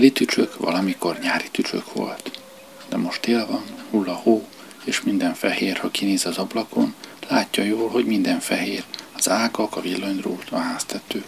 téli 0.00 0.12
tücsök 0.12 0.56
valamikor 0.56 1.18
nyári 1.18 1.48
tücsök 1.50 1.92
volt, 1.92 2.40
de 2.88 2.96
most 2.96 3.20
tél 3.20 3.46
van, 3.46 3.64
hull 3.90 4.08
a 4.08 4.14
hó, 4.14 4.46
és 4.84 5.02
minden 5.02 5.34
fehér, 5.34 5.76
ha 5.76 5.90
kinéz 5.90 6.26
az 6.26 6.38
ablakon, 6.38 6.94
látja 7.28 7.64
jól, 7.64 7.88
hogy 7.88 8.04
minden 8.04 8.40
fehér, 8.40 8.84
az 9.16 9.28
ágak, 9.28 9.76
a 9.76 9.80
villanydrót, 9.80 10.50
a 10.50 10.56
háztető. 10.56 11.24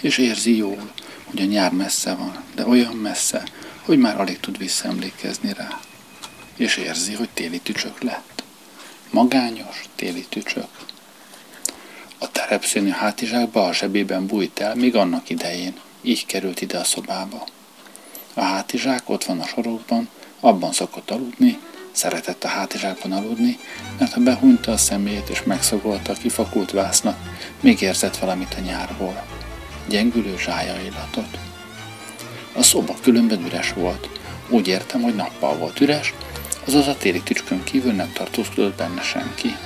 És 0.00 0.18
érzi 0.18 0.56
jól, 0.56 0.90
hogy 1.24 1.40
a 1.40 1.44
nyár 1.44 1.72
messze 1.72 2.14
van, 2.14 2.44
de 2.54 2.66
olyan 2.66 2.94
messze, 2.94 3.42
hogy 3.82 3.98
már 3.98 4.20
alig 4.20 4.40
tud 4.40 4.58
visszaemlékezni 4.58 5.52
rá. 5.52 5.80
És 6.56 6.76
érzi, 6.76 7.14
hogy 7.14 7.28
téli 7.28 7.58
tücsök 7.58 8.02
lett. 8.02 8.42
Magányos 9.10 9.84
téli 9.94 10.26
tücsök. 10.28 10.68
A 12.18 12.30
terepszínű 12.30 12.90
hátizsákba 12.90 13.66
a 13.66 13.74
zsebében 13.74 14.26
bújt 14.26 14.60
el, 14.60 14.74
még 14.74 14.96
annak 14.96 15.30
idején. 15.30 15.74
Így 16.02 16.26
került 16.26 16.60
ide 16.60 16.78
a 16.78 16.84
szobába. 16.84 17.46
Hátizsák 18.70 19.08
ott 19.08 19.24
van 19.24 19.40
a 19.40 19.46
sorokban, 19.46 20.08
abban 20.40 20.72
szokott 20.72 21.10
aludni, 21.10 21.58
szeretett 21.92 22.44
a 22.44 22.48
hátizsákban 22.48 23.12
aludni, 23.12 23.58
mert 23.98 24.12
ha 24.12 24.20
behúnyta 24.20 24.72
a 24.72 24.76
szemét 24.76 25.28
és 25.28 25.42
megszagolta 25.42 26.12
a 26.12 26.16
kifakult 26.16 26.70
vásznak, 26.70 27.16
még 27.60 27.80
érzett 27.80 28.16
valamit 28.16 28.54
a 28.58 28.60
nyárból. 28.60 29.22
Gyengülő 29.88 30.36
zsája 30.38 30.80
illatot. 30.80 31.38
A 32.52 32.62
szoba 32.62 32.94
különben 33.02 33.44
üres 33.44 33.72
volt. 33.72 34.08
Úgy 34.48 34.68
értem, 34.68 35.02
hogy 35.02 35.14
nappal 35.14 35.56
volt 35.56 35.80
üres, 35.80 36.14
azaz 36.66 36.86
a 36.86 36.96
téli 36.96 37.22
tücskön 37.22 37.64
kívül 37.64 37.92
nem 37.92 38.12
tartózkodott 38.12 38.76
benne 38.76 39.02
senki. 39.02 39.56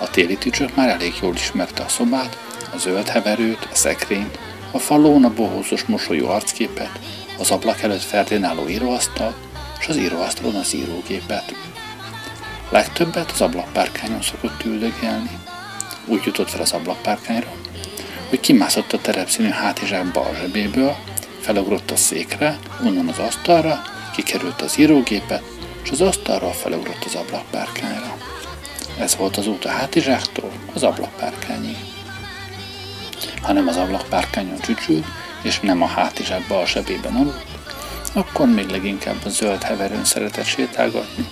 A 0.00 0.10
téli 0.10 0.36
tücsök 0.36 0.74
már 0.74 0.88
elég 0.88 1.14
jól 1.22 1.34
ismerte 1.34 1.82
a 1.82 1.88
szobát, 1.88 2.38
a 2.74 2.78
zöld 2.78 3.08
heverőt, 3.08 3.68
a 3.72 3.74
szekrényt, 3.74 4.38
a 4.70 4.78
falón 4.78 5.24
a 5.24 5.34
bohózos 5.34 5.84
mosolyú 5.84 6.26
arcképet, 6.26 7.00
az 7.38 7.50
ablak 7.50 7.82
előtt 7.82 8.02
ferdináló 8.02 8.68
íróasztal, 8.68 9.34
és 9.78 9.86
az 9.88 9.96
íróasztalon 9.96 10.54
az 10.54 10.74
írógépet. 10.74 11.54
Legtöbbet 12.70 13.30
az 13.30 13.40
ablakpárkányon 13.40 14.22
szokott 14.22 14.64
üldögélni. 14.64 15.30
Úgy 16.06 16.22
jutott 16.24 16.50
fel 16.50 16.60
az 16.60 16.72
ablakpárkányra, 16.72 17.50
hogy 18.28 18.40
kimászott 18.40 18.92
a 18.92 19.00
terepszínű 19.00 19.48
hátizsák 19.48 20.12
bal 20.12 20.34
zsebéből, 20.40 20.96
felugrott 21.40 21.90
a 21.90 21.96
székre, 21.96 22.58
onnan 22.84 23.08
az 23.08 23.18
asztalra, 23.18 23.82
kikerült 24.14 24.62
az 24.62 24.78
írógépet, 24.78 25.42
és 25.84 25.90
az 25.90 26.00
asztalról 26.00 26.52
felugrott 26.52 27.04
az 27.04 27.14
ablakpárkányra. 27.14 28.16
Ez 28.98 29.16
volt 29.16 29.36
az 29.36 29.46
út 29.46 29.64
a 29.64 29.68
hátizsáktól 29.68 30.50
az 30.74 30.82
ablakpárkányig. 30.82 31.76
Ha 33.42 33.52
nem 33.52 33.68
az 33.68 33.76
ablakpárkányon 33.76 34.60
csücsült, 34.60 35.06
és 35.46 35.60
nem 35.60 35.82
a 35.82 35.86
hátizsák 35.86 36.46
bal 36.46 36.66
sebében 36.66 37.14
aludt, 37.14 37.46
akkor 38.12 38.46
még 38.46 38.68
leginkább 38.68 39.24
a 39.24 39.28
zöld 39.28 39.62
heverőn 39.62 40.04
szeretett 40.04 40.44
sétálgatni, 40.44 41.28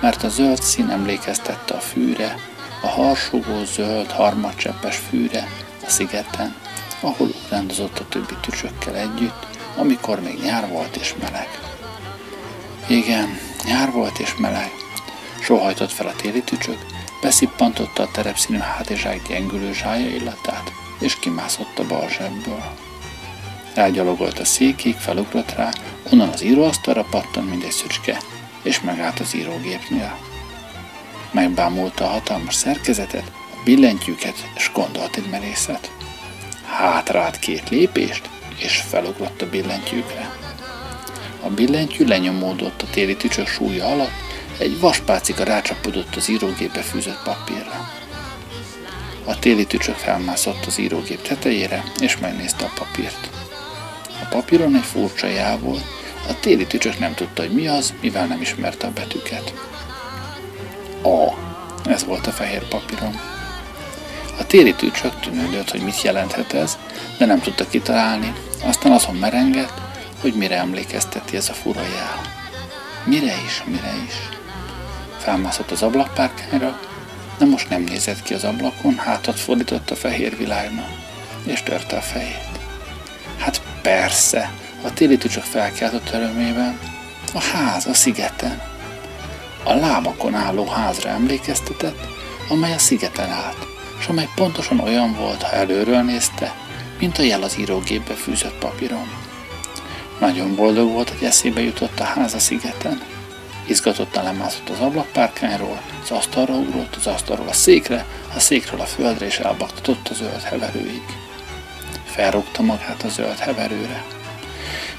mert 0.00 0.22
a 0.22 0.28
zöld 0.28 0.62
szín 0.62 0.90
emlékeztette 0.90 1.74
a 1.74 1.80
fűre, 1.80 2.36
a 2.82 2.86
harsogó 2.86 3.64
zöld 3.64 4.10
harmadcseppes 4.10 4.96
fűre 4.96 5.48
a 5.86 5.90
szigeten, 5.90 6.54
ahol 7.00 7.28
rendozott 7.48 7.98
a 7.98 8.08
többi 8.08 8.34
tücsökkel 8.40 8.96
együtt, 8.96 9.46
amikor 9.76 10.20
még 10.20 10.38
nyár 10.42 10.68
volt 10.68 10.96
és 10.96 11.14
meleg. 11.20 11.48
Igen, 12.86 13.38
nyár 13.64 13.90
volt 13.90 14.18
és 14.18 14.34
meleg. 14.36 14.70
Sohajtott 15.40 15.92
fel 15.92 16.06
a 16.06 16.16
téli 16.16 16.42
tücsök, 16.42 16.78
Beszippantotta 17.24 18.02
a 18.02 18.10
terepszínű 18.10 18.58
hátizsák 18.58 19.28
gyengülő 19.28 19.72
zsája 19.72 20.06
illatát, 20.06 20.72
és 20.98 21.18
kimászott 21.18 21.78
a 21.78 21.86
bal. 21.86 22.08
Elgyalogolt 23.74 24.38
a 24.38 24.44
székig, 24.44 24.96
felugrott 24.96 25.54
rá, 25.54 25.70
onnan 26.12 26.28
az 26.28 26.42
íróasztalra 26.42 27.06
pattant, 27.10 27.50
mint 27.50 27.64
egy 27.64 27.70
szücske, 27.70 28.18
és 28.62 28.80
megállt 28.80 29.20
az 29.20 29.34
írógépnél. 29.34 30.18
Megbámulta 31.30 32.04
a 32.04 32.08
hatalmas 32.08 32.54
szerkezetet, 32.54 33.32
a 33.34 33.62
billentyűket, 33.64 34.50
és 34.56 34.70
gondolt 34.74 35.16
egy 35.16 35.28
merészet. 35.30 35.90
Hátrált 36.66 37.38
két 37.38 37.68
lépést, 37.68 38.28
és 38.56 38.76
felugrott 38.88 39.42
a 39.42 39.48
billentyűkre. 39.48 40.36
A 41.42 41.48
billentyű 41.48 42.04
lenyomódott 42.04 42.82
a 42.82 42.90
téli 42.90 43.16
tücsök 43.16 43.46
súlya 43.46 43.86
alatt, 43.86 44.22
egy 44.58 44.80
vaspácika 44.80 45.44
rácsapodott 45.44 46.16
az 46.16 46.28
írógépbe 46.28 46.80
fűzött 46.80 47.22
papírra. 47.24 47.90
A 49.24 49.38
téli 49.38 49.66
tücsök 49.66 49.96
felmászott 49.96 50.64
az 50.66 50.78
írógép 50.78 51.22
tetejére, 51.22 51.84
és 52.00 52.18
megnézte 52.18 52.64
a 52.64 52.72
papírt. 52.74 53.43
A 54.22 54.26
papíron 54.30 54.74
egy 54.74 54.82
furcsa 54.82 55.26
já 55.26 55.58
volt, 55.58 55.84
a 56.28 56.40
téli 56.40 56.66
tücsök 56.66 56.98
nem 56.98 57.14
tudta, 57.14 57.42
hogy 57.42 57.52
mi 57.52 57.66
az, 57.66 57.94
mivel 58.00 58.26
nem 58.26 58.40
ismerte 58.40 58.86
a 58.86 58.92
betűket. 58.92 59.54
A. 61.02 61.32
Ez 61.88 62.04
volt 62.04 62.26
a 62.26 62.30
fehér 62.30 62.68
papíron. 62.68 63.20
A 64.38 64.46
téli 64.46 64.74
tücsök 64.74 65.20
tűnődött, 65.20 65.70
hogy 65.70 65.80
mit 65.80 66.02
jelenthet 66.02 66.52
ez, 66.52 66.78
de 67.18 67.26
nem 67.26 67.40
tudta 67.40 67.68
kitalálni, 67.68 68.32
aztán 68.62 68.92
azon 68.92 69.14
merengett, 69.14 69.80
hogy 70.20 70.34
mire 70.34 70.56
emlékezteti 70.56 71.36
ez 71.36 71.48
a 71.48 71.52
fura 71.52 71.80
jel. 71.80 72.20
Mire 73.04 73.34
is, 73.46 73.62
mire 73.66 73.92
is. 74.06 74.14
Felmászott 75.18 75.70
az 75.70 75.82
ablakpárkányra, 75.82 76.80
de 77.38 77.44
most 77.44 77.68
nem 77.68 77.82
nézett 77.82 78.22
ki 78.22 78.34
az 78.34 78.44
ablakon, 78.44 78.98
hátat 78.98 79.38
fordított 79.40 79.90
a 79.90 79.96
fehér 79.96 80.36
világnak, 80.36 80.88
és 81.44 81.62
törte 81.62 81.96
a 81.96 82.00
fejét. 82.00 82.58
Hát 83.38 83.62
persze, 83.84 84.50
a 84.82 84.92
téli 84.92 85.16
tücsök 85.16 85.42
felkeltott 85.42 86.10
örömében. 86.12 86.78
A 87.34 87.40
ház 87.40 87.86
a 87.86 87.94
szigeten. 87.94 88.62
A 89.64 89.72
lábakon 89.72 90.34
álló 90.34 90.66
házra 90.66 91.08
emlékeztetett, 91.08 92.06
amely 92.48 92.72
a 92.72 92.78
szigeten 92.78 93.30
állt, 93.30 93.66
és 94.00 94.06
amely 94.06 94.28
pontosan 94.34 94.80
olyan 94.80 95.14
volt, 95.14 95.42
ha 95.42 95.52
előről 95.52 96.02
nézte, 96.02 96.54
mint 96.98 97.18
a 97.18 97.22
jel 97.22 97.42
az 97.42 97.58
írógépbe 97.58 98.14
fűzött 98.14 98.58
papíron. 98.58 99.08
Nagyon 100.20 100.54
boldog 100.54 100.90
volt, 100.90 101.10
hogy 101.10 101.24
eszébe 101.24 101.60
jutott 101.60 102.00
a 102.00 102.04
ház 102.04 102.34
a 102.34 102.38
szigeten. 102.38 103.02
Izgatottan 103.66 104.24
lemászott 104.24 104.68
az 104.68 104.80
ablakpárkányról, 104.80 105.80
az 106.02 106.10
asztalra 106.10 106.54
ugrott, 106.54 106.94
az 106.96 107.06
asztalról 107.06 107.48
a 107.48 107.52
székre, 107.52 108.06
a 108.34 108.40
székről 108.40 108.80
a 108.80 108.84
földre, 108.84 109.26
és 109.26 109.38
elbaktatott 109.38 110.08
a 110.08 110.14
zöld 110.14 110.42
heverőig. 110.42 111.23
Felrúgta 112.14 112.62
magát 112.62 113.02
a 113.02 113.08
zöld 113.08 113.38
heverőre. 113.38 114.04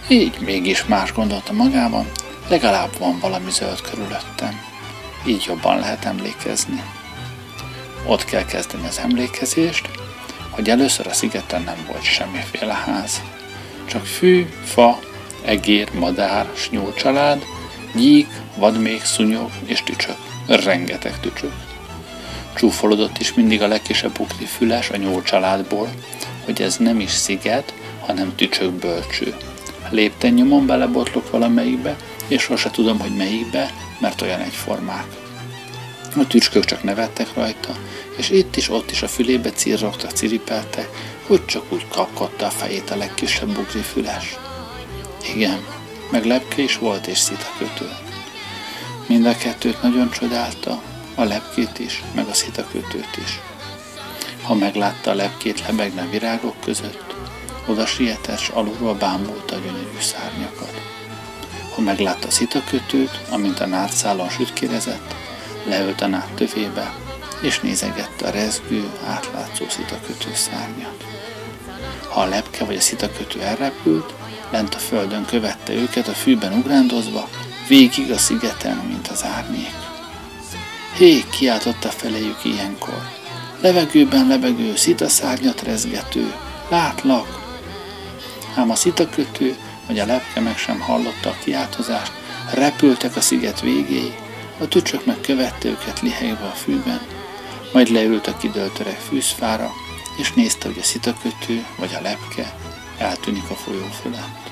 Így 0.07 0.39
mégis 0.39 0.85
más 0.85 1.13
gondolta 1.13 1.53
magában, 1.53 2.11
legalább 2.47 2.97
van 2.99 3.19
valami 3.19 3.51
zöld 3.51 3.81
körülöttem. 3.81 4.61
Így 5.25 5.43
jobban 5.47 5.79
lehet 5.79 6.05
emlékezni. 6.05 6.83
Ott 8.05 8.25
kell 8.25 8.45
kezdeni 8.45 8.87
az 8.87 8.99
emlékezést, 8.99 9.89
hogy 10.49 10.69
először 10.69 11.07
a 11.07 11.13
szigeten 11.13 11.61
nem 11.61 11.85
volt 11.87 12.03
semmiféle 12.03 12.73
ház. 12.73 13.21
Csak 13.85 14.05
fű, 14.05 14.45
fa, 14.63 14.99
egér, 15.45 15.93
madár, 15.93 16.49
snyúl 16.55 16.93
család, 16.93 17.43
gyík, 17.93 18.27
vadméh, 18.55 19.01
szúnyog 19.01 19.51
és 19.65 19.83
tücsök. 19.83 20.17
Rengeteg 20.47 21.19
tücsök. 21.19 21.53
Csúfolodott 22.55 23.17
is 23.17 23.33
mindig 23.33 23.61
a 23.61 23.67
legkisebb 23.67 24.11
bukli 24.11 24.45
füles 24.45 24.89
a 24.89 24.95
nyúl 24.95 25.23
családból, 25.23 25.89
hogy 26.45 26.61
ez 26.61 26.77
nem 26.77 26.99
is 26.99 27.11
sziget, 27.11 27.73
hanem 27.99 28.35
tücsök 28.35 28.71
bölcső. 28.71 29.35
Lépten 29.89 30.33
nyomon 30.33 30.65
belebotlok 30.65 31.31
valamelyikbe, 31.31 31.95
és 32.27 32.41
sose 32.41 32.69
tudom, 32.69 32.99
hogy 32.99 33.15
melyikbe, 33.15 33.73
mert 33.99 34.21
olyan 34.21 34.39
egyformák. 34.39 35.05
A 36.17 36.27
tücskök 36.27 36.65
csak 36.65 36.83
nevettek 36.83 37.33
rajta, 37.33 37.75
és 38.17 38.29
itt 38.29 38.55
is, 38.55 38.69
ott 38.69 38.91
is 38.91 39.01
a 39.01 39.07
fülébe 39.07 39.49
cirrogtak, 39.51 40.11
ciripeltek, 40.11 40.89
hogy 41.27 41.45
csak 41.45 41.63
úgy 41.69 41.87
kapkodta 41.87 42.45
a 42.45 42.49
fejét 42.49 42.89
a 42.89 42.95
legkisebb 42.95 43.53
bukli 43.53 43.81
füles. 43.81 44.37
Igen, 45.33 45.65
meg 46.11 46.25
lepke 46.25 46.61
is 46.61 46.77
volt 46.77 47.07
és 47.07 47.17
szitakötő. 47.17 47.89
Mind 49.07 49.25
a 49.25 49.37
kettőt 49.37 49.81
nagyon 49.81 50.11
csodálta, 50.11 50.81
a 51.15 51.23
lepkét 51.23 51.79
is, 51.79 52.03
meg 52.15 52.27
a 52.27 52.33
szitakötőt 52.33 53.17
is. 53.25 53.39
Ha 54.45 54.53
meglátta 54.53 55.11
a 55.11 55.13
lepkét 55.13 55.67
lebegni 55.67 55.99
a 55.99 56.09
virágok 56.09 56.55
között, 56.61 57.15
oda 57.67 57.85
sietett, 57.85 58.39
s 58.39 58.49
alulról 58.49 58.93
bámulta 58.93 59.55
a 59.55 59.59
gyönyörű 59.59 59.99
szárnyakat. 59.99 60.81
Ha 61.75 61.81
meglátta 61.81 62.31
szitakötőt, 62.31 63.21
amint 63.29 63.59
a 63.59 63.65
nátszálon 63.65 64.29
sütkérezett, 64.29 65.15
leült 65.63 66.01
a 66.01 66.07
nát 66.07 66.33
tövébe, 66.35 66.93
és 67.41 67.59
nézegette 67.59 68.27
a 68.27 68.31
rezgő, 68.31 68.89
átlátszó 69.07 69.69
szitakötő 69.69 70.33
szárnyat. 70.33 71.05
Ha 72.09 72.21
a 72.21 72.25
lepke 72.25 72.65
vagy 72.65 72.75
a 72.75 72.81
szitakötő 72.81 73.41
elrepült, 73.41 74.13
lent 74.51 74.75
a 74.75 74.79
földön 74.79 75.25
követte 75.25 75.73
őket 75.73 76.07
a 76.07 76.13
fűben 76.13 76.53
ugrándozva, 76.53 77.29
végig 77.67 78.11
a 78.11 78.17
szigeten, 78.17 78.77
mint 78.77 79.07
az 79.07 79.23
árnyék. 79.23 79.75
Hé, 80.97 81.23
kiáltotta 81.29 81.89
feléjük 81.89 82.45
ilyenkor. 82.45 83.14
Levegőben 83.65 84.27
lebegő, 84.27 84.75
szitaszárnyat 84.75 85.61
rezgető, 85.61 86.33
látlak. 86.69 87.57
Ám 88.55 88.69
a 88.69 88.75
szitakötő 88.75 89.55
vagy 89.87 89.99
a 89.99 90.05
lepke 90.05 90.39
meg 90.39 90.57
sem 90.57 90.79
hallotta 90.79 91.29
a 91.29 91.37
kiáltozást, 91.43 92.11
repültek 92.53 93.15
a 93.15 93.21
sziget 93.21 93.61
végéig, 93.61 94.13
a 94.59 94.67
tücsök 94.67 95.05
meg 95.05 95.21
követte 95.21 95.67
őket 95.67 96.01
lihegve 96.01 96.45
a 96.45 96.55
fűben, 96.55 97.01
majd 97.73 97.89
leült 97.89 98.27
a 98.27 98.37
kidőlt 98.37 98.79
öreg 98.79 98.99
fűzfára, 98.99 99.71
és 100.17 100.33
nézte, 100.33 100.67
hogy 100.67 100.79
a 100.79 100.83
szitakötő 100.83 101.65
vagy 101.77 101.95
a 101.99 102.01
lepke 102.01 102.55
eltűnik 102.97 103.49
a 103.49 103.55
folyó 103.55 103.87
fölött. 104.01 104.51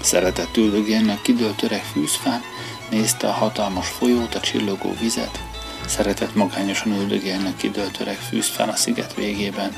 Szeretett 0.00 0.56
üldögélni 0.56 1.10
a 1.10 1.20
kidőlt 1.22 1.62
öreg 1.62 1.84
fűzfán, 1.92 2.42
nézte 2.90 3.28
a 3.28 3.32
hatalmas 3.32 3.88
folyót, 3.88 4.34
a 4.34 4.40
csillogó 4.40 4.94
vizet, 5.00 5.40
szeretett 5.88 6.34
magányosan 6.34 6.92
üldögélni 6.92 7.48
a 7.48 7.56
kidőlt 7.56 8.00
öreg 8.00 8.16
fűzfán 8.16 8.68
a 8.68 8.76
sziget 8.76 9.14
végében, 9.14 9.72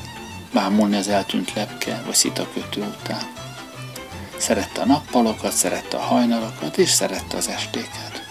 bámulni 0.52 0.96
az 0.96 1.08
eltűnt 1.08 1.52
lepke 1.54 2.02
vagy 2.04 2.14
szitakötő 2.14 2.80
után. 2.80 3.22
Szerette 4.36 4.80
a 4.80 4.86
nappalokat, 4.86 5.52
szerette 5.52 5.96
a 5.96 6.00
hajnalokat, 6.00 6.78
és 6.78 6.90
szerette 6.90 7.36
az 7.36 7.48
estéket. 7.48 8.22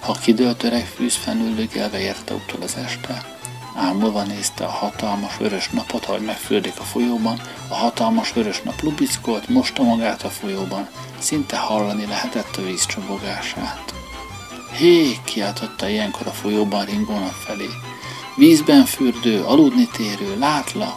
Ha 0.00 0.12
kidőlt 0.12 0.62
öreg 0.62 0.86
fűzfán 0.86 1.40
üldögélve 1.40 2.00
érte 2.00 2.34
utol 2.34 2.62
az 2.62 2.76
este, 2.84 3.36
Ámulva 3.80 4.22
nézte 4.22 4.64
a 4.64 4.70
hatalmas 4.70 5.36
vörös 5.36 5.68
napot, 5.70 6.04
ahogy 6.04 6.20
megfürdik 6.20 6.80
a 6.80 6.82
folyóban, 6.82 7.40
a 7.68 7.74
hatalmas 7.74 8.32
vörös 8.32 8.62
nap 8.62 8.80
lubickolt, 8.80 9.48
mosta 9.48 9.82
magát 9.82 10.22
a 10.22 10.28
folyóban, 10.28 10.88
szinte 11.18 11.56
hallani 11.56 12.06
lehetett 12.06 12.56
a 12.56 12.62
víz 12.62 12.86
csobogását. 12.86 13.97
Hé, 14.78 15.18
kiáltotta 15.24 15.88
ilyenkor 15.88 16.26
a 16.26 16.30
folyóban 16.30 16.84
ringónap 16.84 17.32
felé. 17.32 17.68
Vízben 18.36 18.84
fürdő, 18.84 19.42
aludni 19.42 19.88
térő, 19.92 20.38
látlak. 20.38 20.96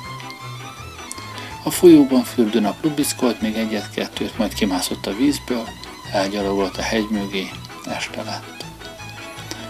A 1.63 1.71
folyóban 1.71 2.23
fürdő 2.23 2.59
nap 2.59 2.83
lubickolt 2.83 3.41
még 3.41 3.55
egyet-kettőt, 3.55 4.37
majd 4.37 4.53
kimászott 4.53 5.05
a 5.05 5.15
vízből, 5.15 5.67
elgyalogolt 6.11 6.77
a 6.77 6.81
hegy 6.81 7.07
mögé, 7.09 7.49
este 7.85 8.23
lett. 8.23 8.65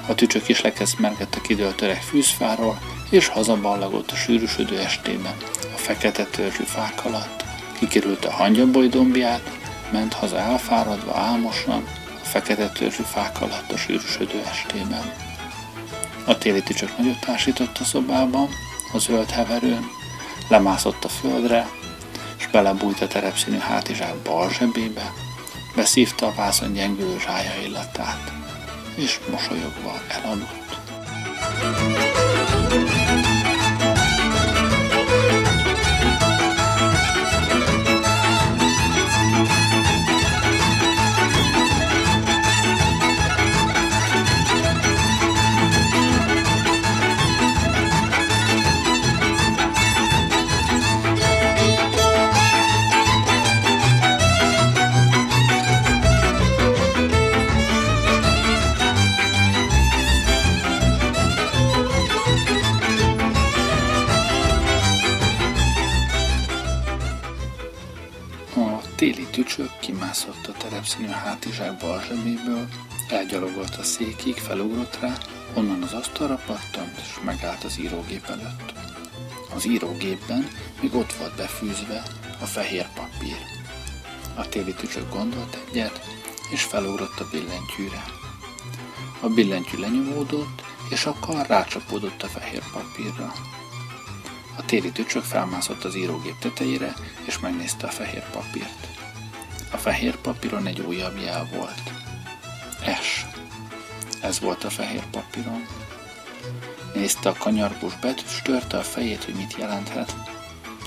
A 0.07 0.15
tücsök 0.15 0.49
is 0.49 0.61
lekezmergett 0.61 1.35
a 1.35 1.41
kidőlt 1.41 1.81
öreg 1.81 2.01
fűzfáról, 2.01 2.79
és 3.09 3.27
hazaballagott 3.27 4.11
a 4.11 4.15
sűrűsödő 4.15 4.79
estében, 4.79 5.35
a 5.73 5.77
fekete 5.77 6.25
törzsű 6.25 6.63
fák 6.63 7.05
alatt. 7.05 7.43
Kikerült 7.79 8.25
a 8.25 8.31
hangyaboly 8.31 8.87
dombját, 8.87 9.59
ment 9.91 10.13
haza 10.13 10.37
elfáradva 10.37 11.17
álmosan, 11.17 11.83
fekete 12.31 12.69
törzsű 12.69 13.03
fák 13.03 13.41
alatt 13.41 13.71
a 13.71 13.77
sűrűsödő 13.77 14.41
estében. 14.51 15.13
A 16.25 16.37
téli 16.37 16.63
tücsök 16.63 16.97
nagyot 16.97 17.19
társított 17.19 17.77
a 17.77 17.83
szobában, 17.83 18.49
a 18.93 18.97
zöld 18.97 19.29
heverőn, 19.29 19.83
lemászott 20.49 21.03
a 21.03 21.09
földre, 21.09 21.69
és 22.37 22.47
belebújt 22.47 23.01
a 23.01 23.07
terepszínű 23.07 23.57
hátizsák 23.57 24.15
bal 24.15 24.49
zsebébe, 24.49 25.13
beszívta 25.75 26.25
a 26.25 26.33
vászon 26.35 26.73
gyengülő 26.73 27.19
zsája 27.19 27.61
illatát, 27.65 28.31
és 28.95 29.19
mosolyogva 29.31 30.01
elaludt. 30.07 30.61
téli 31.59 32.10
elgyalogolt 73.31 73.75
a 73.75 73.83
székig, 73.83 74.35
felugrott 74.35 74.99
rá, 74.99 75.17
onnan 75.53 75.83
az 75.83 75.93
asztalra 75.93 76.39
pattant, 76.45 76.97
és 76.97 77.19
megállt 77.23 77.63
az 77.63 77.79
írógép 77.79 78.25
előtt. 78.25 78.73
Az 79.55 79.67
írógépben 79.67 80.47
még 80.81 80.95
ott 80.95 81.13
volt 81.13 81.35
befűzve 81.35 82.03
a 82.41 82.45
fehér 82.45 82.87
papír. 82.93 83.37
A 84.35 84.49
téli 84.49 84.73
tücsök 84.73 85.13
gondolt 85.13 85.57
egyet, 85.67 86.01
és 86.49 86.63
felugrott 86.63 87.19
a 87.19 87.27
billentyűre. 87.31 88.03
A 89.19 89.27
billentyű 89.27 89.77
lenyomódott, 89.77 90.61
és 90.89 91.05
a 91.05 91.15
kar 91.19 91.47
rácsapódott 91.47 92.23
a 92.23 92.27
fehér 92.27 92.63
papírra. 92.71 93.33
A 94.57 94.65
téli 94.65 94.91
tücsök 94.91 95.23
felmászott 95.23 95.83
az 95.83 95.95
írógép 95.95 96.39
tetejére, 96.39 96.93
és 97.25 97.39
megnézte 97.39 97.87
a 97.87 97.91
fehér 97.91 98.23
papírt. 98.29 98.87
A 99.71 99.77
fehér 99.77 100.15
papíron 100.15 100.65
egy 100.65 100.79
újabb 100.79 101.17
jel 101.17 101.49
volt. 101.55 102.00
S. 103.01 103.25
Ez 104.21 104.39
volt 104.39 104.63
a 104.63 104.69
fehér 104.69 105.03
papíron. 105.11 105.65
Nézte 106.93 107.29
a 107.29 107.35
kanyargós 107.39 107.95
betűs, 107.99 108.41
törte 108.41 108.77
a 108.77 108.81
fejét, 108.81 109.23
hogy 109.23 109.33
mit 109.33 109.55
jelenthet, 109.57 110.15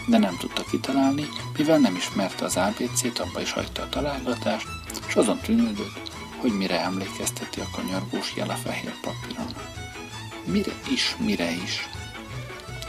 de 0.06 0.18
nem 0.18 0.36
tudta 0.36 0.64
kitalálni, 0.64 1.28
mivel 1.56 1.78
nem 1.78 1.94
ismerte 1.94 2.44
az 2.44 2.56
ABC-t, 2.56 3.18
abba 3.18 3.40
is 3.40 3.52
hagyta 3.52 3.82
a 3.82 3.88
találgatást, 3.88 4.66
és 5.08 5.14
azon 5.14 5.38
tűnődött, 5.38 6.10
hogy 6.36 6.52
mire 6.52 6.80
emlékezteti 6.80 7.60
a 7.60 7.70
kanyargós 7.72 8.32
jel 8.36 8.50
a 8.50 8.54
fehér 8.54 8.92
papíron. 9.00 9.54
Mire 10.44 10.72
is, 10.92 11.16
mire 11.18 11.50
is. 11.50 11.88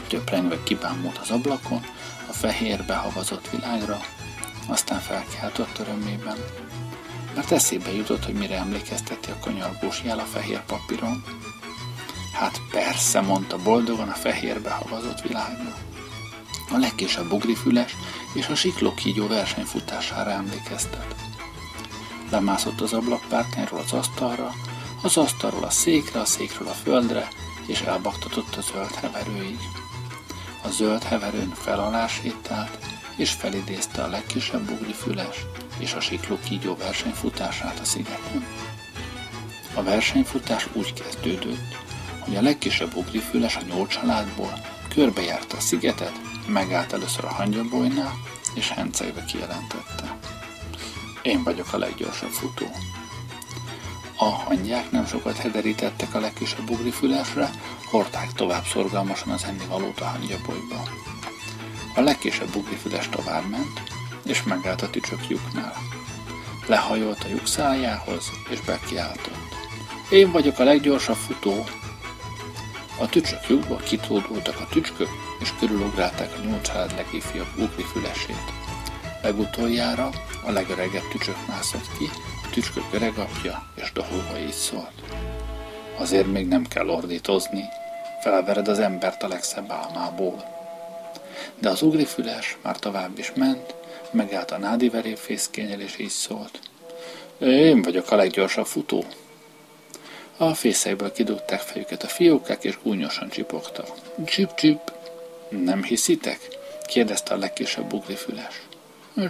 Töprengve 0.08 0.62
kibámult 0.62 1.18
az 1.18 1.30
ablakon, 1.30 1.84
a 2.28 2.32
fehérbe 2.32 2.94
havazott 2.94 3.50
világra, 3.50 4.00
aztán 4.66 5.00
felkiáltott 5.00 5.78
örömében, 5.78 6.36
mert 7.36 7.50
eszébe 7.50 7.92
jutott, 7.92 8.24
hogy 8.24 8.34
mire 8.34 8.56
emlékezteti 8.56 9.30
a 9.30 9.38
kanyargós 9.38 10.02
jel 10.04 10.18
a 10.18 10.24
fehér 10.24 10.64
papíron. 10.64 11.24
Hát 12.32 12.60
persze, 12.70 13.20
mondta 13.20 13.56
boldogan 13.62 14.08
a 14.08 14.14
fehérbe 14.14 14.70
havazott 14.70 15.20
világra. 15.20 15.76
A 16.70 16.76
legkésebb 16.76 17.32
ugrifüles 17.32 17.96
és 18.34 18.48
a 18.48 18.54
siklókígyó 18.54 19.26
versenyfutására 19.26 20.30
emlékeztet. 20.30 21.14
Lemászott 22.30 22.80
az 22.80 22.92
ablakpárkányról 22.92 23.80
az 23.80 23.92
asztalra, 23.92 24.52
az 25.02 25.16
asztalról 25.16 25.64
a 25.64 25.70
székre, 25.70 26.20
a 26.20 26.24
székről 26.24 26.68
a 26.68 26.72
földre, 26.72 27.28
és 27.66 27.80
elbaktatott 27.80 28.54
a 28.54 28.60
zöld 28.60 28.94
heverőig. 28.94 29.58
A 30.62 30.68
zöld 30.68 31.02
heverőn 31.02 31.52
felalá 31.54 32.06
és 33.16 33.30
felidézte 33.30 34.02
a 34.02 34.08
legkisebb 34.08 34.68
füles 34.94 35.44
és 35.78 35.92
a 35.94 36.00
sikló 36.00 36.38
kígyó 36.44 36.76
versenyfutását 36.76 37.80
a 37.80 37.84
szigeten. 37.84 38.46
A 39.74 39.82
versenyfutás 39.82 40.68
úgy 40.72 40.92
kezdődött, 40.92 41.76
hogy 42.18 42.36
a 42.36 42.42
legkisebb 42.42 42.92
füles 43.30 43.56
a 43.56 43.60
nyolc 43.68 43.90
családból 43.90 44.52
körbejárta 44.88 45.56
a 45.56 45.60
szigetet, 45.60 46.20
megállt 46.46 46.92
először 46.92 47.24
a 47.24 47.32
hangyabojnál, 47.32 48.12
és 48.54 48.68
hencegve 48.68 49.24
kijelentette. 49.24 50.18
Én 51.22 51.42
vagyok 51.42 51.72
a 51.72 51.78
leggyorsabb 51.78 52.30
futó. 52.30 52.66
A 54.16 54.24
hangyák 54.24 54.90
nem 54.90 55.06
sokat 55.06 55.36
hederítettek 55.36 56.14
a 56.14 56.20
legkisebb 56.20 56.70
fülesre, 56.92 57.50
hordták 57.90 58.32
tovább 58.32 58.64
szorgalmasan 58.64 59.28
az 59.28 59.44
ennivalót 59.44 60.00
a 60.00 60.04
hangyabolyba. 60.04 60.82
A 61.94 62.00
legkisebb 62.00 62.48
bugrifüles 62.48 63.08
tovább 63.08 63.50
ment, 63.50 63.95
és 64.28 64.42
megállt 64.42 64.82
a 64.82 64.90
tücsök 64.90 65.28
lyuknál. 65.28 65.74
Lehajolt 66.66 67.24
a 67.24 67.28
lyuk 67.28 67.46
szájához, 67.46 68.30
és 68.50 68.60
bekiáltott. 68.60 69.54
Én 70.10 70.30
vagyok 70.30 70.58
a 70.58 70.64
leggyorsabb 70.64 71.16
futó. 71.16 71.64
A 72.98 73.08
tücsök 73.08 73.48
lyukba 73.48 73.76
kitódultak 73.76 74.60
a 74.60 74.66
tücskök, 74.70 75.08
és 75.40 75.52
körülugrálták 75.58 76.30
a 76.38 76.46
nyolc 76.46 76.66
család 76.68 76.94
legifjabb 76.96 77.58
ugrifülesét. 77.58 78.52
Legutoljára 79.22 80.10
a 80.44 80.50
legöregebb 80.50 81.08
tücsök 81.10 81.46
mászott 81.48 81.98
ki, 81.98 82.10
a 82.44 82.50
tücskök 82.50 82.84
öregapja, 82.92 83.70
és 83.74 83.92
dohulva 83.92 84.38
így 84.38 84.52
szólt. 84.52 85.02
Azért 85.98 86.32
még 86.32 86.46
nem 86.46 86.66
kell 86.66 86.88
ordítozni, 86.88 87.64
felvered 88.20 88.68
az 88.68 88.78
embert 88.78 89.22
a 89.22 89.28
legszebb 89.28 89.70
álmából 89.70 90.56
de 91.58 91.68
az 91.68 91.82
ugrifüles 91.82 92.56
már 92.62 92.78
tovább 92.78 93.18
is 93.18 93.32
ment, 93.34 93.74
megállt 94.12 94.50
a 94.50 94.58
nádi 94.58 94.90
fészkényel, 95.16 95.80
és 95.80 95.98
így 95.98 96.08
szólt. 96.08 96.58
Én 97.38 97.82
vagyok 97.82 98.10
a 98.10 98.16
leggyorsabb 98.16 98.66
futó. 98.66 99.04
A 100.36 100.54
fészekből 100.54 101.12
kidugták 101.12 101.60
fejüket 101.60 102.02
a 102.02 102.08
fiókák, 102.08 102.64
és 102.64 102.78
gúnyosan 102.82 103.28
csipogtak. 103.28 103.88
Csip, 104.24 104.54
csip. 104.54 104.92
Nem 105.48 105.82
hiszitek? 105.82 106.38
kérdezte 106.86 107.34
a 107.34 107.38
legkisebb 107.38 107.92
ugrifüles. 107.92 108.62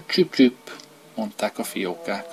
Csip, 0.07 0.35
csip, 0.35 0.71
mondták 1.15 1.59
a 1.59 1.65
fiókák. 1.65 2.27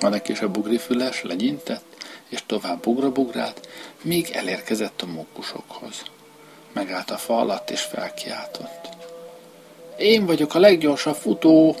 A 0.00 0.08
legkisebb 0.08 0.56
ugrifüles 0.56 1.22
legyintett, 1.22 1.84
és 2.28 2.42
tovább 2.46 2.82
bugra-bugrált, 2.82 3.68
míg 4.02 4.30
elérkezett 4.30 5.02
a 5.02 5.06
mókusokhoz. 5.06 6.02
Megállt 6.72 7.10
a 7.10 7.16
fa 7.16 7.38
alatt, 7.38 7.70
és 7.70 7.80
felkiáltott. 7.80 8.91
Én 9.96 10.26
vagyok 10.26 10.54
a 10.54 10.58
leggyorsabb 10.58 11.14
futó! 11.14 11.76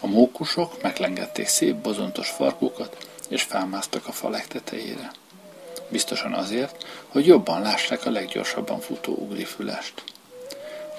A 0.00 0.06
mókusok 0.06 0.82
meglengették 0.82 1.46
szép 1.46 1.74
bozontos 1.74 2.28
farkukat, 2.28 3.08
és 3.28 3.42
felmásztak 3.42 4.06
a 4.06 4.12
falek 4.12 4.46
tetejére. 4.46 5.10
Biztosan 5.88 6.32
azért, 6.32 6.86
hogy 7.08 7.26
jobban 7.26 7.62
lássák 7.62 8.06
a 8.06 8.10
leggyorsabban 8.10 8.80
futó 8.80 9.12
ugrifülest. 9.12 10.02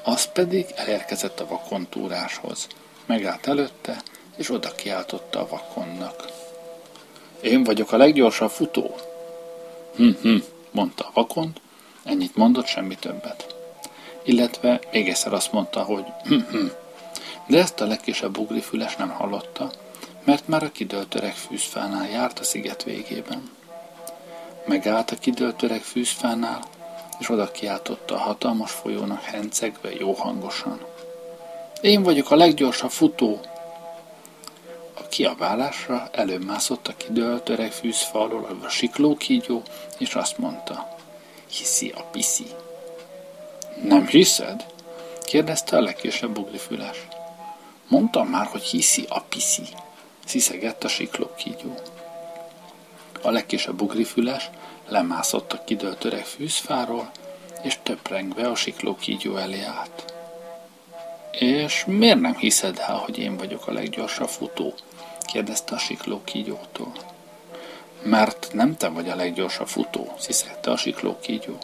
Az 0.04 0.32
pedig 0.32 0.66
elérkezett 0.76 1.40
a 1.40 1.48
vakontúráshoz. 1.48 2.68
Megállt 3.06 3.48
előtte, 3.48 4.02
és 4.36 4.50
oda 4.52 4.72
kiáltotta 4.72 5.40
a 5.40 5.48
vakonnak. 5.48 6.28
Én 7.42 7.64
vagyok 7.64 7.92
a 7.92 7.98
leggyorsabb 7.98 8.50
futó. 8.50 8.96
Hm, 9.96 10.10
hm, 10.22 10.38
mondta 10.72 11.04
a 11.04 11.12
vakont, 11.14 11.62
ennyit 12.04 12.36
mondott, 12.36 12.66
semmi 12.66 12.96
többet. 12.96 13.59
Illetve 14.30 14.80
még 14.92 15.10
egyszer 15.10 15.34
azt 15.34 15.52
mondta, 15.52 15.84
hogy. 15.84 16.06
De 17.48 17.58
ezt 17.58 17.82
a 17.82 17.86
legkisebb 17.86 18.38
ugrifüles 18.38 18.96
nem 18.96 19.10
hallotta, 19.10 19.72
mert 20.24 20.48
már 20.48 20.64
a 20.64 20.72
kidőlt 20.72 21.16
öreg 21.16 21.34
fűzfánál 21.34 22.10
járt 22.10 22.40
a 22.40 22.44
sziget 22.44 22.84
végében. 22.84 23.50
Megállt 24.66 25.12
a 25.12 25.16
kidőlt 25.16 25.62
öreg 25.62 25.82
fűzfánál, 25.82 26.64
és 27.20 27.30
oda 27.30 27.52
kiáltotta 27.52 28.16
a 28.16 28.18
hatalmas 28.18 28.72
folyónak 28.72 29.24
hencegve 29.24 29.94
jó 29.94 30.14
hangosan. 30.14 30.80
Én 31.82 32.04
vagyok 32.04 32.32
a 32.32 32.36
leggyorsabb 32.36 32.92
futó! 32.92 33.40
A 34.94 35.08
kiabálásra 35.08 36.10
előmászott 36.12 36.88
a 36.88 36.98
kidőlt 36.98 37.50
öreg 37.50 37.72
fűzfalról 37.72 38.60
a 38.64 38.70
sikló 38.70 39.16
kígyó, 39.16 39.62
és 39.98 40.16
azt 40.16 40.38
mondta, 40.38 40.98
hiszi 41.48 41.94
a 41.96 42.02
piszi. 42.02 42.46
Nem 43.84 44.08
hiszed? 44.08 44.66
kérdezte 45.24 45.78
a 45.78 45.82
legkisebb 45.82 46.38
ugrifülás. 46.38 47.08
Mondtam 47.88 48.28
már, 48.28 48.46
hogy 48.46 48.62
hiszi 48.62 49.06
a 49.10 49.22
piszi 49.22 49.68
sziszegett 50.26 50.84
a 50.84 50.88
siklókígyó. 50.88 51.80
A 53.22 53.30
legkisebb 53.30 53.82
ugrifüles 53.82 54.50
lemászott 54.88 55.54
a 55.54 55.64
kidőlt 55.64 56.04
öreg 56.04 56.26
fűzfáról, 56.26 57.12
és 57.62 57.78
töprengve 57.84 58.48
a 58.48 58.56
siklókígyó 58.56 59.36
elé 59.36 59.64
állt. 59.64 60.14
És 61.32 61.84
miért 61.88 62.20
nem 62.20 62.36
hiszed 62.36 62.80
el, 62.88 62.96
hogy 62.96 63.18
én 63.18 63.38
vagyok 63.38 63.68
a 63.68 63.72
leggyorsabb 63.72 64.30
futó? 64.30 64.74
kérdezte 65.26 65.76
a 65.76 65.78
siklókígyótól. 65.78 66.92
Mert 68.02 68.50
nem 68.54 68.78
te 68.78 68.88
vagy 68.88 69.10
a 69.10 69.16
leggyorsabb 69.16 69.68
futó, 69.68 70.14
sziszegte 70.18 70.72
a 70.72 70.78
siklókígyó. 70.78 71.58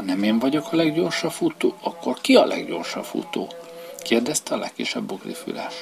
Ha 0.00 0.06
nem 0.06 0.22
én 0.22 0.38
vagyok 0.38 0.72
a 0.72 0.76
leggyorsabb 0.76 1.30
futó, 1.30 1.74
akkor 1.80 2.20
ki 2.20 2.34
a 2.36 2.44
leggyorsabb 2.44 3.04
futó? 3.04 3.48
kérdezte 4.02 4.54
a 4.54 4.58
legkisebb 4.58 5.12
ugrifüles. 5.12 5.74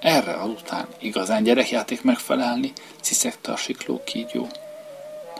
Erre 0.00 0.34
azután 0.34 0.86
igazán 0.98 1.42
gyerekjáték 1.42 2.02
megfelelni, 2.02 2.72
sziszegte 3.00 3.52
a 3.52 3.56
sikló 3.56 4.02
kígyó. 4.04 4.46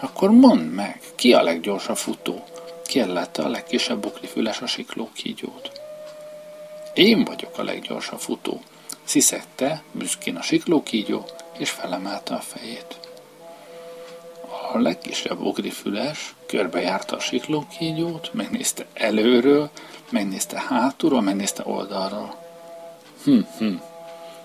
Akkor 0.00 0.30
mondd 0.30 0.61
meg, 0.61 1.00
ki 1.14 1.33
a 1.33 1.42
leggyorsabb 1.42 1.97
futó? 1.97 2.45
Kérlette 2.87 3.42
a 3.42 3.49
legkisebb 3.49 4.00
buklifüles 4.00 4.61
a 4.61 4.66
sikló 4.66 5.11
kígyót. 5.14 5.80
Én 6.95 7.25
vagyok 7.25 7.59
a 7.59 7.62
leggyorsabb 7.62 8.21
futó, 8.21 8.61
sziszegte 9.04 9.83
büszkén 9.92 10.37
a 10.37 10.42
sikló 10.42 10.83
kígyó, 10.83 11.25
és 11.59 11.71
felemelte 11.71 12.35
a 12.35 12.40
fejét. 12.40 13.08
A 14.73 14.79
legkisebb 14.79 15.41
ugrifüles 15.41 16.35
körbejárta 16.47 17.17
a 17.17 17.21
siklókígyót, 17.21 18.31
megnézte 18.33 18.87
előről, 18.95 19.71
megnézte 20.11 20.63
hátulról, 20.69 21.21
megnézte 21.21 21.63
oldalról. 21.67 22.35
Hm, 23.25 23.39
hm, 23.59 23.75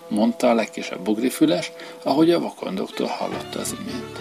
mondta 0.07 0.49
a 0.49 0.53
legkisebb 0.53 0.99
bugrifüles, 0.99 1.71
ahogy 2.03 2.31
a 2.31 2.39
vakondoktól 2.39 3.07
hallotta 3.07 3.59
az 3.59 3.75
imént. 3.79 4.19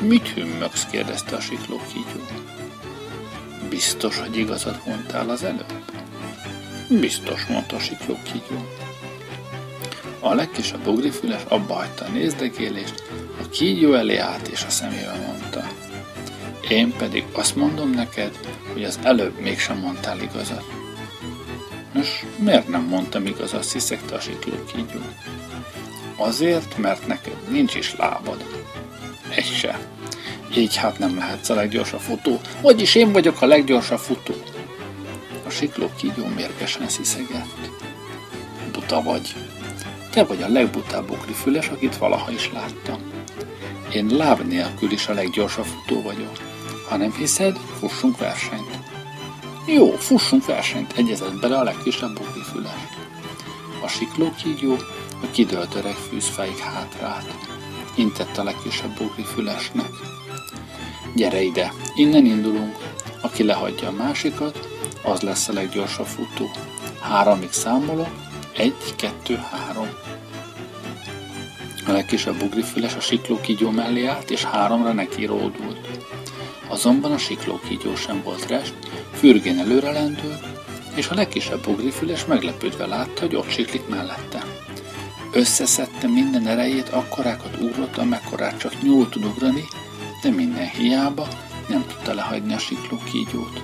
Mit 0.00 0.28
hümmögsz? 0.28 0.86
kérdezte 0.86 1.36
a 1.36 1.40
sikló 1.40 1.80
kígyó. 1.92 2.24
Biztos, 3.68 4.18
hogy 4.18 4.36
igazat 4.36 4.86
mondtál 4.86 5.30
az 5.30 5.42
előbb? 5.42 5.82
Biztos, 6.88 7.46
mondta 7.46 7.76
a 7.76 7.80
sikló 7.80 8.18
kígyó. 8.22 8.64
A 10.20 10.34
legkisebb 10.34 10.80
bugrifüles 10.80 11.42
abba 11.48 11.74
hagyta 11.74 12.04
a 12.04 12.08
nézdegélést, 12.08 13.02
a 13.40 13.48
kígyó 13.48 13.94
elé 13.94 14.16
állt 14.16 14.48
és 14.48 14.64
a 14.66 14.70
szemével 14.70 15.20
mondta. 15.26 15.66
Én 16.68 16.92
pedig 16.96 17.24
azt 17.32 17.56
mondom 17.56 17.90
neked, 17.90 18.38
hogy 18.72 18.84
az 18.84 18.98
előbb 19.02 19.40
mégsem 19.40 19.78
mondtál 19.78 20.20
igazat. 20.20 20.64
Nos, 21.92 22.24
miért 22.36 22.68
nem 22.68 22.82
mondtam 22.82 23.26
igazat, 23.26 23.62
sziszegte 23.62 24.14
a 24.14 24.20
sikló 24.20 24.64
kígyó? 24.72 25.00
Azért, 26.16 26.78
mert 26.78 27.06
neked 27.06 27.36
nincs 27.48 27.74
is 27.74 27.96
lábad. 27.96 28.44
Egy 29.34 29.44
se. 29.44 29.78
Így 30.56 30.76
hát 30.76 30.98
nem 30.98 31.16
lehetsz 31.16 31.48
a 31.48 31.54
leggyorsabb 31.54 32.00
futó, 32.00 32.40
vagyis 32.60 32.94
én 32.94 33.12
vagyok 33.12 33.42
a 33.42 33.46
leggyorsabb 33.46 33.98
futó. 33.98 34.34
A 35.46 35.50
sikló 35.50 35.90
kígyó 35.96 36.26
mérgesen 36.36 36.88
sziszegett. 36.88 37.70
Buta 38.72 39.02
vagy. 39.02 39.34
Te 40.10 40.24
vagy 40.24 40.42
a 40.42 40.48
legbutább 40.48 41.10
füles, 41.42 41.68
akit 41.68 41.96
valaha 41.96 42.30
is 42.30 42.50
láttam. 42.52 43.13
Én 43.92 44.06
láb 44.06 44.40
nélkül 44.40 44.92
is 44.92 45.06
a 45.08 45.12
leggyorsabb 45.12 45.64
futó 45.64 46.02
vagyok. 46.02 46.36
Ha 46.88 46.96
nem 46.96 47.12
hiszed, 47.12 47.56
fussunk 47.78 48.18
versenyt. 48.18 48.78
Jó, 49.66 49.90
fussunk 49.90 50.46
versenyt, 50.46 50.92
egyezett 50.96 51.40
bele 51.40 51.58
a 51.58 51.62
legkisebb 51.62 52.18
füles. 52.52 52.88
A 53.82 53.88
siklókígyó 53.88 54.76
a 55.22 55.26
kidőlt 55.30 55.74
öreg 55.74 55.94
fűzfáig 55.94 56.56
hátrált. 56.56 57.34
Intett 57.94 58.36
a 58.36 58.44
legkisebb 58.44 59.00
fülesnek. 59.34 59.90
Gyere 61.14 61.40
ide, 61.40 61.72
innen 61.94 62.24
indulunk. 62.24 62.76
Aki 63.20 63.44
lehagyja 63.44 63.88
a 63.88 63.92
másikat, 63.92 64.68
az 65.02 65.20
lesz 65.20 65.48
a 65.48 65.52
leggyorsabb 65.52 66.06
futó. 66.06 66.50
Háromig 67.00 67.52
számolok, 67.52 68.10
egy, 68.56 68.94
kettő, 68.96 69.34
három. 69.50 69.88
A 71.86 71.92
legkisebb 71.92 72.54
füles 72.64 72.94
a 72.94 73.00
siklókígyó 73.00 73.70
mellé 73.70 74.06
állt, 74.06 74.30
és 74.30 74.44
háromra 74.44 74.92
neki 74.92 75.24
ródult. 75.24 75.88
Azonban 76.68 77.12
a 77.12 77.18
siklókígyó 77.18 77.94
sem 77.96 78.22
volt 78.22 78.46
rest, 78.46 78.74
fürgén 79.12 79.58
előre 79.58 79.92
lendült, 79.92 80.46
és 80.94 81.08
a 81.08 81.14
legkisebb 81.14 81.66
ugrifüles 81.66 82.26
meglepődve 82.26 82.86
látta, 82.86 83.20
hogy 83.20 83.34
ott 83.34 83.50
siklik 83.50 83.88
mellette. 83.88 84.42
Összeszedte 85.32 86.06
minden 86.06 86.46
erejét, 86.46 86.88
akkorákat 86.88 87.56
ugrott, 87.60 87.96
amekkorát 87.96 88.58
csak 88.58 88.82
nyúl 88.82 89.08
tud 89.08 89.24
ugrani, 89.24 89.64
de 90.22 90.30
minden 90.30 90.68
hiába 90.68 91.28
nem 91.68 91.84
tudta 91.86 92.14
lehagyni 92.14 92.54
a 92.54 92.58
sikló 92.58 92.98
kígyót. 93.04 93.62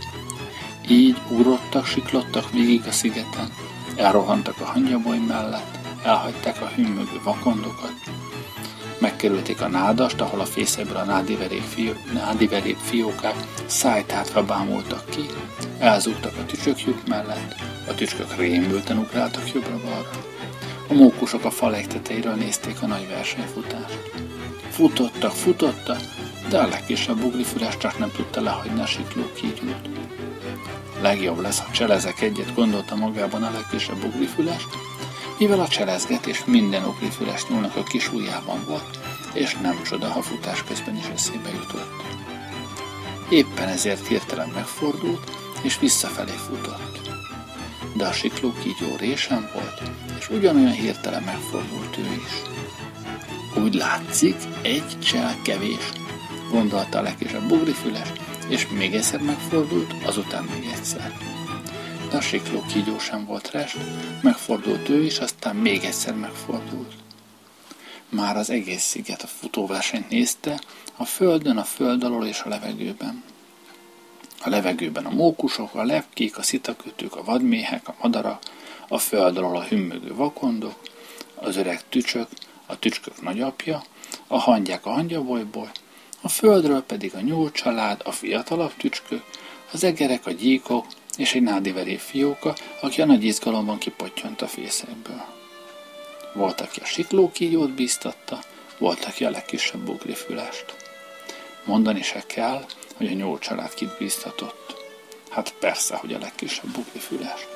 Így 0.88 1.16
ugrottak, 1.30 1.86
siklottak 1.86 2.50
végig 2.50 2.82
a 2.86 2.92
szigeten, 2.92 3.52
elrohantak 3.96 4.60
a 4.60 4.64
hangyaboly 4.64 5.18
mellett, 5.18 5.79
elhagyták 6.02 6.62
a 6.62 6.66
hümmögő 6.66 7.20
vakondokat, 7.24 7.92
Megkerülték 9.00 9.60
a 9.60 9.68
nádast, 9.68 10.20
ahol 10.20 10.40
a 10.40 10.44
fészekből 10.44 10.96
a 10.96 11.04
nádiverék, 11.04 11.62
fió, 11.62 11.92
fiókák 12.82 13.34
szájtátva 13.66 14.44
bámultak 14.44 15.04
ki, 15.10 15.26
elzúgtak 15.78 16.36
a 16.36 16.46
tücsökjük 16.46 17.06
mellett, 17.06 17.54
a 17.88 17.94
tücskök 17.94 18.36
rémülten 18.36 18.98
ugráltak 18.98 19.52
jobbra-balra. 19.52 20.10
A 20.88 20.92
mókusok 20.94 21.44
a 21.44 21.50
fal 21.50 21.86
tetejéről 21.86 22.34
nézték 22.34 22.82
a 22.82 22.86
nagy 22.86 23.08
versenyfutást. 23.08 23.98
Futottak, 24.70 25.32
futottak, 25.32 26.00
de 26.48 26.58
a 26.58 26.68
legkisebb 26.68 27.24
ugrifülás 27.24 27.76
csak 27.76 27.98
nem 27.98 28.10
tudta 28.16 28.40
lehagyni 28.40 28.80
a 28.80 28.86
sikló 28.86 29.22
kígyót. 29.34 29.88
Legjobb 31.00 31.40
lesz, 31.40 31.58
ha 31.58 31.72
cselezek 31.72 32.20
egyet, 32.20 32.54
gondolta 32.54 32.94
magában 32.94 33.42
a 33.42 33.50
legkisebb 33.50 34.04
ugrifülás, 34.04 34.66
mivel 35.40 35.60
a 35.60 35.68
cselezgetés 35.68 36.44
minden 36.44 36.84
oklifüles 36.84 37.46
nyúlnak 37.46 37.76
a 37.76 37.82
kis 37.82 38.12
ujjában 38.12 38.64
volt, 38.66 38.98
és 39.32 39.56
nem 39.62 39.82
csoda, 39.82 40.08
ha 40.08 40.22
futás 40.22 40.64
közben 40.64 40.96
is 40.96 41.06
eszébe 41.06 41.48
jutott. 41.48 42.02
Éppen 43.30 43.68
ezért 43.68 44.06
hirtelen 44.06 44.48
megfordult, 44.48 45.30
és 45.62 45.78
visszafelé 45.78 46.32
futott. 46.32 47.00
De 47.94 48.06
a 48.06 48.12
sikló 48.12 48.52
kígyó 48.52 48.96
résem 48.96 49.50
volt, 49.54 49.82
és 50.18 50.30
ugyanolyan 50.30 50.72
hirtelen 50.72 51.22
megfordult 51.22 51.96
ő 51.98 52.22
is. 52.26 52.42
Úgy 53.62 53.74
látszik, 53.74 54.36
egy 54.62 54.98
csel 54.98 55.36
kevés, 55.42 55.92
gondolta 56.50 56.98
a 56.98 57.02
legkisebb 57.02 57.48
bugrifüles, 57.48 58.12
és 58.48 58.66
még 58.68 58.94
egyszer 58.94 59.20
megfordult, 59.20 59.94
azután 60.04 60.44
még 60.44 60.70
egyszer. 60.74 61.29
A 62.12 62.20
sikló 62.20 62.64
kígyó 62.72 62.98
sem 62.98 63.24
volt 63.24 63.50
rest, 63.50 63.76
megfordult 64.22 64.88
ő 64.88 65.02
is, 65.02 65.18
aztán 65.18 65.56
még 65.56 65.84
egyszer 65.84 66.14
megfordult. 66.14 66.92
Már 68.08 68.36
az 68.36 68.50
egész 68.50 68.82
sziget 68.82 69.22
a 69.22 69.26
futóversenyt 69.26 70.08
nézte, 70.08 70.60
a 70.96 71.04
földön, 71.04 71.56
a 71.56 71.64
föld 71.64 72.04
alól 72.04 72.26
és 72.26 72.40
a 72.40 72.48
levegőben. 72.48 73.22
A 74.42 74.48
levegőben 74.48 75.06
a 75.06 75.10
mókusok, 75.10 75.74
a 75.74 75.84
lepkék, 75.84 76.38
a 76.38 76.42
szitakötők, 76.42 77.16
a 77.16 77.24
vadméhek, 77.24 77.88
a 77.88 77.94
madara, 78.00 78.38
a 78.88 78.98
föld 78.98 79.36
alól 79.36 79.56
a 79.56 79.64
hümmögő 79.64 80.14
vakondok, 80.14 80.80
az 81.34 81.56
öreg 81.56 81.88
tücsök, 81.88 82.28
a 82.66 82.78
tücskök 82.78 83.22
nagyapja, 83.22 83.82
a 84.26 84.38
hangyák 84.38 84.86
a 84.86 84.90
hangyabolyból, 84.90 85.70
a 86.20 86.28
földről 86.28 86.82
pedig 86.82 87.14
a 87.14 87.20
nyúl 87.20 87.50
család, 87.52 88.00
a 88.04 88.12
fiatalabb 88.12 88.72
tücskök, 88.76 89.24
az 89.72 89.84
egerek, 89.84 90.26
a 90.26 90.30
gyíkok 90.30 90.86
és 91.16 91.34
egy 91.34 91.42
nádiveré 91.42 91.96
fióka, 91.96 92.54
aki 92.80 93.02
a 93.02 93.06
nagy 93.06 93.24
izgalomban 93.24 93.78
kipottyant 93.78 94.42
a 94.42 94.46
fészekből. 94.46 95.24
Volt, 96.32 96.60
aki 96.60 96.80
a 96.80 96.84
siklókígyót 96.84 97.70
bíztatta, 97.70 98.38
volt, 98.78 99.04
aki 99.04 99.24
a 99.24 99.30
legkisebb 99.30 99.80
bugrifülást. 99.80 100.64
Mondani 101.64 102.02
se 102.02 102.22
kell, 102.26 102.64
hogy 102.96 103.06
a 103.06 103.12
nyúl 103.12 103.38
család 103.38 103.74
kit 103.74 103.96
bíztatott. 103.98 104.74
Hát 105.30 105.54
persze, 105.58 105.96
hogy 105.96 106.12
a 106.12 106.18
legkisebb 106.18 106.70
bugrifülest. 106.70 107.48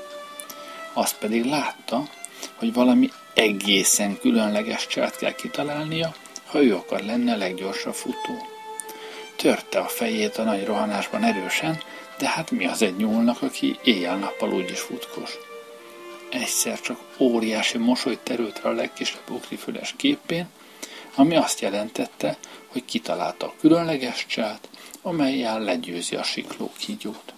Azt 0.92 1.18
pedig 1.18 1.44
látta, 1.44 2.08
hogy 2.54 2.72
valami 2.72 3.10
egészen 3.34 4.18
különleges 4.18 4.86
cselt 4.86 5.16
kell 5.16 5.34
kitalálnia, 5.34 6.14
ha 6.46 6.62
ő 6.62 6.74
akar 6.74 7.00
lenni 7.00 7.30
a 7.30 7.36
leggyorsabb 7.36 7.94
futó. 7.94 8.46
Törte 9.36 9.78
a 9.78 9.88
fejét 9.88 10.36
a 10.36 10.42
nagy 10.42 10.64
rohanásban 10.64 11.24
erősen, 11.24 11.82
de 12.18 12.28
hát 12.28 12.50
mi 12.50 12.66
az 12.66 12.82
egy 12.82 12.96
nyúlnak, 12.96 13.42
aki 13.42 13.78
éjjel-nappal 13.82 14.52
úgyis 14.52 14.80
futkos. 14.80 15.30
Egyszer 16.30 16.80
csak 16.80 17.00
óriási 17.18 17.78
mosoly 17.78 18.18
terült 18.22 18.60
rá 18.62 18.70
a 18.70 18.74
legkisebb 18.74 19.30
ukrifüles 19.30 19.94
képén, 19.96 20.48
ami 21.14 21.36
azt 21.36 21.60
jelentette, 21.60 22.36
hogy 22.66 22.84
kitalálta 22.84 23.46
a 23.46 23.54
különleges 23.60 24.26
csát, 24.28 24.68
amelyel 25.02 25.60
legyőzi 25.60 26.16
a 26.16 26.22
sikló 26.22 26.72
kígyót. 26.78 27.32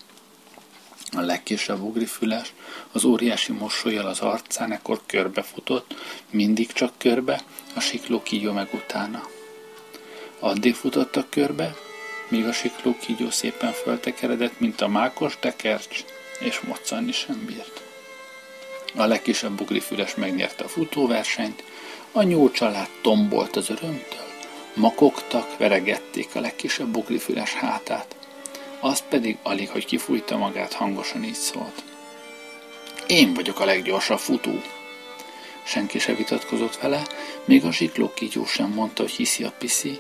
A 1.13 1.21
legkisebb 1.21 1.81
ugrifüles 1.81 2.53
az 2.93 3.05
óriási 3.05 3.53
mosolyjal 3.53 4.07
az 4.07 4.21
arcán 4.21 4.73
ekkor 4.73 5.01
körbefutott, 5.07 5.95
mindig 6.31 6.73
csak 6.73 6.93
körbe, 6.99 7.41
a 7.75 7.81
sikló 7.81 8.23
kígyó 8.23 8.53
meg 8.53 8.69
utána. 8.73 9.23
Addig 10.39 10.75
futottak 10.75 11.31
körbe, 11.31 11.77
míg 12.29 12.47
a 12.47 12.53
sikló 12.53 12.97
kígyó 13.01 13.31
szépen 13.31 13.73
föltekeredett, 13.73 14.61
mint 14.61 14.81
a 14.81 14.89
mákos 14.89 15.37
tekercs, 15.41 16.05
és 16.39 16.61
moccanni 16.61 17.13
sem 17.13 17.45
bírt. 17.47 17.83
A 18.95 19.05
legkisebb 19.05 19.61
ugrifüles 19.61 20.15
megnyerte 20.15 20.65
a 20.65 20.69
futóversenyt, 20.69 21.63
a 22.13 22.23
nyúl 22.23 22.51
család 22.51 22.89
tombolt 23.01 23.57
az 23.57 23.71
örömtől, 23.71 24.27
makogtak, 24.75 25.57
veregették 25.59 26.29
a 26.35 26.41
legkisebb 26.41 26.89
bugrifüles 26.89 27.55
hátát. 27.55 28.17
Az 28.81 29.03
pedig 29.09 29.37
alig, 29.43 29.71
hogy 29.71 29.85
kifújta 29.85 30.37
magát, 30.37 30.73
hangosan 30.73 31.25
így 31.25 31.35
szólt. 31.35 31.83
Én 33.07 33.35
vagyok 33.35 33.61
a 33.61 33.65
leggyorsabb 33.65 34.19
futó. 34.19 34.63
Senki 35.65 35.99
se 35.99 36.15
vitatkozott 36.15 36.77
vele, 36.77 37.03
még 37.45 37.65
a 37.65 37.73
zsikló 37.73 38.13
kígyó 38.15 38.45
sem 38.45 38.71
mondta, 38.71 39.03
hogy 39.03 39.11
hiszi 39.11 39.45
a 39.45 39.53
piszi, 39.59 39.99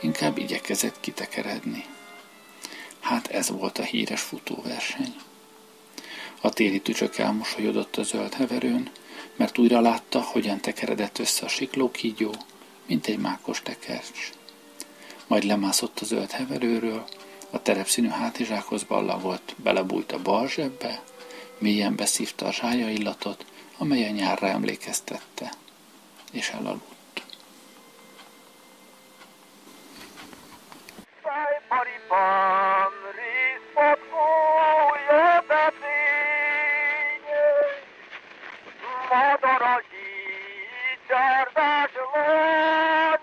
inkább 0.00 0.38
igyekezett 0.38 1.00
kitekeredni. 1.00 1.84
Hát 3.00 3.26
ez 3.26 3.50
volt 3.50 3.78
a 3.78 3.82
híres 3.82 4.20
futóverseny. 4.20 5.14
A 6.40 6.50
téli 6.50 6.80
tücsök 6.80 7.18
elmosolyodott 7.18 7.96
a 7.96 8.02
zöld 8.02 8.34
heverőn, 8.34 8.90
mert 9.36 9.58
újra 9.58 9.80
látta, 9.80 10.20
hogyan 10.20 10.60
tekeredett 10.60 11.18
össze 11.18 11.44
a 11.44 11.48
siklókígyó, 11.48 12.34
mint 12.86 13.06
egy 13.06 13.18
mákos 13.18 13.62
tekercs. 13.62 14.30
Majd 15.26 15.44
lemászott 15.44 16.00
a 16.00 16.04
zöld 16.04 16.30
heverőről, 16.30 17.04
a 17.50 17.62
terepszínű 17.62 18.08
hátizsákhoz 18.08 18.82
ballagolt, 18.82 19.54
belebújt 19.56 20.12
a 20.12 20.22
bal 20.22 20.48
zsebbe, 20.48 21.02
mélyen 21.58 21.96
beszívta 21.96 22.46
a 22.46 22.52
zsája 22.52 22.90
illatot, 22.90 23.44
amely 23.78 24.04
a 24.06 24.10
nyárra 24.10 24.48
emlékeztette, 24.48 25.52
és 26.32 26.48
elaludt. 26.48 26.89
Маріпан 31.70 32.92
ріс 33.16 33.60
спадкує 33.72 35.42
дитині, 35.48 37.34
на 39.10 39.36
дорогі 39.42 40.98
чорна 41.08 41.88
жло 41.94 43.19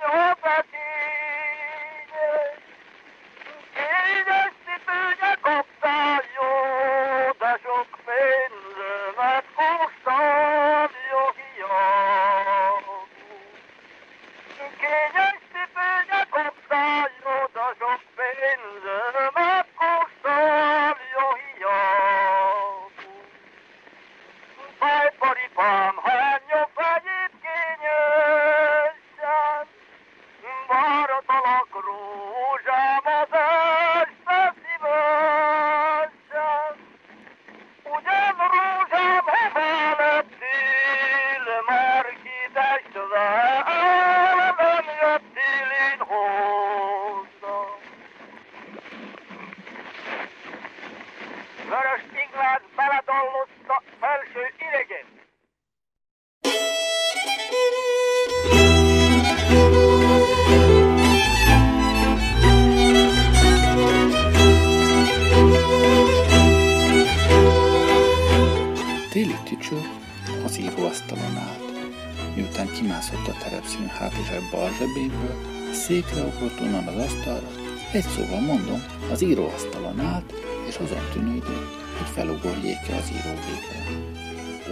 felugorjék-e 82.88 82.95
az 82.95 83.10
írógépre. 83.10 83.86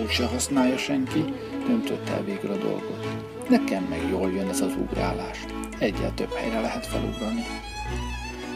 Úgy 0.01 0.09
se 0.09 0.25
használja 0.25 0.77
senki, 0.77 1.23
döntött 1.67 2.09
el 2.09 2.23
végül 2.23 2.51
a 2.51 2.57
dolgot. 2.57 3.07
Nekem 3.49 3.83
meg 3.83 4.09
jól 4.09 4.31
jön 4.31 4.49
ez 4.49 4.61
az 4.61 4.73
ugrálás. 4.77 5.45
Egyel 5.79 6.13
több 6.13 6.33
helyre 6.33 6.59
lehet 6.59 6.85
felugrani. 6.85 7.45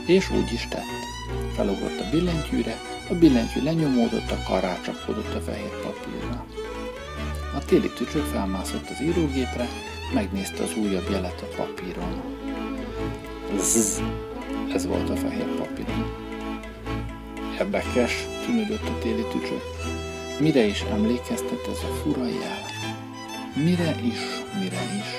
És 0.05 0.31
úgy 0.31 0.53
is 0.53 0.67
tett. 0.67 1.07
Felugrott 1.55 1.99
a 1.99 2.09
billentyűre, 2.11 2.75
a 3.09 3.13
billentyű 3.13 3.63
lenyomódott, 3.63 4.31
a 4.31 4.43
kar 4.47 4.61
rácsapódott 4.61 5.35
a 5.35 5.39
fehér 5.39 5.81
papírra. 5.81 6.45
A 7.55 7.65
téli 7.65 7.89
tücsök 7.89 8.25
felmászott 8.25 8.89
az 8.89 9.01
írógépre, 9.01 9.67
megnézte 10.13 10.63
az 10.63 10.75
újabb 10.75 11.09
jelet 11.09 11.41
a 11.41 11.55
papíron. 11.55 12.21
Zzz, 13.57 14.01
ez 14.73 14.85
volt 14.85 15.09
a 15.09 15.15
fehér 15.15 15.47
papíron. 15.57 16.27
Érdekes, 17.59 18.27
tűnődött 18.49 18.87
a 18.87 18.97
téli 18.99 19.25
tücsök. 19.31 19.63
Mire 20.39 20.65
is 20.65 20.81
emlékeztet 20.81 21.67
ez 21.67 21.83
a 21.89 21.93
fura 22.01 22.25
jel? 22.25 22.61
Mire 23.55 23.95
is, 24.03 24.21
mire 24.59 24.81
is? 24.99 25.09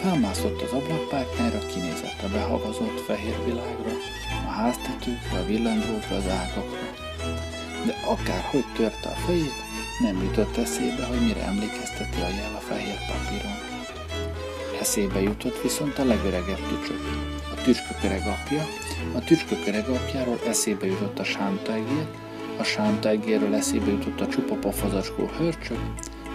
Felmászott 0.00 0.62
az 0.62 0.72
ablakpárkányra, 0.72 1.58
kinézett 1.58 2.22
a 2.22 2.28
behavazott 2.32 3.00
fehér 3.06 3.38
világra, 3.44 3.92
a 4.46 4.50
háztetőkre, 4.50 5.38
a 5.38 5.44
villandrókra, 5.46 6.16
az 6.16 6.28
ágakra. 6.28 6.86
De 7.86 7.94
akárhogy 8.06 8.64
törte 8.76 9.08
a 9.08 9.20
fejét, 9.26 9.58
nem 10.00 10.22
jutott 10.22 10.56
eszébe, 10.56 11.04
hogy 11.04 11.20
mire 11.20 11.42
emlékezteti 11.42 12.20
a 12.20 12.28
jel 12.28 12.54
a 12.56 12.66
fehér 12.68 12.98
papíron. 13.08 13.58
Eszébe 14.80 15.20
jutott 15.20 15.62
viszont 15.62 15.98
a 15.98 16.04
legöregebb 16.04 16.62
tücsök, 16.68 17.02
a 17.64 17.66
tücskököreg 17.66 18.26
apja, 18.26 18.66
a 19.14 19.24
tücskököreg 19.24 19.88
apjáról 19.88 20.38
eszébe 20.46 20.86
jutott 20.86 21.18
a 21.18 21.24
sántaegér, 21.24 22.06
a 22.58 22.62
sántaegérről 22.62 23.54
eszébe 23.54 23.90
jutott 23.90 24.20
a 24.20 24.28
csupa 24.28 24.54
pofazacskó 24.54 25.30
hörcsök, 25.38 25.78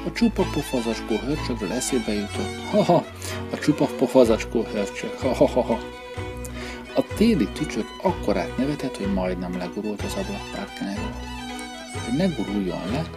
a 0.06 0.12
csupa 0.12 0.44
pofazacskó 0.54 1.16
hörcsökről 1.16 1.72
eszébe 1.72 2.14
jutott, 2.14 2.70
ha-ha, 2.72 3.06
a 3.52 3.58
csupa 3.58 3.86
pofazacskó 3.86 4.62
hörcsök, 4.62 5.20
ha-ha-ha. 5.20 5.80
A 6.96 7.04
téli 7.16 7.48
tücsök 7.48 7.86
akkorát 8.02 8.58
nevetett, 8.58 8.98
hogy 8.98 9.14
majdnem 9.14 9.58
legurult 9.58 10.02
az 10.02 10.14
ablakpárkányról. 10.14 11.20
Hogy 12.06 12.18
ne 12.18 12.26
guruljon 12.26 12.92
le, 12.92 13.10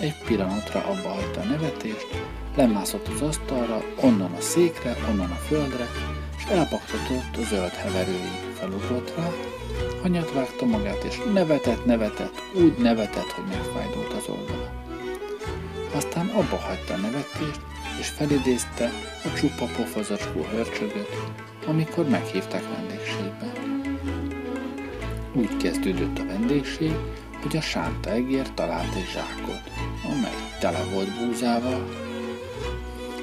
egy 0.00 0.14
pillanatra 0.26 0.80
abba 0.80 1.08
hagyta 1.08 1.40
a 1.40 1.44
nevetést, 1.44 2.06
lemászott 2.56 3.08
az 3.08 3.20
asztalra, 3.22 3.82
onnan 4.00 4.32
a 4.32 4.40
székre, 4.40 4.96
onnan 5.10 5.30
a 5.30 5.40
földre, 5.48 5.86
és 6.40 6.50
elpaktatott 6.50 7.36
a 7.36 7.42
zöld 7.42 7.72
heverőig. 7.72 8.40
Felugrott 8.58 9.14
hanyat 10.02 10.32
vágta 10.32 10.66
magát, 10.66 11.04
és 11.04 11.20
nevetett, 11.32 11.84
nevetett, 11.84 12.42
úgy 12.54 12.76
nevetett, 12.78 13.30
hogy 13.30 13.44
megfájdult 13.44 14.12
az 14.12 14.28
oldala. 14.28 14.72
Aztán 15.94 16.26
abba 16.26 16.56
hagyta 16.56 16.94
a 16.94 16.96
nevetést, 16.96 17.60
és 17.98 18.08
felidézte 18.08 18.90
a 19.24 19.32
csupa 19.38 19.64
pofazacskó 19.64 20.40
hörcsögöt, 20.42 21.16
amikor 21.66 22.08
meghívták 22.08 22.62
vendégségbe. 22.74 23.52
Úgy 25.32 25.56
kezdődött 25.56 26.18
a 26.18 26.26
vendégség, 26.26 26.94
hogy 27.42 27.56
a 27.56 27.60
sánta 27.60 28.10
egér 28.10 28.50
talált 28.54 28.94
egy 28.94 29.08
zsákot, 29.12 29.62
amely 30.04 30.36
tele 30.60 30.84
volt 30.92 31.18
búzával. 31.18 32.09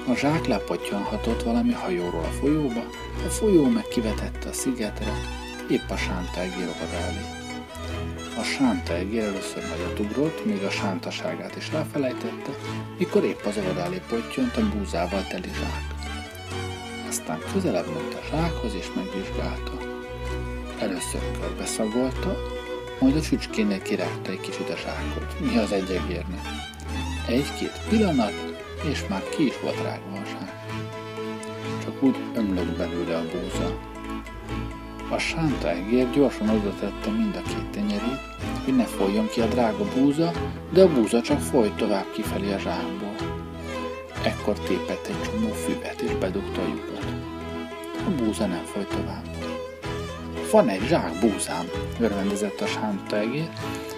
A 0.08 0.16
zsák 0.16 0.46
lepottyanhatott 0.46 1.44
valami 1.44 1.72
hajóról 1.72 2.24
a 2.24 2.38
folyóba, 2.40 2.84
a 3.26 3.30
folyó 3.30 3.66
meg 3.66 3.88
kivetette 3.88 4.50
a 4.50 4.54
szigetre, 4.54 5.14
épp 5.70 5.90
a 5.90 5.98
sánta 5.98 6.40
egér 6.40 6.70
elé. 6.94 7.26
A 8.40 8.44
sánta 8.44 8.94
egér 8.94 9.24
először 9.24 9.64
nagyot 9.70 10.00
ugrott, 10.00 10.46
még 10.46 10.64
a 10.64 10.70
sántaságát 10.70 11.56
is 11.56 11.70
elfelejtette, 11.70 12.52
mikor 12.98 13.24
épp 13.24 13.46
az 13.46 13.58
elé 13.58 14.02
pottyont 14.10 14.58
a 14.58 14.70
búzával 14.70 15.28
teli 15.28 15.50
zsák. 15.54 15.84
Aztán 17.08 17.40
közelebb 17.54 17.88
ment 17.88 18.14
a 18.14 18.26
zsákhoz 18.30 18.74
és 18.74 18.92
megvizsgálta. 18.96 19.78
Először 20.80 21.22
körbeszagolta, 21.40 22.38
majd 23.00 23.16
a 23.16 23.22
csücskénél 23.22 23.82
kirágta 23.82 24.32
egy 24.32 24.40
kicsit 24.40 24.70
a 24.70 24.78
zsákot. 24.78 25.40
Mi 25.40 25.58
az 25.58 25.72
egy 25.72 25.90
egérnek? 25.90 26.42
Egy-két 27.28 27.82
pillanat, 27.90 28.57
és 28.84 29.08
már 29.08 29.24
ki 29.30 29.46
is 29.46 29.60
volt 29.60 29.82
rágva 29.84 30.18
a 30.18 30.26
zsák. 30.26 30.66
Csak 31.84 32.04
úgy 32.04 32.16
ömlött 32.36 32.78
belőle 32.78 33.18
a 33.18 33.22
búza. 33.22 33.78
A 35.10 35.18
sánta 35.18 35.70
egér 35.70 36.10
gyorsan 36.10 36.50
oda 36.50 36.74
tette 36.80 37.10
mind 37.10 37.36
a 37.36 37.42
két 37.42 37.70
tenyerét, 37.72 38.22
hogy 38.66 38.76
ne 38.76 38.84
folyjon 38.84 39.28
ki 39.28 39.42
a 39.42 39.46
drága 39.46 39.86
búza, 39.96 40.32
de 40.70 40.84
a 40.84 40.94
búza 40.94 41.22
csak 41.22 41.40
folyt 41.40 41.76
tovább 41.76 42.12
kifelé 42.12 42.54
a 42.54 42.60
zsákból. 42.60 43.16
Ekkor 44.24 44.60
tépett 44.60 45.08
egy 45.08 45.22
csomó 45.22 45.50
füvet 45.50 46.02
és 46.02 46.12
bedugta 46.16 46.62
a 46.62 46.68
lyukat. 46.68 47.06
A 48.08 48.24
búza 48.24 48.46
nem 48.46 48.64
folyt 48.64 48.88
tovább. 48.88 49.26
Van 50.52 50.70
egy 50.70 50.88
zsák 50.88 51.20
búzám, 51.20 51.66
örvendezett 52.00 52.62
a 52.62 52.66
sánta 52.66 53.18
egér, 53.18 53.50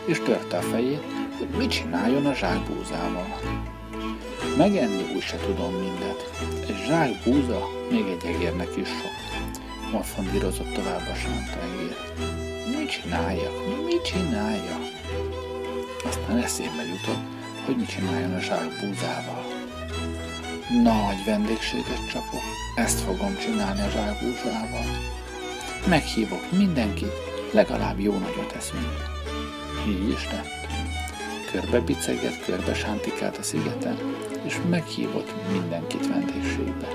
és 0.06 0.20
törte 0.20 0.58
a 0.58 0.62
fejét, 0.62 1.04
hogy 1.38 1.48
mit 1.58 1.70
csináljon 1.70 2.26
a 2.26 2.34
zsák 2.34 2.60
búzával. 2.60 3.40
Megenni 4.60 5.14
úgy 5.16 5.22
se 5.22 5.38
tudom 5.38 5.74
mindet. 5.74 6.30
Egy 6.68 6.84
zsák 6.88 7.24
búza 7.24 7.68
még 7.92 8.06
egy 8.08 8.26
egérnek 8.26 8.76
is 8.76 8.88
sok. 8.88 9.18
Morfondírozott 9.92 10.74
tovább 10.74 11.08
a 11.12 11.16
sánta 11.16 11.60
egér. 11.62 11.96
Mit 12.78 12.90
csináljak? 12.90 13.86
Mit 13.86 14.02
csináljak? 14.02 14.84
Aztán 16.06 16.38
eszébe 16.38 16.84
jutott, 16.86 17.24
hogy 17.66 17.76
mit 17.76 17.90
csináljon 17.90 18.34
a 18.34 18.40
zsák 18.40 18.70
búzával. 18.82 19.44
Nagy 20.84 21.26
vendégséget 21.26 22.10
csapok, 22.12 22.44
ezt 22.76 23.00
fogom 23.00 23.38
csinálni 23.38 23.82
a 23.82 23.90
zsák 23.90 24.20
búzával. 24.22 24.86
Meghívok 25.88 26.52
mindenkit, 26.52 27.14
legalább 27.52 28.00
jó 28.00 28.12
nagyot 28.18 28.54
eszünk. 28.58 29.04
Így 29.88 30.10
is 30.10 30.32
lett. 30.32 30.68
Körbe 31.52 31.80
biceget, 31.80 32.46
körbe 32.46 32.74
sántikált 32.74 33.38
a 33.38 33.44
szigeten, 33.44 33.98
és 34.46 34.58
meghívott 34.70 35.52
mindenkit 35.52 36.08
vendégségbe. 36.08 36.88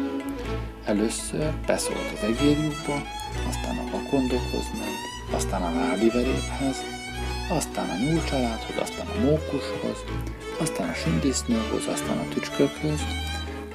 Először 0.85 1.53
beszólt 1.67 2.13
az 2.17 2.23
egérjukba, 2.23 3.03
aztán 3.49 3.77
a 3.79 3.91
vakondokhoz 3.91 4.67
ment, 4.79 5.33
aztán 5.33 5.63
a 5.63 5.71
nádiveréphez, 5.71 6.77
aztán 7.51 7.91
a 7.91 7.97
nyúlcsaládhoz, 7.97 8.77
aztán 8.81 9.07
a 9.07 9.21
mókushoz, 9.21 10.05
aztán 10.61 10.89
a 10.89 10.93
sündisznóhoz, 10.93 11.87
aztán 11.87 12.19
a 12.19 12.29
tücskökhöz, 12.29 13.01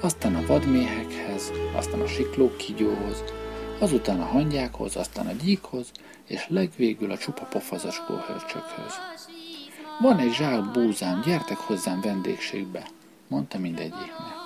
aztán 0.01 0.35
a 0.35 0.45
vadméhekhez, 0.45 1.51
aztán 1.75 1.99
a 2.01 2.07
siklókígyóhoz, 2.07 3.23
azután 3.79 4.19
a 4.19 4.25
hangyákhoz, 4.25 4.95
aztán 4.95 5.27
a 5.27 5.31
gyíkhoz, 5.43 5.91
és 6.27 6.45
legvégül 6.49 7.11
a 7.11 7.17
csupa 7.17 7.45
pofazacskó 7.45 8.13
hörcsökhöz. 8.13 8.93
Van 10.01 10.19
egy 10.19 10.33
zsák 10.33 10.71
búzám, 10.71 11.21
gyertek 11.25 11.57
hozzám 11.57 12.01
vendégségbe, 12.01 12.87
mondta 13.29 13.57
mindegyiknek. 13.57 14.37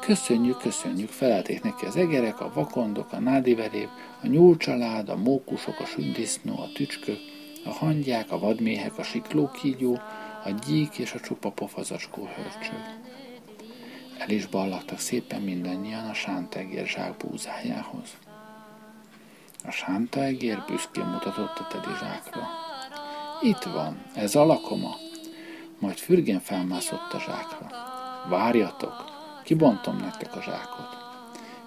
Köszönjük, 0.00 0.58
köszönjük, 0.58 1.08
felelték 1.08 1.62
neki 1.62 1.86
az 1.86 1.96
egerek, 1.96 2.40
a 2.40 2.50
vakondok, 2.54 3.12
a 3.12 3.20
nádiverév, 3.20 3.88
a 4.22 4.26
nyúlcsalád, 4.26 5.08
a 5.08 5.16
mókusok, 5.16 5.80
a 5.80 5.84
sündisznó, 5.84 6.58
a 6.58 6.72
tücskök, 6.74 7.18
a 7.64 7.70
hangyák, 7.70 8.32
a 8.32 8.38
vadméhek, 8.38 8.98
a 8.98 9.02
siklókígyó, 9.02 9.98
a 10.44 10.50
gyík 10.66 10.98
és 10.98 11.12
a 11.12 11.20
csupa 11.20 11.50
pofazacskó 11.50 12.28
hörcsög. 12.36 12.82
El 14.18 14.30
is 14.30 14.46
ballagtak 14.46 14.98
szépen 14.98 15.42
mindannyian 15.42 16.08
a 16.08 16.14
sántegér 16.14 16.86
zsák 16.86 17.16
búzájához. 17.16 18.16
A 19.64 19.70
sántaegér 19.70 20.64
büszkén 20.66 21.04
mutatott 21.04 21.58
a 21.58 21.66
tedi 21.70 21.94
zsákra. 22.00 22.48
Itt 23.42 23.62
van, 23.62 24.02
ez 24.14 24.34
a 24.34 24.44
lakoma. 24.44 25.05
Majd 25.78 25.98
fürgén 25.98 26.40
felmászott 26.40 27.12
a 27.12 27.20
zsákra. 27.20 27.70
Várjatok, 28.28 29.04
kibontom 29.44 29.96
nektek 29.96 30.36
a 30.36 30.42
zsákot. 30.42 30.96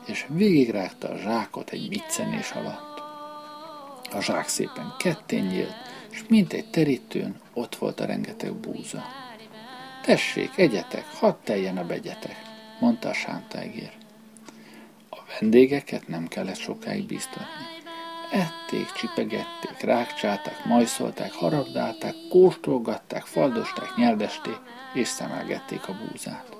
És 0.05 0.25
végigrágta 0.29 1.09
a 1.09 1.17
zsákot 1.17 1.69
egy 1.69 1.89
miccenés 1.89 2.51
alatt. 2.51 3.01
A 4.11 4.21
zsák 4.21 4.47
szépen 4.47 4.93
kettén 4.99 5.43
nyílt, 5.43 5.75
és 6.09 6.23
mint 6.27 6.53
egy 6.53 6.69
terítőn 6.69 7.39
ott 7.53 7.75
volt 7.75 7.99
a 7.99 8.05
rengeteg 8.05 8.53
búza. 8.53 9.03
Tessék, 10.01 10.57
egyetek, 10.57 11.05
hadd 11.13 11.35
teljen 11.43 11.77
a 11.77 11.85
begyetek, 11.85 12.35
mondta 12.79 13.09
a 13.09 13.13
sántaegér. 13.13 13.91
A 15.09 15.17
vendégeket 15.39 16.07
nem 16.07 16.27
kellett 16.27 16.57
sokáig 16.57 17.05
bíztatni. 17.05 17.78
Ették, 18.31 18.91
csipegették, 18.91 19.81
rákcsálták, 19.81 20.65
majszolták, 20.65 21.33
haragdálták, 21.33 22.15
kóstolgatták, 22.29 23.23
faldosták, 23.25 23.95
nyeldesték, 23.95 24.59
és 24.93 25.07
szemelgették 25.07 25.87
a 25.87 25.93
búzát. 25.93 26.55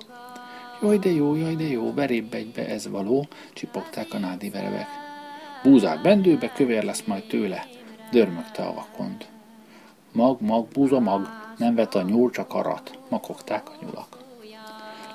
Jaj, 0.82 0.98
de 0.98 1.10
jó, 1.10 1.34
jaj, 1.34 1.54
de 1.54 1.64
jó, 1.64 1.94
verébb 1.94 2.34
egybe 2.34 2.66
ez 2.66 2.88
való, 2.88 3.26
csipogták 3.52 4.14
a 4.14 4.18
nádi 4.18 4.50
verevek. 4.50 4.88
Búzát 5.62 6.02
bendőbe, 6.02 6.52
kövér 6.52 6.84
lesz 6.84 7.02
majd 7.06 7.26
tőle, 7.26 7.66
dörmögte 8.10 8.62
a 8.62 8.74
vakond. 8.74 9.26
Mag, 10.12 10.40
mag, 10.40 10.68
búza, 10.68 11.00
mag, 11.00 11.28
nem 11.56 11.74
vet 11.74 11.94
a 11.94 12.02
nyúl, 12.02 12.30
csak 12.30 12.54
arat, 12.54 12.98
makogták 13.08 13.68
a 13.68 13.74
nyulak. 13.80 14.18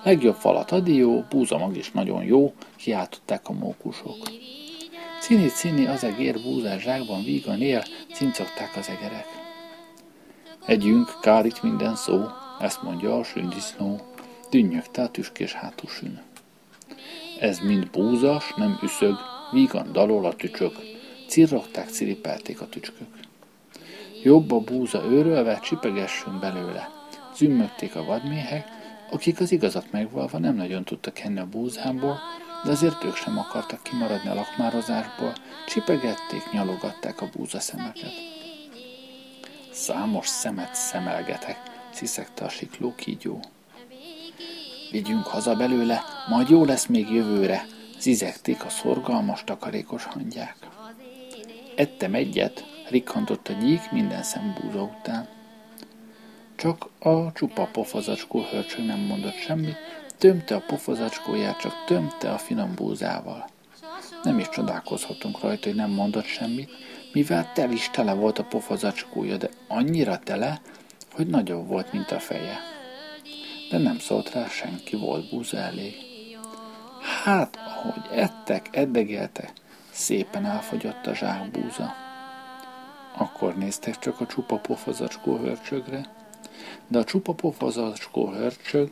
Legjobb 0.04 0.36
falat 0.36 0.72
adió, 0.72 1.26
búza 1.30 1.58
mag 1.58 1.78
is 1.78 1.91
nagyon 1.91 2.24
jó, 2.24 2.54
kiáltották 2.76 3.50
a 3.50 3.54
mókusok. 3.54 4.18
Cini, 5.25 5.47
cini, 5.47 5.85
az 5.85 6.03
egér 6.03 6.41
búzás 6.41 6.81
zsákban 6.81 7.23
vígan 7.23 7.61
él, 7.61 7.83
cincogták 8.13 8.75
az 8.75 8.89
egerek. 8.89 9.27
Együnk, 10.65 11.19
kár 11.21 11.45
itt 11.45 11.63
minden 11.63 11.95
szó, 11.95 12.21
ezt 12.59 12.81
mondja 12.81 13.17
a 13.17 13.23
sündisznó, 13.23 14.01
dünnyögte 14.49 15.01
a 15.01 15.09
tüskés 15.09 15.53
hátú 15.53 15.88
sün. 15.88 16.21
Ez 17.39 17.59
mind 17.59 17.89
búzas, 17.89 18.53
nem 18.55 18.79
üszög, 18.83 19.15
vígan 19.51 19.91
dalol 19.91 20.25
a 20.25 20.35
tücsök, 20.35 20.73
cirrogták, 21.27 21.89
ciripelték 21.89 22.61
a 22.61 22.69
tücskök. 22.69 23.07
Jobb 24.23 24.51
a 24.51 24.59
búza 24.59 25.03
őrölve, 25.03 25.59
csipegessünk 25.59 26.39
belőle. 26.39 26.89
Zümmögték 27.35 27.95
a 27.95 28.03
vadméhek, 28.03 28.67
akik 29.11 29.39
az 29.39 29.51
igazat 29.51 29.91
megvalva 29.91 30.38
nem 30.38 30.55
nagyon 30.55 30.83
tudtak 30.83 31.19
enni 31.19 31.39
a 31.39 31.45
búzából, 31.45 32.19
de 32.65 32.71
azért 32.71 33.04
ők 33.04 33.15
sem 33.15 33.38
akartak 33.38 33.84
kimaradni 33.84 34.30
a 34.30 34.34
lakmározásból, 34.34 35.34
csipegették, 35.67 36.51
nyalogatták 36.51 37.21
a 37.21 37.30
búzaszemeket. 37.36 38.13
Számos 39.71 40.28
szemet 40.28 40.75
szemelgetek, 40.75 41.58
sziszegte 41.93 42.45
a 42.45 42.49
sikló 42.49 42.95
kígyó. 42.95 43.39
Vigyünk 44.91 45.25
haza 45.25 45.56
belőle, 45.56 46.04
majd 46.30 46.49
jó 46.49 46.65
lesz 46.65 46.86
még 46.86 47.10
jövőre, 47.10 47.65
Zizegték 47.99 48.65
a 48.65 48.69
szorgalmas, 48.69 49.43
takarékos 49.43 50.04
hangyák. 50.04 50.56
Ettem 51.75 52.13
egyet, 52.13 52.65
rikkantott 52.89 53.47
a 53.47 53.54
gyík 53.54 53.91
minden 53.91 54.23
szembúza 54.23 54.82
után. 54.82 55.28
Csak 56.56 56.89
a 56.99 57.32
csupa 57.32 57.69
pofazacskó 57.71 58.41
hörcsög 58.41 58.86
nem 58.86 58.99
mondott 58.99 59.36
semmit, 59.36 59.78
tömte 60.17 60.56
a 60.56 60.63
pofazacskóját, 60.67 61.60
csak 61.60 61.84
tömte 61.86 62.32
a 62.32 62.38
finom 62.38 62.75
búzával. 62.75 63.49
Nem 64.23 64.39
is 64.39 64.49
csodálkozhatunk 64.49 65.41
rajta, 65.41 65.67
hogy 65.67 65.78
nem 65.78 65.91
mondott 65.91 66.25
semmit, 66.25 66.69
mivel 67.13 67.51
tel 67.54 67.71
is 67.71 67.89
tele 67.89 68.13
volt 68.13 68.39
a 68.39 68.43
pofazacskója, 68.43 69.38
de 69.38 69.49
annyira 69.67 70.19
tele, 70.19 70.62
hogy 71.12 71.28
nagyobb 71.28 71.67
volt, 71.67 71.91
mint 71.91 72.12
a 72.12 72.19
feje. 72.19 72.60
De 73.69 73.78
nem 73.78 73.99
szólt 73.99 74.32
rá 74.32 74.47
senki, 74.47 74.95
volt 74.95 75.30
búza 75.30 75.58
elég. 75.58 75.95
Hát, 77.23 77.56
ahogy 77.56 78.17
ettek, 78.19 78.69
eddegeltek, 78.71 79.51
szépen 79.91 80.45
elfogyott 80.45 81.06
a 81.06 81.15
zsákbúza. 81.15 81.93
Akkor 83.17 83.58
néztek 83.58 83.99
csak 83.99 84.19
a 84.19 84.25
csupa 84.25 84.58
pofazacskó 84.58 85.38
hörcsögre, 85.38 86.10
de 86.88 86.99
a 86.99 87.04
csupa 87.04 87.34
pofazacskó 87.34 88.30
hörcsög 88.30 88.91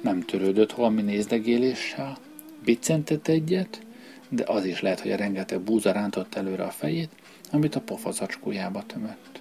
nem 0.00 0.20
törődött 0.20 0.72
valami 0.72 1.02
nézdegéléssel, 1.02 2.18
biccentett 2.64 3.28
egyet, 3.28 3.80
de 4.28 4.44
az 4.46 4.64
is 4.64 4.80
lehet, 4.80 5.00
hogy 5.00 5.10
a 5.10 5.16
rengeteg 5.16 5.60
búza 5.60 5.92
rántott 5.92 6.34
előre 6.34 6.64
a 6.64 6.70
fejét, 6.70 7.10
amit 7.52 7.74
a 7.74 7.80
pofazacskójába 7.80 8.82
tömött. 8.86 9.40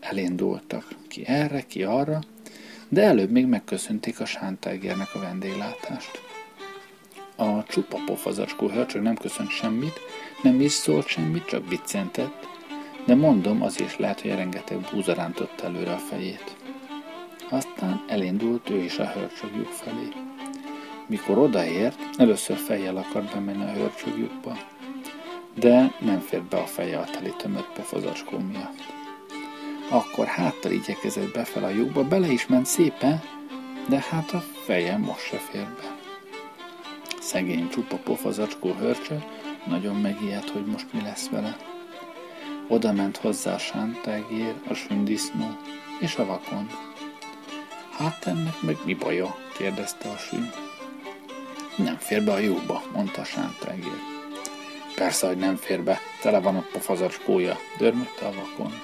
Elindultak, 0.00 0.88
ki 1.08 1.26
erre, 1.26 1.60
ki 1.60 1.82
arra, 1.82 2.20
de 2.88 3.02
előbb 3.02 3.30
még 3.30 3.46
megköszönték 3.46 4.20
a 4.20 4.24
sántágérnek 4.24 5.14
a 5.14 5.18
vendéglátást. 5.18 6.20
A 7.36 7.62
csupa 7.64 7.98
pofazacskó 8.06 8.68
hörcsög 8.68 9.02
nem 9.02 9.16
köszönt 9.16 9.50
semmit, 9.50 10.00
nem 10.42 10.60
is 10.60 10.72
szólt 10.72 11.06
semmit, 11.06 11.46
csak 11.46 11.64
biccentett, 11.64 12.46
de 13.06 13.14
mondom, 13.14 13.62
az 13.62 13.80
is 13.80 13.98
lehet, 13.98 14.20
hogy 14.20 14.30
rengeteg 14.30 14.78
búza 14.92 15.14
rántott 15.14 15.60
előre 15.60 15.92
a 15.92 15.98
fejét. 15.98 16.56
Aztán 17.50 18.04
elindult 18.08 18.70
ő 18.70 18.76
is 18.76 18.98
a 18.98 19.06
hörcsögjük 19.06 19.68
felé. 19.68 20.08
Mikor 21.06 21.38
odaért, 21.38 21.98
először 22.16 22.56
fejjel 22.56 22.96
akart 22.96 23.32
bemenni 23.34 23.64
a 23.64 23.72
hörcsögjükba, 23.72 24.56
de 25.54 25.94
nem 26.00 26.20
fér 26.20 26.42
be 26.42 26.56
a 26.56 26.66
feje 26.66 26.98
a 26.98 27.04
teli 27.04 27.32
tömött 27.36 27.72
pofazacskó 27.74 28.38
miatt. 28.38 28.78
Akkor 29.88 30.26
háttal 30.26 30.72
igyekezett 30.72 31.32
befel 31.32 31.64
a 31.64 31.68
lyukba, 31.68 32.04
bele 32.04 32.26
is 32.26 32.46
ment 32.46 32.66
szépen, 32.66 33.22
de 33.88 34.04
hát 34.10 34.32
a 34.32 34.40
feje 34.64 34.96
most 34.96 35.24
se 35.24 35.36
fér 35.36 35.66
be. 35.66 35.96
Szegény 37.20 37.68
csupa 37.68 37.96
pofazacskó 37.96 38.72
hörcsö 38.72 39.14
nagyon 39.66 39.96
megijedt, 39.96 40.50
hogy 40.50 40.64
most 40.64 40.92
mi 40.92 41.00
lesz 41.00 41.28
vele. 41.28 41.56
Oda 42.68 42.92
ment 42.92 43.16
hozzá 43.16 43.54
a 43.54 43.58
sántágér, 43.58 44.54
a 44.68 44.74
sündisznó 44.74 45.56
és 46.00 46.16
a 46.16 46.26
vakon. 46.26 46.68
Hát 47.96 48.26
ennek 48.26 48.62
meg 48.62 48.76
mi 48.84 48.94
baja? 48.94 49.36
kérdezte 49.56 50.08
a 50.08 50.16
sűn. 50.16 50.52
Nem 51.76 51.96
fér 51.96 52.24
be 52.24 52.32
a 52.32 52.38
jóba, 52.38 52.82
mondta 52.92 53.20
a 53.20 53.24
sántágér. 53.24 53.98
Persze, 54.94 55.26
hogy 55.26 55.36
nem 55.36 55.56
fér 55.56 55.82
be, 55.82 55.98
tele 56.22 56.40
van 56.40 56.56
a 56.56 56.66
pofazacskója, 56.72 57.56
dörmögte 57.78 58.26
a 58.26 58.32
vakond. 58.32 58.80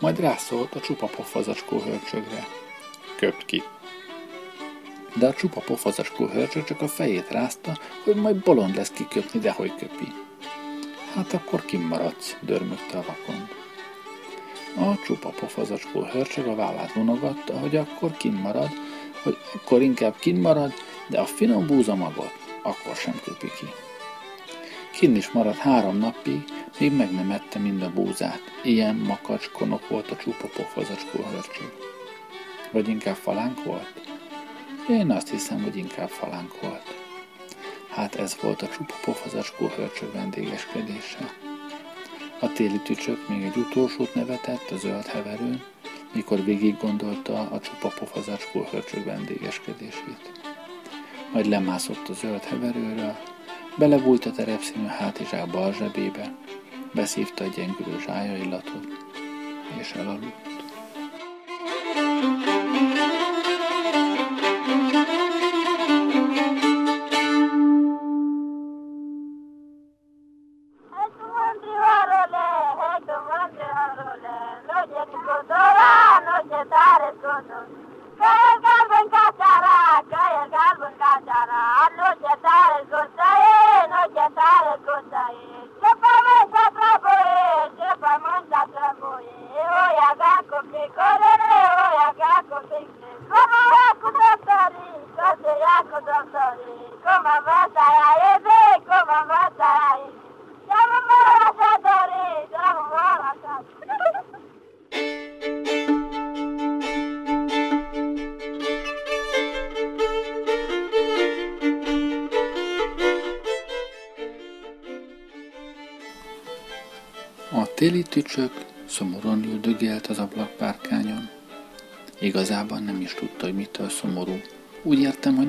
Majd 0.00 0.20
rászólt 0.20 0.74
a 0.74 0.80
csupa 0.80 1.06
pofazacskó 1.06 1.78
hörcsögre. 1.78 2.46
Köpt 3.16 3.44
ki. 3.44 3.62
De 5.14 5.26
a 5.26 5.34
csupa 5.34 5.60
pofazacskó 5.60 6.26
hörcsög 6.26 6.64
csak 6.64 6.80
a 6.80 6.88
fejét 6.88 7.30
rázta, 7.30 7.78
hogy 8.04 8.14
majd 8.16 8.36
bolond 8.36 8.76
lesz 8.76 8.90
kiköpni, 8.90 9.40
de 9.40 9.50
hogy 9.50 9.74
köpi. 9.74 10.12
Hát 11.14 11.32
akkor 11.32 11.64
kimaradsz, 11.64 12.36
dörmögte 12.40 12.98
a 12.98 13.04
vakond. 13.06 13.57
A 14.78 14.98
csupa 15.04 15.28
pofazacskó 15.28 16.02
hörcsög 16.02 16.46
a 16.46 16.54
vállát 16.54 16.92
vonogatta, 16.92 17.58
hogy 17.58 17.76
akkor 17.76 18.16
kimarad, 18.16 18.70
hogy 19.22 19.36
akkor 19.54 19.82
inkább 19.82 20.16
kinmarad, 20.18 20.72
de 21.08 21.20
a 21.20 21.24
finom 21.24 21.66
búza 21.66 21.94
magot 21.94 22.32
akkor 22.62 22.94
sem 22.94 23.20
köpi 23.24 23.46
ki. 23.46 23.66
Kinn 24.92 25.16
is 25.16 25.30
maradt 25.30 25.58
három 25.58 25.98
napig, 25.98 26.44
még 26.78 26.92
meg 26.92 27.12
nem 27.12 27.30
ette 27.30 27.58
mind 27.58 27.82
a 27.82 27.92
búzát. 27.92 28.40
Ilyen 28.62 28.94
makacs 28.96 29.50
konok 29.50 29.88
volt 29.88 30.10
a 30.10 30.16
csupa 30.16 30.48
pofazacskó 30.56 31.22
hörcsög. 31.22 31.72
Vagy 32.70 32.88
inkább 32.88 33.14
falánk 33.14 33.64
volt? 33.64 34.02
Én 34.88 35.10
azt 35.10 35.30
hiszem, 35.30 35.62
hogy 35.62 35.76
inkább 35.76 36.08
falánk 36.08 36.60
volt. 36.60 36.94
Hát 37.88 38.14
ez 38.14 38.36
volt 38.40 38.62
a 38.62 38.68
csupa 38.68 38.94
pofazacskó 39.04 39.66
hörcsög 39.66 40.12
vendégeskedése. 40.12 41.47
A 42.40 42.52
téli 42.52 42.78
tücsök 42.78 43.28
még 43.28 43.42
egy 43.42 43.56
utolsót 43.56 44.14
nevetett 44.14 44.70
a 44.70 44.76
zöld 44.76 45.06
heverőn, 45.06 45.62
mikor 46.12 46.44
végig 46.44 46.76
gondolta 46.76 47.40
a 47.40 47.60
csupa 47.60 47.88
pofazacskó 47.98 48.66
hörcsög 48.70 49.04
vendégeskedését. 49.04 50.32
Majd 51.32 51.46
lemászott 51.46 52.08
a 52.08 52.12
zöld 52.12 52.42
heverőről, 52.42 53.16
belebújt 53.76 54.26
a 54.26 54.30
terepszínű 54.30 54.86
hátizsák 54.86 55.50
bal 55.50 55.72
zsebébe, 55.72 56.34
beszívta 56.94 57.44
a 57.44 57.48
gyengülő 57.56 57.98
zsája 58.06 58.36
illatot, 58.36 58.86
és 59.80 59.92
elaludt. 59.92 60.47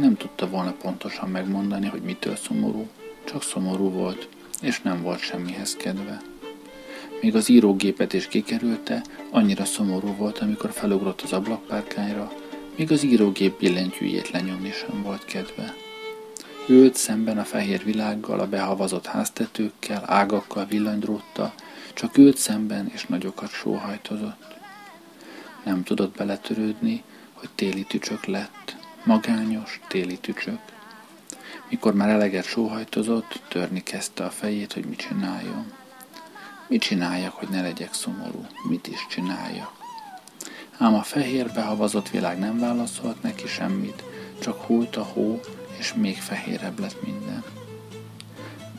Nem 0.10 0.18
tudta 0.18 0.50
volna 0.50 0.72
pontosan 0.72 1.30
megmondani, 1.30 1.88
hogy 1.88 2.02
mitől 2.02 2.36
szomorú. 2.36 2.88
Csak 3.24 3.44
szomorú 3.44 3.90
volt, 3.90 4.28
és 4.62 4.82
nem 4.82 5.02
volt 5.02 5.20
semmihez 5.20 5.76
kedve. 5.76 6.22
Még 7.22 7.36
az 7.36 7.50
írógépet 7.50 8.14
is 8.14 8.28
kikerülte, 8.28 9.04
annyira 9.30 9.66
szomorú 9.66 10.16
volt, 10.16 10.38
amikor 10.38 10.72
felugrott 10.72 11.22
az 11.22 11.34
ablakpárkányra, 11.34 12.32
még 12.76 12.92
az 12.92 13.04
írógép 13.04 13.60
billentyűjét 13.60 14.30
lenyomni 14.30 14.72
sem 14.72 15.04
volt 15.04 15.26
kedve. 15.26 15.76
Ült 16.68 16.96
szemben 16.96 17.38
a 17.38 17.44
fehér 17.44 17.84
világgal, 17.84 18.40
a 18.40 18.48
behavazott 18.48 19.06
háztetőkkel, 19.06 20.04
ágakkal, 20.06 20.66
villanydróttal, 20.66 21.54
csak 21.94 22.18
ült 22.18 22.38
szemben, 22.38 22.92
és 22.94 23.06
nagyokat 23.06 23.50
sóhajtozott. 23.50 24.56
Nem 25.66 25.84
tudott 25.84 26.16
beletörődni, 26.16 27.04
hogy 27.34 27.50
téli 27.56 27.84
tücsök 27.84 28.26
lett, 28.26 28.79
magányos 29.04 29.80
téli 29.88 30.18
tücsök. 30.18 30.60
Mikor 31.70 31.94
már 31.94 32.10
eleget 32.10 32.46
sóhajtozott, 32.46 33.42
törni 33.48 33.84
kezdte 33.84 34.24
a 34.24 34.30
fejét, 34.30 34.74
hogy 34.74 34.86
mit 34.86 35.00
csináljon. 35.00 35.72
Mit 36.68 36.82
csináljak, 36.82 37.34
hogy 37.34 37.50
ne 37.50 37.62
legyek 37.62 37.94
szomorú? 37.94 38.46
Mit 38.70 38.88
is 38.88 39.06
csináljak? 39.10 39.72
Ám 40.78 40.94
a 40.94 41.02
fehér 41.02 41.52
behavazott 41.54 42.10
világ 42.10 42.40
nem 42.40 42.60
válaszolt 42.60 43.22
neki 43.22 43.48
semmit, 43.48 44.04
csak 44.40 44.62
húlt 44.62 44.96
a 44.96 45.04
hó, 45.04 45.40
és 45.78 45.94
még 45.94 46.18
fehérebb 46.18 46.80
lett 46.80 47.06
minden. 47.06 47.44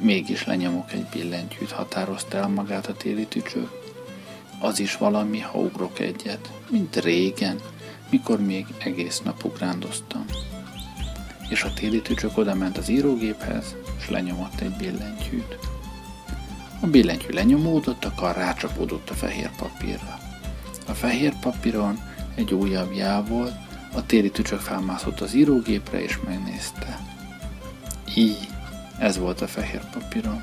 Mégis 0.00 0.44
lenyomok 0.44 0.92
egy 0.92 1.06
billentyűt, 1.12 1.70
határozta 1.70 2.36
el 2.36 2.48
magát 2.48 2.86
a 2.86 2.94
téli 2.94 3.26
tücső. 3.26 3.70
Az 4.60 4.78
is 4.78 4.96
valami, 4.96 5.40
ha 5.40 5.58
ugrok 5.58 5.98
egyet, 5.98 6.50
mint 6.70 6.96
régen, 6.96 7.60
mikor 8.10 8.40
még 8.40 8.66
egész 8.78 9.20
nap 9.20 9.44
ugrándoztam. 9.44 10.24
és 11.48 11.62
a 11.62 11.72
téli 11.72 12.02
tücsök 12.02 12.38
oda 12.38 12.54
ment 12.54 12.78
az 12.78 12.88
írógéphez, 12.88 13.76
és 13.98 14.08
lenyomott 14.08 14.60
egy 14.60 14.76
billentyűt. 14.76 15.58
A 16.80 16.86
billentyű 16.86 17.28
lenyomódott, 17.32 18.04
a 18.04 18.12
kar 18.14 18.36
rácsapódott 18.36 19.10
a 19.10 19.14
fehér 19.14 19.50
papírra. 19.56 20.18
A 20.86 20.92
fehér 20.92 21.34
papíron 21.40 21.98
egy 22.34 22.54
újabb 22.54 22.92
já 22.92 23.22
volt, 23.22 23.54
a 23.92 24.06
téli 24.06 24.30
tücsök 24.30 24.60
felmászott 24.60 25.20
az 25.20 25.34
írógépre, 25.34 26.02
és 26.02 26.18
megnézte. 26.26 26.98
Így, 28.14 28.48
ez 28.98 29.18
volt 29.18 29.40
a 29.40 29.46
fehér 29.46 29.80
papíron. 29.92 30.42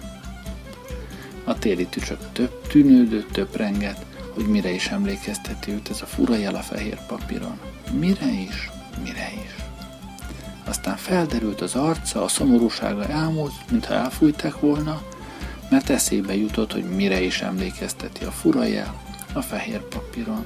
A 1.44 1.60
téli 1.60 1.86
tücsök 1.86 2.32
több 2.32 2.62
tűnődött, 2.68 3.32
több 3.32 3.56
renget, 3.56 4.06
hogy 4.38 4.48
mire 4.48 4.70
is 4.70 4.88
emlékezteti 4.88 5.72
őt 5.72 5.90
ez 5.90 6.02
a 6.02 6.06
fura 6.06 6.36
jel 6.36 6.56
a 6.56 6.62
fehér 6.62 7.00
papíron. 7.08 7.60
Mire 7.92 8.32
is, 8.32 8.70
mire 9.04 9.32
is. 9.44 9.56
Aztán 10.66 10.98
felderült 10.98 11.62
az 11.62 11.76
arca, 11.76 12.24
a 12.24 12.28
szomorúsága 12.28 13.08
elmúlt, 13.08 13.54
mintha 13.72 13.94
elfújták 13.94 14.60
volna, 14.60 15.02
mert 15.70 15.90
eszébe 15.90 16.36
jutott, 16.36 16.72
hogy 16.72 16.84
mire 16.84 17.22
is 17.22 17.42
emlékezteti 17.42 18.24
a 18.26 18.32
fura 18.32 18.64
jel 18.64 19.02
a 19.34 19.42
fehér 19.42 19.82
papíron. 19.82 20.46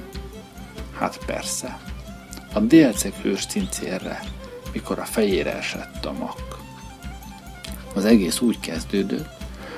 Hát 0.98 1.18
persze, 1.26 1.78
a 2.52 2.60
délceg 2.60 3.12
hős 3.14 3.46
cincérre, 3.46 4.20
mikor 4.72 4.98
a 4.98 5.04
fejére 5.04 5.56
esett 5.56 6.04
a 6.04 6.12
mak. 6.12 6.58
Az 7.94 8.04
egész 8.04 8.40
úgy 8.40 8.60
kezdődött, 8.60 9.28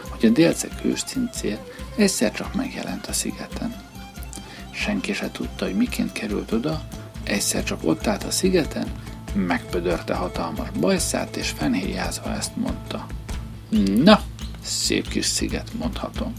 hogy 0.09 0.25
a 0.25 0.33
délceg 0.33 0.73
hős 0.73 1.03
cincér 1.03 1.59
egyszer 1.97 2.33
csak 2.33 2.55
megjelent 2.55 3.07
a 3.07 3.13
szigeten. 3.13 3.93
Senki 4.75 5.13
se 5.13 5.31
tudta, 5.31 5.65
hogy 5.65 5.77
miként 5.77 6.13
került 6.13 6.53
oda, 6.53 6.83
egyszer 7.25 7.65
csak 7.65 7.79
ott 7.83 8.07
állt 8.07 8.25
a 8.25 8.31
szigeten, 8.31 8.87
megpödörte 9.35 10.15
hatalmas 10.15 10.69
bajszát, 10.81 11.37
és 11.37 11.49
fenhéjázva 11.49 12.35
ezt 12.35 12.57
mondta. 12.57 13.07
Na, 14.05 14.21
szép 14.63 15.09
kis 15.09 15.27
sziget, 15.27 15.71
mondhatom. 15.79 16.33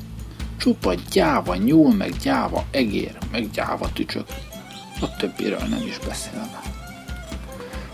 Csupa 0.57 0.93
gyáva 1.11 1.55
nyúl, 1.55 1.93
meg 1.93 2.11
gyáva 2.21 2.65
egér, 2.71 3.17
meg 3.31 3.51
gyáva 3.51 3.91
tücsök. 3.93 4.25
A 5.01 5.15
többiről 5.15 5.67
nem 5.69 5.81
is 5.87 5.97
beszélve. 6.07 6.61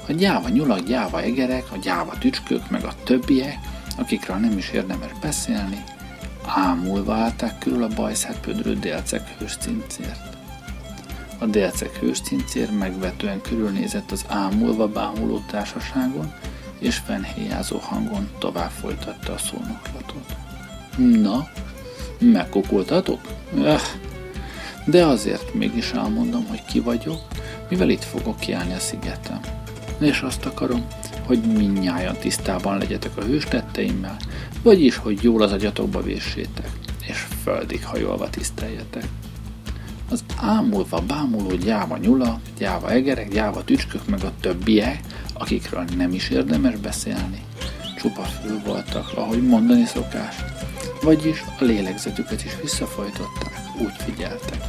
A 0.08 0.12
gyáva 0.12 0.50
nyulak, 0.50 0.80
gyáva 0.80 1.22
egerek, 1.22 1.72
a 1.72 1.78
gyáva 1.78 2.18
tücskök, 2.18 2.70
meg 2.70 2.84
a 2.84 2.94
többiek, 3.04 3.58
akikről 3.98 4.38
nem 4.38 4.58
is 4.58 4.70
érdemes 4.70 5.12
beszélni, 5.22 5.84
ámulva 6.46 7.14
állták 7.14 7.58
körül 7.58 7.84
a 7.84 7.88
bajszát 7.88 8.40
pödrő 8.40 8.76
délcek 8.80 9.38
hős 9.38 9.58
cincért. 9.60 10.31
A 11.42 11.46
délcek 11.46 11.96
hős 12.00 12.22
cincér 12.22 12.72
megvetően 12.72 13.42
körülnézett 13.42 14.12
az 14.12 14.26
ámulva 14.28 14.88
bámuló 14.88 15.44
társaságon, 15.50 16.34
és 16.80 16.96
fennhéjázó 16.96 17.78
hangon 17.78 18.30
tovább 18.40 18.70
folytatta 18.70 19.34
a 19.34 19.38
szónoklatot. 19.38 20.36
Na, 20.98 21.50
megkokultatok? 22.20 23.20
Eh, 23.64 23.82
de 24.86 25.06
azért 25.06 25.54
mégis 25.54 25.92
elmondom, 25.92 26.48
hogy 26.48 26.66
ki 26.66 26.80
vagyok, 26.80 27.20
mivel 27.70 27.90
itt 27.90 28.04
fogok 28.04 28.40
kiállni 28.40 28.74
a 28.74 28.80
szigetem. 28.80 29.40
És 30.00 30.22
azt 30.22 30.46
akarom, 30.46 30.86
hogy 31.26 31.42
minnyáján 31.42 32.18
tisztában 32.18 32.78
legyetek 32.78 33.18
a 33.18 33.24
hőstetteimmel, 33.24 34.18
vagyis, 34.64 34.96
hogy 34.96 35.24
jól 35.24 35.42
az 35.42 35.52
agyatokba 35.52 36.02
véssétek, 36.02 36.70
és 37.08 37.28
földig 37.44 37.86
hajolva 37.86 38.30
tiszteljetek. 38.30 39.06
Az 40.12 40.24
ámulva, 40.38 41.00
bámuló 41.00 41.56
gyáva 41.56 41.98
nyula, 41.98 42.40
gyáva 42.58 42.92
egerek, 42.92 43.30
gyáva 43.30 43.64
tücskök, 43.64 44.08
meg 44.08 44.24
a 44.24 44.32
többiek, 44.40 45.00
akikről 45.34 45.86
nem 45.98 46.14
is 46.14 46.30
érdemes 46.30 46.76
beszélni, 46.76 47.44
csupa 47.98 48.22
fül 48.22 48.62
voltak, 48.66 49.12
ahogy 49.16 49.48
mondani 49.48 49.86
szokás, 49.86 50.36
vagyis 51.02 51.44
a 51.60 51.64
lélegzetüket 51.64 52.46
is 52.46 52.52
visszafojtották, 52.62 53.54
úgy 53.80 53.94
figyeltek. 53.98 54.64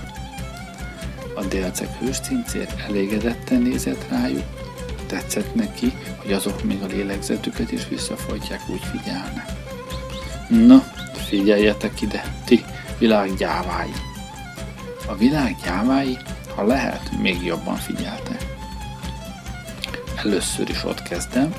A 1.34 1.44
délceg 1.44 1.88
hőscincér 1.88 2.68
elégedetten 2.88 3.62
nézett 3.62 4.08
rájuk, 4.08 4.44
tetszett 5.06 5.54
neki, 5.54 5.92
hogy 6.16 6.32
azok 6.32 6.64
még 6.64 6.82
a 6.82 6.86
lélegzetüket 6.86 7.72
is 7.72 7.88
visszafolytják, 7.88 8.60
úgy 8.68 8.82
figyelnek. 8.82 9.46
Na, 10.48 10.84
figyeljetek 11.28 12.00
ide, 12.00 12.34
ti 12.44 12.64
világ 12.98 13.34
gyávái! 13.36 14.11
A 15.06 15.14
világ 15.16 15.56
gyávái, 15.64 16.18
ha 16.54 16.64
lehet, 16.64 17.10
még 17.20 17.44
jobban 17.44 17.76
figyeltek. 17.76 18.44
Először 20.16 20.68
is 20.68 20.84
ott 20.84 21.02
kezdem, 21.02 21.54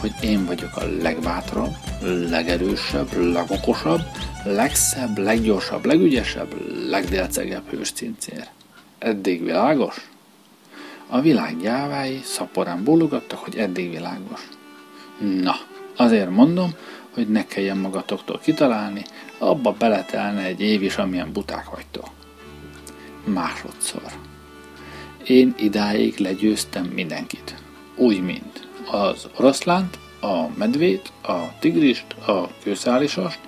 hogy 0.00 0.12
én 0.22 0.46
vagyok 0.46 0.76
a 0.76 0.84
legbátrabb, 1.02 1.76
legerősebb, 2.02 3.12
legokosabb, 3.12 4.00
legszebb, 4.44 5.18
leggyorsabb, 5.18 5.84
legügyesebb, 5.84 6.54
legdélcegebb 6.88 7.70
hőscincér. 7.70 8.48
Eddig 8.98 9.44
világos? 9.44 10.10
A 11.08 11.20
világ 11.20 11.60
gyávái 11.60 12.20
szaporán 12.24 12.84
bólogattak, 12.84 13.38
hogy 13.38 13.56
eddig 13.56 13.90
világos. 13.90 14.48
Na, 15.42 15.54
azért 15.96 16.30
mondom, 16.30 16.74
hogy 17.14 17.28
ne 17.28 17.46
kelljen 17.46 17.76
magatoktól 17.76 18.38
kitalálni, 18.42 19.02
abba 19.38 19.72
beletelne 19.72 20.42
egy 20.42 20.60
év 20.60 20.82
is, 20.82 20.96
amilyen 20.96 21.32
buták 21.32 21.70
vagytok. 21.70 22.18
Másodszor. 23.24 24.12
Én 25.26 25.54
idáig 25.58 26.18
legyőztem 26.18 26.84
mindenkit. 26.84 27.54
Úgy, 27.96 28.22
mint 28.22 28.68
az 28.90 29.28
oroszlánt, 29.36 29.98
a 30.20 30.48
medvét, 30.54 31.12
a 31.22 31.58
tigrist, 31.58 32.06
a 32.26 32.48
kőszálisast, 32.62 33.38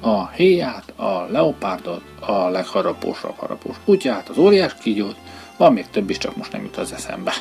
a 0.00 0.28
héját, 0.28 0.92
a 0.96 1.26
leopárdot, 1.30 2.02
a 2.20 2.48
legharapósabb 2.48 3.36
harapós 3.36 3.76
kutyát, 3.84 4.28
az 4.28 4.38
óriás 4.38 4.74
kígyót, 4.74 5.16
van 5.56 5.72
még 5.72 5.86
több 5.90 6.10
is, 6.10 6.18
csak 6.18 6.36
most 6.36 6.52
nem 6.52 6.62
jut 6.62 6.76
az 6.76 6.92
eszembe. 6.92 7.32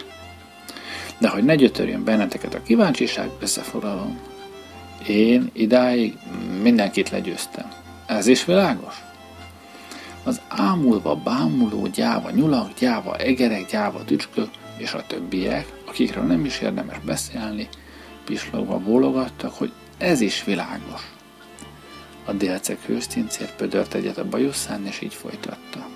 De 1.18 1.30
hogy 1.30 1.44
ne 1.44 1.56
gyötörjön 1.56 2.04
benneteket 2.04 2.54
a 2.54 2.62
kíváncsiság, 2.62 3.30
összefoglalom. 3.40 4.20
Én 5.08 5.50
idáig 5.54 6.18
mindenkit 6.62 7.10
legyőztem. 7.10 7.72
Ez 8.06 8.28
is 8.28 8.46
világos? 8.46 9.05
Az 10.26 10.42
ámulva, 10.48 11.16
bámuló, 11.16 11.88
gyáva 11.88 12.30
nyulak, 12.30 12.80
gyáva 12.80 13.18
egerek, 13.18 13.66
gyáva 13.72 14.04
tücskök 14.04 14.50
és 14.78 14.94
a 14.94 15.04
többiek, 15.08 15.74
akikről 15.86 16.24
nem 16.24 16.46
is 16.46 16.60
érdemes 16.60 17.00
beszélni, 17.00 17.70
pislogva 18.26 18.78
bólogattak, 18.78 19.54
hogy 19.54 19.72
ez 19.98 20.22
is 20.22 20.44
világos. 20.44 21.02
A 22.26 22.32
délceg 22.32 22.78
hőszcincér 22.86 23.56
pödört 23.56 23.94
egyet 23.94 24.18
a 24.18 24.30
bajuszán, 24.30 24.86
és 24.86 25.02
így 25.02 25.14
folytatta. 25.14 25.88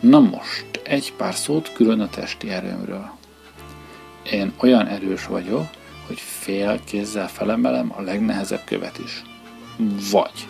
Na 0.00 0.20
most, 0.20 0.80
egy 0.82 1.12
pár 1.12 1.34
szót 1.34 1.72
külön 1.72 2.00
a 2.00 2.08
testi 2.08 2.50
erőmről. 2.50 3.10
Én 4.30 4.52
olyan 4.56 4.86
erős 4.86 5.26
vagyok, 5.26 5.66
hogy 6.06 6.18
fél 6.18 6.80
kézzel 6.84 7.28
felemelem 7.28 7.92
a 7.96 8.00
legnehezebb 8.00 8.64
követ 8.64 8.98
is. 8.98 9.22
Vagy 10.10 10.46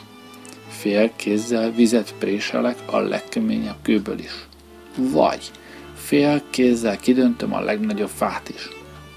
fél 0.80 1.10
kézzel 1.16 1.70
vizet 1.70 2.14
préselek 2.18 2.76
a 2.86 2.98
legkeményebb 2.98 3.76
kőből 3.82 4.18
is. 4.18 4.32
Vagy 4.96 5.50
fél 5.94 6.42
kézzel 6.50 6.96
kidöntöm 6.96 7.54
a 7.54 7.60
legnagyobb 7.60 8.08
fát 8.08 8.48
is. 8.48 8.68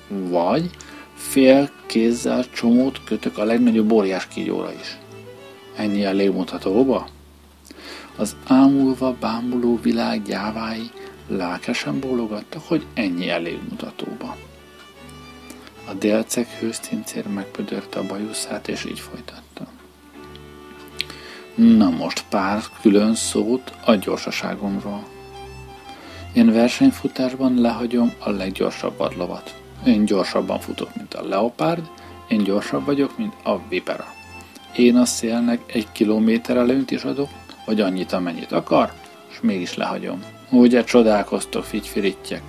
Vagy 0.08 0.70
fél 1.16 1.70
kézzel 1.86 2.46
csomót 2.54 3.04
kötök 3.04 3.38
a 3.38 3.44
legnagyobb 3.44 3.92
óriás 3.92 4.28
kígyóra 4.28 4.74
is. 4.74 4.98
Ennyi 5.76 6.06
a 6.06 6.12
légmutatóba? 6.12 7.08
Az 8.16 8.36
ámulva 8.48 9.16
bámuló 9.20 9.80
világ 9.82 10.22
gyávái 10.22 10.92
lelkesen 11.28 12.00
bólogattak, 12.00 12.64
hogy 12.68 12.86
ennyi 12.94 13.30
elég 13.30 13.60
mutatóba. 13.70 14.36
A 15.88 15.94
délceg 15.94 16.48
hőszcincér 16.48 17.28
megpödörte 17.28 18.00
a 18.00 18.06
bajuszát, 18.06 18.68
és 18.68 18.86
így 18.86 19.00
folytatta. 19.00 19.43
Na 21.56 21.90
most 21.90 22.24
pár 22.30 22.62
külön 22.82 23.16
szót 23.16 23.74
a 23.86 23.96
gyorsaságomról. 23.96 25.04
Én 26.34 26.52
versenyfutásban 26.52 27.62
lehagyom 27.62 28.14
a 28.20 28.30
leggyorsabb 28.30 28.98
vadlovat. 28.98 29.56
Én 29.86 30.06
gyorsabban 30.06 30.60
futok, 30.60 30.96
mint 30.96 31.14
a 31.14 31.28
leopárd, 31.28 31.90
én 32.28 32.44
gyorsabb 32.44 32.86
vagyok, 32.86 33.18
mint 33.18 33.34
a 33.44 33.68
vipera. 33.68 34.14
Én 34.76 34.96
a 34.96 35.06
szélnek 35.06 35.74
egy 35.74 35.92
kilométer 35.92 36.58
előnyt 36.58 36.92
is 36.92 37.04
adok, 37.04 37.30
vagy 37.66 37.82
annyit, 37.82 38.12
amennyit 38.12 38.52
akar, 38.52 38.94
és 39.32 39.42
mégis 39.42 39.76
lehagyom. 39.76 40.24
Ugye 40.50 40.84
csodálkoztok, 40.84 41.64
figyfirittyek? 41.64 42.44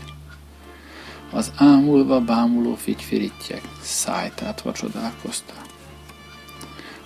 Az 1.33 1.53
ámulva 1.57 2.21
bámuló 2.21 2.75
figyfirittyek 2.75 3.63
szájtátva 3.81 4.73
csodálkoztak. 4.73 5.74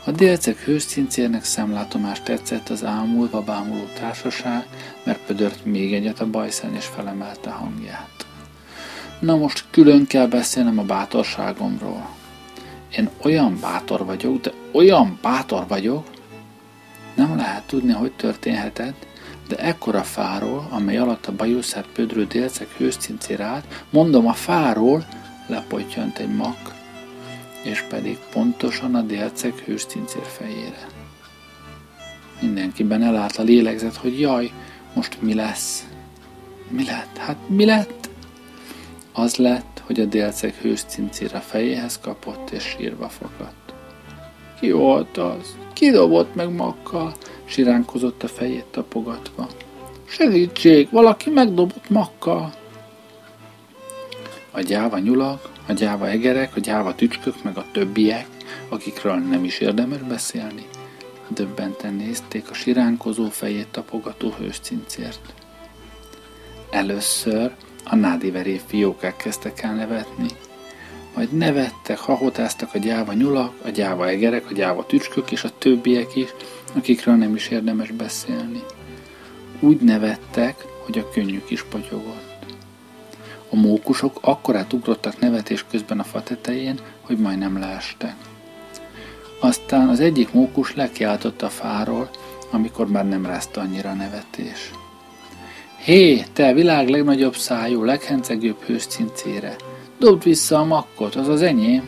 A 0.05 0.11
délceg 0.11 0.57
hőscincérnek 0.57 1.45
szemlátomást 1.45 2.25
tetszett 2.25 2.69
az 2.69 2.85
ámulva 2.85 3.43
bámuló 3.43 3.85
társaság, 3.99 4.67
mert 5.05 5.19
pödört 5.27 5.65
még 5.65 5.95
egyet 5.95 6.21
a 6.21 6.31
bajszán 6.31 6.75
és 6.75 6.85
felemelte 6.85 7.51
hangját. 7.51 8.27
Na 9.21 9.37
most 9.37 9.65
külön 9.71 10.07
kell 10.07 10.27
beszélnem 10.27 10.79
a 10.79 10.83
bátorságomról. 10.83 12.09
Én 12.97 13.09
olyan 13.23 13.59
bátor 13.61 14.05
vagyok, 14.05 14.41
de 14.41 14.53
olyan 14.73 15.19
bátor 15.23 15.67
vagyok, 15.69 16.07
nem 17.15 17.37
lehet 17.37 17.63
tudni, 17.67 17.93
hogy 17.93 18.13
történhetett, 18.13 19.07
de 19.49 19.57
ekkora 19.57 20.03
fáról, 20.03 20.69
amely 20.71 20.97
alatt 20.97 21.27
a 21.27 21.33
bajuszát 21.33 21.87
pödrő 21.93 22.27
délceg 22.27 22.69
hőscincér 22.77 23.41
állt, 23.41 23.85
mondom 23.91 24.27
a 24.27 24.33
fáról, 24.33 25.07
lepottyant 25.47 26.19
egy 26.19 26.35
mak, 26.37 26.78
és 27.69 27.85
pedig 27.89 28.19
pontosan 28.33 28.95
a 28.95 29.03
délceg 29.03 29.55
hőscincér 29.55 30.23
fejére. 30.23 30.87
Mindenkiben 32.41 33.03
elállt 33.03 33.37
a 33.37 33.43
lélegzet, 33.43 33.97
hogy 33.97 34.21
jaj, 34.21 34.51
most 34.95 35.23
mi 35.23 35.35
lesz? 35.35 35.87
Mi 36.69 36.85
lett? 36.85 37.17
Hát 37.17 37.37
mi 37.49 37.65
lett? 37.65 38.09
Az 39.13 39.37
lett, 39.37 39.83
hogy 39.87 40.01
a 40.01 40.05
délceg 40.05 40.55
hőscincér 40.55 41.35
a 41.35 41.41
fejéhez 41.41 41.99
kapott, 41.99 42.51
és 42.51 42.63
sírva 42.63 43.09
fogadt. 43.09 43.75
Ki 44.61 44.71
volt 44.71 45.17
az? 45.17 45.57
Ki 45.73 45.91
dobott 45.91 46.35
meg 46.35 46.55
makkal? 46.55 47.15
Siránkozott 47.45 48.23
a 48.23 48.29
fejét 48.29 48.65
tapogatva. 48.65 49.49
Segítség, 50.05 50.89
valaki 50.91 51.31
megdobott 51.31 51.91
makkal. 51.91 52.53
A 54.51 54.61
gyáva 54.61 54.99
nyulak, 54.99 55.51
a 55.69 55.73
gyáva 55.73 56.09
egerek, 56.09 56.57
a 56.57 56.61
gyáva 56.61 56.95
tücskök, 56.95 57.43
meg 57.43 57.57
a 57.57 57.67
többiek, 57.73 58.27
akikről 58.69 59.15
nem 59.15 59.45
is 59.45 59.59
érdemes 59.59 60.01
beszélni, 60.01 60.67
döbbenten 61.29 61.95
nézték 61.95 62.51
a 62.51 62.55
siránkozó 62.55 63.29
fejét 63.29 63.69
tapogató 63.71 64.35
hőscincért. 64.39 65.35
Először 66.71 67.55
a 67.85 67.97
nádiveré 67.97 68.61
fiókák 68.67 69.17
kezdtek 69.17 69.63
el 69.63 69.75
nevetni, 69.75 70.29
majd 71.15 71.33
nevettek, 71.33 71.99
hahotáztak 71.99 72.75
a 72.75 72.79
gyáva 72.79 73.13
nyulak, 73.13 73.55
a 73.65 73.69
gyáva 73.69 74.09
egerek, 74.09 74.51
a 74.51 74.55
gyáva 74.55 74.87
tücskök 74.87 75.31
és 75.31 75.45
a 75.45 75.59
többiek 75.59 76.17
is, 76.17 76.29
akikről 76.77 77.15
nem 77.15 77.35
is 77.35 77.49
érdemes 77.49 77.91
beszélni. 77.91 78.63
Úgy 79.61 79.81
nevettek, 79.81 80.65
hogy 80.85 80.99
a 80.99 81.11
könnyük 81.11 81.51
is 81.51 81.63
potyogott. 81.63 82.28
A 83.51 83.57
mókusok 83.57 84.19
akkorát 84.21 84.73
ugrottak 84.73 85.19
nevetés 85.19 85.65
közben 85.71 85.99
a 85.99 86.05
fa 86.05 86.23
tetején, 86.23 86.79
hogy 87.01 87.19
majdnem 87.19 87.59
leestek. 87.59 88.15
Aztán 89.41 89.89
az 89.89 90.01
egyik 90.01 90.33
mókus 90.33 90.75
lekiáltott 90.75 91.43
a 91.43 91.49
fáról, 91.49 92.11
amikor 92.51 92.89
már 92.89 93.09
nem 93.09 93.27
rázta 93.27 93.61
annyira 93.61 93.93
nevetés. 93.93 94.71
Hé, 95.77 96.25
te 96.33 96.53
világ 96.53 96.89
legnagyobb 96.89 97.37
szájú, 97.37 97.83
leghencegőbb 97.85 98.63
hőscincére! 98.63 99.57
Dobd 99.99 100.23
vissza 100.23 100.59
a 100.59 100.65
makkot, 100.65 101.15
az 101.15 101.29
az 101.29 101.43
enyém! 101.43 101.85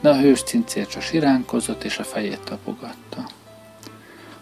De 0.00 0.08
a 0.08 0.20
hőscincér 0.20 0.86
csak 0.86 1.02
siránkozott, 1.02 1.84
és 1.84 1.98
a 1.98 2.04
fejét 2.04 2.40
tapogatta. 2.44 3.26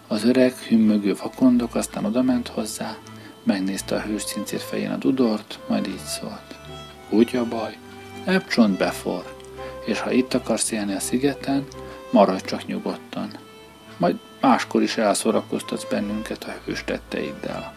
Az 0.07 0.23
öreg, 0.23 0.53
hümmögő 0.53 1.15
vakondok 1.21 1.75
aztán 1.75 2.05
odament 2.05 2.47
hozzá, 2.47 2.97
megnézte 3.43 3.95
a 3.95 4.01
hőscincér 4.01 4.59
fején 4.59 4.91
a 4.91 4.97
dudort, 4.97 5.59
majd 5.67 5.87
így 5.87 5.97
szólt. 5.97 6.55
Úgy 7.09 7.35
a 7.35 7.45
baj, 7.45 7.77
Epcsont 8.25 8.77
befor, 8.77 9.35
és 9.85 9.99
ha 9.99 10.11
itt 10.11 10.33
akarsz 10.33 10.71
élni 10.71 10.93
a 10.93 10.99
szigeten, 10.99 11.67
maradj 12.11 12.45
csak 12.45 12.65
nyugodtan. 12.65 13.37
Majd 13.97 14.19
máskor 14.41 14.81
is 14.81 14.97
elszórakoztatsz 14.97 15.85
bennünket 15.89 16.43
a 16.43 16.55
hős 16.65 16.83
tetteiddel. 16.83 17.73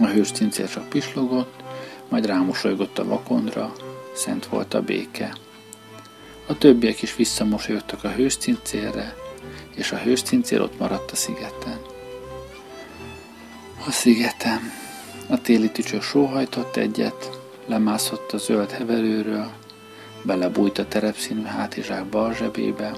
A 0.00 0.06
hős 0.06 0.30
cincér 0.30 0.68
csak 0.68 0.88
pislogott, 0.88 1.62
majd 2.08 2.26
rámosolygott 2.26 2.98
a 2.98 3.04
vakondra, 3.04 3.72
szent 4.14 4.46
volt 4.46 4.74
a 4.74 4.82
béke. 4.82 5.32
A 6.46 6.58
többiek 6.58 7.02
is 7.02 7.16
visszamosolyogtak 7.16 8.04
a 8.04 8.10
hős 8.10 8.36
cincérre, 8.36 9.14
és 9.74 9.92
a 9.92 9.96
hős 9.96 10.22
cincér 10.22 10.60
ott 10.60 10.78
maradt 10.78 11.10
a 11.10 11.16
szigeten. 11.16 11.78
A 13.88 13.90
szigeten 13.90 14.60
a 15.28 15.40
téli 15.40 15.70
tücsök 15.70 16.02
sóhajtott 16.02 16.76
egyet, 16.76 17.40
lemászott 17.66 18.32
a 18.32 18.38
zöld 18.38 18.70
heverőről, 18.70 19.50
belebújt 20.22 20.78
a 20.78 20.88
terepszínű 20.88 21.42
hátizsák 21.42 22.04
bal 22.04 22.34
zsebébe, 22.34 22.92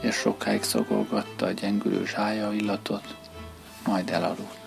és 0.00 0.14
sokáig 0.14 0.62
szagolgatta 0.62 1.46
a 1.46 1.50
gyengülő 1.50 2.06
zsája 2.06 2.52
illatot, 2.52 3.16
majd 3.86 4.10
elaludt. 4.10 4.59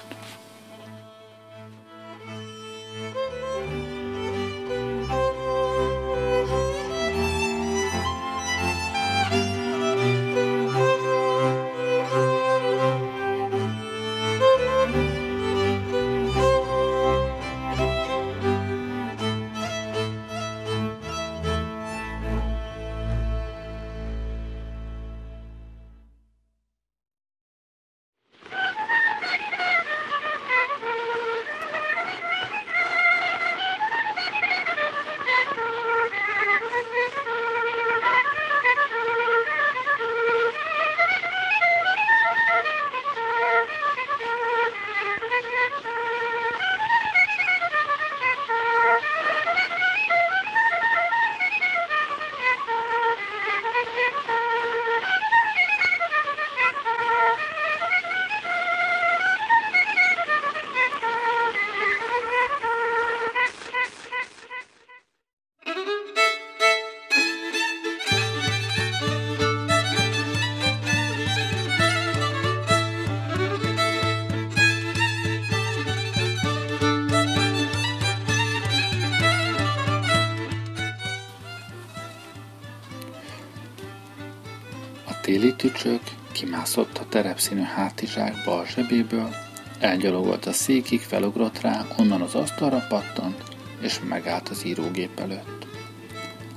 Tücsök 85.73 86.01
kimászott 86.31 86.97
a 86.97 87.05
terepszínű 87.09 87.61
hátizsák 87.61 88.35
bal 88.45 88.65
zsebéből, 88.65 89.35
elgyalogolt 89.79 90.45
a 90.45 90.51
székig, 90.51 90.99
felugrott 90.99 91.61
rá, 91.61 91.85
onnan 91.97 92.21
az 92.21 92.35
asztalra 92.35 92.85
pattant, 92.89 93.43
és 93.81 93.99
megállt 94.09 94.49
az 94.49 94.65
írógép 94.65 95.19
előtt. 95.19 95.67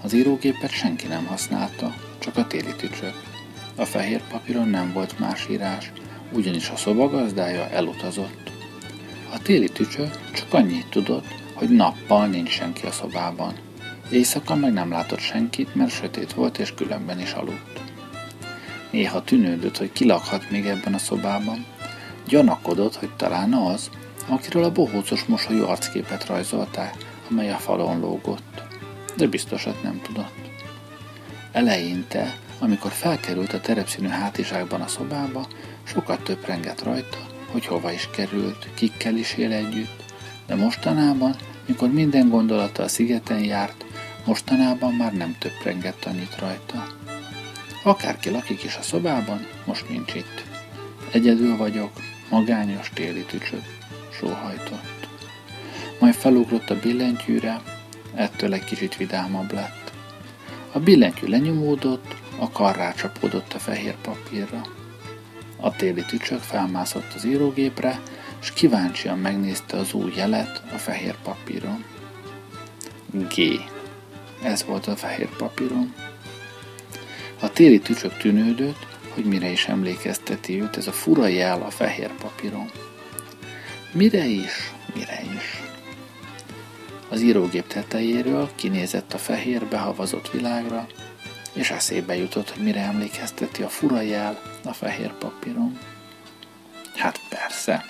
Az 0.03 0.13
írógépet 0.13 0.71
senki 0.71 1.07
nem 1.07 1.27
használta, 1.27 1.95
csak 2.19 2.37
a 2.37 2.47
téli 2.47 2.75
tücsök. 2.77 3.15
A 3.77 3.85
fehér 3.85 4.23
papíron 4.31 4.69
nem 4.69 4.93
volt 4.93 5.19
más 5.19 5.47
írás, 5.51 5.93
ugyanis 6.33 6.69
a 6.69 6.77
szobagazdája 6.77 7.69
elutazott. 7.71 8.51
A 9.33 9.43
téli 9.43 9.69
tücsök 9.69 10.31
csak 10.33 10.53
annyit 10.53 10.87
tudott, 10.87 11.27
hogy 11.55 11.69
nappal 11.69 12.27
nincs 12.27 12.51
senki 12.51 12.87
a 12.87 12.91
szobában. 12.93 13.55
Éjszaka 14.11 14.55
meg 14.55 14.73
nem 14.73 14.91
látott 14.91 15.21
senkit, 15.21 15.75
mert 15.75 15.91
sötét 15.91 16.33
volt 16.33 16.59
és 16.59 16.75
különben 16.75 17.21
is 17.21 17.33
aludt. 17.33 17.86
Néha 18.97 19.23
tűnődött, 19.23 19.77
hogy 19.77 19.93
kilakhat 19.93 20.51
még 20.51 20.67
ebben 20.67 20.95
a 20.95 20.99
szobában. 20.99 21.65
Gyanakodott, 22.29 22.97
hogy 22.97 23.11
talán 23.17 23.53
az, 23.53 23.91
akiről 24.27 24.65
a 24.65 24.73
bohócos 24.73 25.25
mosolyú 25.25 25.65
arcképet 25.65 26.27
rajzolták, 26.27 26.97
amely 27.31 27.51
a 27.53 27.57
falon 27.57 28.01
lógott. 28.01 28.63
De 29.17 29.27
biztosat 29.27 29.83
nem 29.83 30.01
tudott. 30.03 30.35
Eleinte, 31.53 32.37
amikor 32.59 32.91
felkerült 32.91 33.53
a 33.53 33.61
terepszínű 33.61 34.09
hátizsákban 34.09 34.81
a 34.81 34.87
szobába, 34.87 35.47
sokat 35.83 36.25
töprengett 36.25 36.83
rajta, 36.83 37.19
hogy 37.53 37.67
hova 37.67 37.93
is 37.93 38.09
került, 38.11 38.69
kikkel 38.75 39.17
is 39.17 39.35
él 39.35 39.53
együtt, 39.53 40.05
de 40.47 40.55
mostanában, 40.55 41.37
mikor 41.67 41.91
minden 41.91 42.29
gondolata 42.29 42.83
a 42.83 42.89
szigeten 42.89 43.45
járt, 43.45 43.85
mostanában 44.25 44.95
már 44.95 45.13
nem 45.13 45.37
töprengett 45.39 46.05
annyit 46.05 46.39
rajta. 46.39 46.87
Akárki 47.87 48.31
lakik 48.31 48.63
is 48.63 48.77
a 48.77 48.83
szobában, 48.83 49.47
most 49.65 49.89
nincs 49.89 50.15
itt. 50.15 50.45
Egyedül 51.13 51.57
vagyok, 51.57 51.91
magányos 52.31 52.91
téli 52.95 53.25
tücsök, 53.25 53.63
sóhajtott. 54.19 55.09
majd 56.01 56.15
felugrott 56.15 56.71
a 56.71 56.79
billentyűre, 56.79 57.63
ettől 58.15 58.53
egy 58.53 58.65
kicsit 58.65 58.97
vidámabb 58.97 59.53
lett. 59.53 59.93
A 60.73 60.79
billentyű 60.79 61.27
lenyomódott, 61.27 62.15
a 62.39 62.51
kar 62.51 62.77
rácsapódott 62.77 63.53
a 63.53 63.59
fehér 63.59 63.95
papírra. 63.95 64.61
A 65.57 65.77
téli 65.77 66.05
tücsök 66.05 66.41
felmászott 66.41 67.13
az 67.15 67.25
írógépre, 67.25 68.01
és 68.41 68.53
kíváncsian 68.53 69.19
megnézte 69.19 69.77
az 69.77 69.93
új 69.93 70.13
jelet 70.17 70.63
a 70.73 70.77
fehér 70.79 71.15
papíron. 71.23 71.85
G. 73.11 73.41
Ez 74.43 74.65
volt 74.65 74.87
a 74.87 74.97
fehér 74.97 75.29
papíron. 75.37 76.06
A 77.41 77.53
téli 77.53 77.79
tücsök 77.79 78.17
tűnődött, 78.17 78.87
hogy 79.15 79.25
mire 79.25 79.49
is 79.49 79.67
emlékezteti 79.67 80.61
őt 80.63 80.77
ez 80.77 80.87
a 80.87 80.93
fura 80.93 81.27
jel 81.27 81.63
a 81.63 81.71
fehér 81.71 82.11
papíron. 82.21 82.71
Mire 83.93 84.25
is, 84.25 84.73
mire 84.95 85.23
is. 85.35 85.63
Az 87.09 87.21
írógép 87.23 87.67
tetejéről 87.67 88.51
kinézett 88.55 89.13
a 89.13 89.19
fehér 89.19 89.65
behavazott 89.65 90.31
világra, 90.31 90.87
és 91.53 91.71
eszébe 91.71 92.17
jutott, 92.17 92.51
hogy 92.51 92.63
mire 92.63 92.81
emlékezteti 92.81 93.63
a 93.63 93.69
fura 93.69 94.01
jel 94.01 94.41
a 94.65 94.73
fehér 94.73 95.13
papíron. 95.13 95.79
Hát 96.95 97.21
persze, 97.29 97.85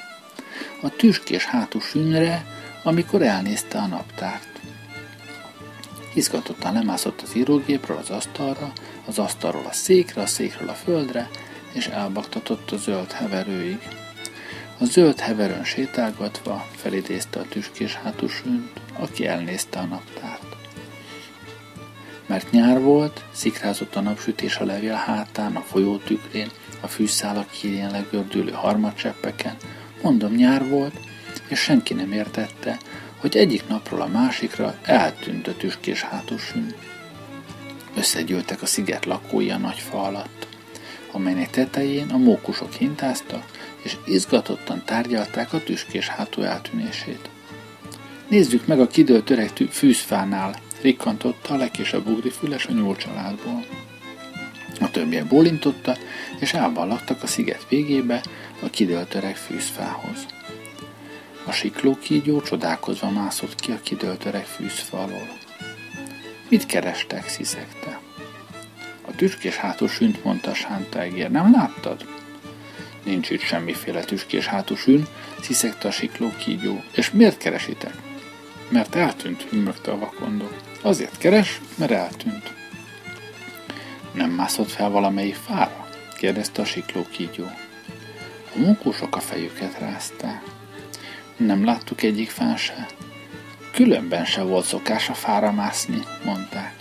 a 0.82 0.88
tüskés 0.88 1.44
hátú 1.44 1.80
sünre, 1.80 2.46
amikor 2.82 3.22
elnézte 3.22 3.78
a 3.78 3.86
naptárt. 3.86 4.55
Izgatottan 6.16 6.72
lemászott 6.72 7.20
az 7.20 7.36
írógépről 7.36 7.96
az 7.96 8.10
asztalra, 8.10 8.72
az 9.06 9.18
asztalról 9.18 9.66
a 9.66 9.72
székre, 9.72 10.22
a 10.22 10.26
székről 10.26 10.68
a 10.68 10.72
földre, 10.72 11.30
és 11.72 11.86
elbaktatott 11.86 12.70
a 12.70 12.76
zöld 12.76 13.12
heverőig. 13.12 13.78
A 14.78 14.84
zöld 14.84 15.20
heverőn 15.20 15.64
sétálgatva 15.64 16.66
felidézte 16.76 17.40
a 17.40 17.48
tüskés 17.48 17.94
hátusűnt, 17.94 18.80
aki 18.98 19.26
elnézte 19.26 19.78
a 19.78 19.84
naptárt. 19.84 20.56
Mert 22.26 22.50
nyár 22.50 22.80
volt, 22.80 23.24
szikrázott 23.32 23.96
a 23.96 24.00
napsütés 24.00 24.56
a 24.56 24.64
levél 24.64 24.94
hátán, 24.94 25.56
a 25.56 25.60
folyó 25.60 25.96
tükrén, 25.96 26.50
a 26.80 26.86
fűszálak 26.86 27.50
hírjén 27.50 27.90
legördülő 27.90 28.52
harmadcseppeken, 28.52 29.56
mondom 30.02 30.34
nyár 30.34 30.68
volt, 30.68 30.94
és 31.48 31.58
senki 31.58 31.94
nem 31.94 32.12
értette, 32.12 32.78
hogy 33.26 33.36
egyik 33.36 33.68
napról 33.68 34.00
a 34.00 34.06
másikra 34.06 34.78
eltűnt 34.82 35.48
a 35.48 35.56
tüskés 35.56 36.02
hátusűn. 36.02 36.74
Összegyűltek 37.96 38.62
a 38.62 38.66
sziget 38.66 39.04
lakói 39.04 39.50
a 39.50 39.58
nagy 39.58 39.78
fa 39.78 40.02
alatt, 40.02 40.46
amelynek 41.12 41.50
tetején 41.50 42.10
a 42.10 42.16
mókusok 42.16 42.72
hintáztak, 42.72 43.44
és 43.82 43.96
izgatottan 44.06 44.82
tárgyalták 44.84 45.52
a 45.52 45.62
tüskés 45.62 46.08
hátú 46.08 46.42
eltűnését. 46.42 47.28
Nézzük 48.28 48.66
meg 48.66 48.80
a 48.80 48.86
kidőlt 48.86 49.30
öreg 49.30 49.50
fűzfánál, 49.70 50.54
rikkantotta 50.82 51.54
a 51.54 51.56
legkisebb 51.56 52.06
ugrifüles 52.06 52.66
a 52.66 52.72
nyúl 52.72 52.96
családból. 52.96 53.64
A 54.80 54.90
többiek 54.90 55.26
bólintotta, 55.26 55.96
és 56.38 56.52
elballagtak 56.52 57.22
a 57.22 57.26
sziget 57.26 57.66
végébe 57.68 58.22
a 58.62 58.70
kidőlt 58.70 59.14
öreg 59.14 59.36
fűzfához. 59.36 60.26
A 61.46 61.52
siklókígyó 61.52 62.40
csodálkozva 62.40 63.10
mászott 63.10 63.54
ki 63.54 63.72
a 63.72 63.80
kidőlt 63.82 64.24
öreg 64.24 64.44
fűzfa 64.44 65.02
alól. 65.02 65.28
Mit 66.48 66.66
kerestek, 66.66 67.28
sziszegte? 67.28 68.00
A 69.08 69.14
tüskés 69.14 69.56
hátul 69.56 69.88
sünt, 69.88 70.24
mondta 70.24 70.50
a 70.50 70.54
sántágér. 70.54 71.30
Nem 71.30 71.52
láttad? 71.52 72.04
Nincs 73.04 73.30
itt 73.30 73.40
semmiféle 73.40 74.04
tüskés 74.04 74.46
hátusűn, 74.46 75.06
sziszegte 75.40 75.88
a 75.88 75.90
siklókígyó. 75.90 76.82
És 76.94 77.10
miért 77.10 77.38
keresitek? 77.38 77.94
Mert 78.68 78.94
eltűnt, 78.94 79.42
hümmögte 79.42 79.90
a 79.90 79.98
vakondó. 79.98 80.48
Azért 80.82 81.18
keres, 81.18 81.60
mert 81.74 81.90
eltűnt. 81.90 82.52
Nem 84.12 84.30
mászott 84.30 84.70
fel 84.70 84.90
valamelyik 84.90 85.34
fára? 85.34 85.88
kérdezte 86.18 86.62
a 86.62 86.64
siklókígyó. 86.64 87.44
A 88.54 88.58
munkósok 88.58 89.16
a 89.16 89.20
fejüket 89.20 89.78
rázták. 89.78 90.42
Nem 91.36 91.64
láttuk 91.64 92.02
egyik 92.02 92.30
fán 92.30 92.56
se. 92.56 92.86
Különben 93.72 94.24
se 94.24 94.42
volt 94.42 94.64
szokás 94.64 95.08
a 95.08 95.14
fára 95.14 95.52
mászni, 95.52 96.02
mondták. 96.24 96.74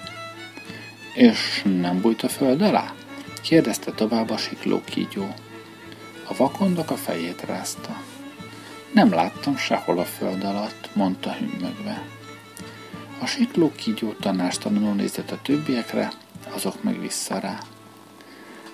És 1.14 1.62
nem 1.80 2.02
bújt 2.02 2.24
a 2.24 2.30
föld 2.30 2.62
alá? 2.62 2.94
kérdezte 3.42 3.92
tovább 3.92 4.30
a 4.30 4.38
siklókígyó. 4.38 5.34
A 6.28 6.36
vakondok 6.36 6.92
a 6.92 6.96
fejét 6.96 7.42
rázta. 7.46 8.02
Nem 8.92 9.14
láttam 9.14 9.58
sehol 9.58 10.00
a 10.00 10.06
föld 10.06 10.44
alatt, 10.44 10.90
mondta 10.94 11.32
hümmögve. 11.32 12.04
A 13.22 13.26
siklókígyó 13.26 14.12
tanástalanul 14.12 14.94
nézett 14.94 15.32
a 15.32 15.42
többiekre, 15.42 16.12
azok 16.54 16.84
meg 16.84 17.00
vissza 17.00 17.40
rá. 17.40 17.58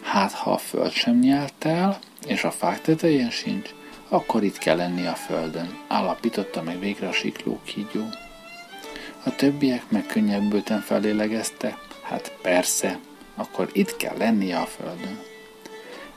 Hát, 0.02 0.32
ha 0.32 0.52
a 0.52 0.58
föld 0.58 0.92
sem 0.92 1.20
nyelt 1.20 1.66
el, 1.66 2.00
és 2.26 2.44
a 2.44 2.52
fák 2.52 2.82
tetején 2.82 3.30
sincs, 3.30 3.70
akkor 4.14 4.44
itt 4.44 4.58
kell 4.58 4.76
lenni 4.76 5.06
a 5.06 5.14
földön, 5.14 5.78
állapította 5.88 6.62
meg 6.62 6.80
végre 6.80 7.08
a 7.08 7.12
siklókígyó. 7.12 8.06
A 9.24 9.36
többiek 9.36 9.90
megkönnyebbülten 9.90 10.82
felélegezte, 10.82 11.78
hát 12.02 12.32
persze, 12.42 13.00
akkor 13.36 13.70
itt 13.72 13.98
kell 13.98 14.18
lennie 14.18 14.58
a 14.58 14.66
földön. 14.66 15.20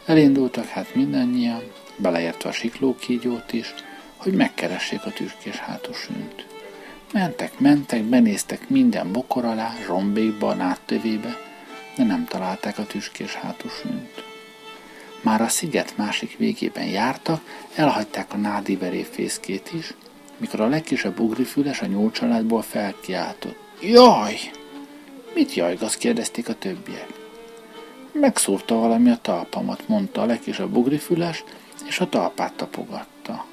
Elindultak 0.07 0.67
hát 0.67 0.95
mindannyian, 0.95 1.63
beleértve 1.97 2.49
a 2.49 2.53
siklókígyót 2.53 3.53
is, 3.53 3.75
hogy 4.17 4.33
megkeressék 4.33 5.05
a 5.05 5.11
tüskés 5.11 5.57
hátusűnt. 5.57 6.47
Mentek, 7.13 7.59
mentek, 7.59 8.03
benéztek 8.03 8.69
minden 8.69 9.13
bokor 9.13 9.45
alá, 9.45 9.75
zsombékba, 9.87 10.55
náttövébe, 10.55 11.37
de 11.97 12.05
nem 12.05 12.25
találták 12.25 12.79
a 12.79 12.87
tüskés 12.87 13.35
hátusűnt. 13.35 14.34
Már 15.25 15.41
a 15.41 15.49
sziget 15.49 15.97
másik 15.97 16.37
végében 16.37 16.87
jártak, 16.87 17.41
elhagyták 17.75 18.33
a 18.33 18.37
nádi 18.37 18.79
fészkét 19.11 19.71
is, 19.73 19.95
mikor 20.37 20.61
a 20.61 20.67
legkisebb 20.67 21.21
ugrifüles 21.21 21.81
a 21.81 21.87
nyúl 21.87 22.11
családból 22.11 22.63
felkiáltott. 22.63 23.57
Jaj! 23.81 24.39
Mit 25.35 25.55
jajgasz? 25.55 25.97
kérdezték 25.97 26.49
a 26.49 26.55
többiek. 26.55 27.09
Megszúrta 28.13 28.75
valami 28.75 29.11
a 29.11 29.19
talpamat, 29.23 29.89
mondta 29.89 30.21
a 30.23 30.27
legkisebb 30.27 30.77
ugrifüles, 30.77 31.45
és 31.87 32.01
a 32.01 32.09
talpát 32.09 32.53
tapogatta. 32.53 33.47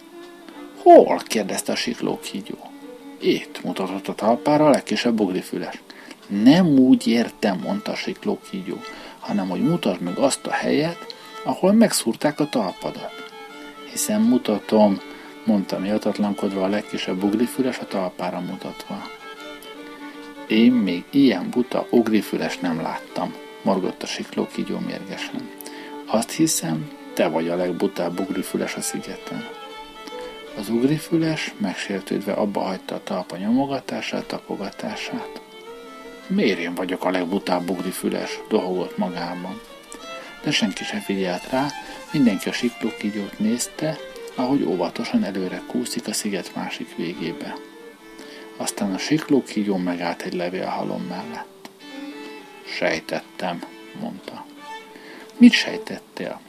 Hol? 0.78 1.22
kérdezte 1.26 1.72
a 1.72 1.76
siklókígyó. 1.76 2.58
Itt 3.20 3.64
mutatott 3.64 4.08
a 4.08 4.16
talpára 4.16 4.66
a 4.66 4.70
legkisebb 4.70 5.20
ugrifüles. 5.20 5.82
Nem 6.28 6.68
úgy 6.68 7.08
értem, 7.08 7.60
mondta 7.64 7.92
a 7.92 7.96
siklókígyó, 7.96 8.78
hanem 9.20 9.50
hogy 9.50 9.62
mutasd 9.62 10.02
meg 10.02 10.18
azt 10.18 10.46
a 10.46 10.52
helyet, 10.52 11.11
ahol 11.44 11.72
megszúrták 11.74 12.40
a 12.40 12.50
talpadat. 12.50 13.30
Hiszen 13.92 14.22
mutatom, 14.22 15.02
mondta 15.46 15.80
miatatlankodva 15.80 16.64
a 16.64 16.68
legkisebb 16.68 17.24
ugrifüles 17.24 17.80
a 17.80 17.86
talpára 17.86 18.40
mutatva. 18.40 19.02
Én 20.48 20.72
még 20.72 21.04
ilyen 21.10 21.50
buta 21.50 21.88
ugrifüles 21.90 22.58
nem 22.58 22.82
láttam, 22.82 23.34
morgott 23.62 24.04
a 24.04 24.06
sikló 24.06 24.48
kígyó 24.48 24.80
mérgesen. 24.80 25.50
Azt 26.06 26.32
hiszem, 26.32 26.92
te 27.14 27.28
vagy 27.28 27.50
a 27.50 27.56
legbutább 27.56 28.20
ugrifüles 28.20 28.76
a 28.76 28.82
szigeten. 28.82 29.48
Az 30.58 30.70
ugrifüles 30.70 31.54
megsértődve 31.58 32.34
abba 32.34 32.60
hagyta 32.60 32.96
a 32.96 33.04
talpa 33.04 33.38
nyomogatását, 33.38 34.26
tapogatását. 34.26 35.42
Miért 36.28 36.60
én 36.60 36.76
vagyok 36.76 37.06
a 37.06 37.12
legbutább 37.12 37.70
ugrifüles? 37.70 38.40
dohogott 38.50 38.98
magában 38.98 39.60
de 40.44 40.52
senki 40.52 40.84
sem 40.84 41.00
figyelt 41.00 41.50
rá, 41.50 41.68
mindenki 42.12 42.50
a 42.50 42.54
siklókígyót 42.54 43.40
nézte, 43.40 43.98
ahogy 44.36 44.64
óvatosan 44.64 45.24
előre 45.24 45.62
kúszik 45.68 46.08
a 46.08 46.14
sziget 46.14 46.56
másik 46.56 46.96
végébe. 46.96 47.56
Aztán 48.58 48.94
a 48.94 48.98
siklókígyó 48.98 49.78
megállt 49.78 50.22
egy 50.22 50.34
levélhalom 50.34 51.02
mellett. 51.02 51.70
Sejtettem, 52.66 53.64
mondta. 54.00 54.46
Mit 55.38 55.52
sejtettél? 55.52 56.40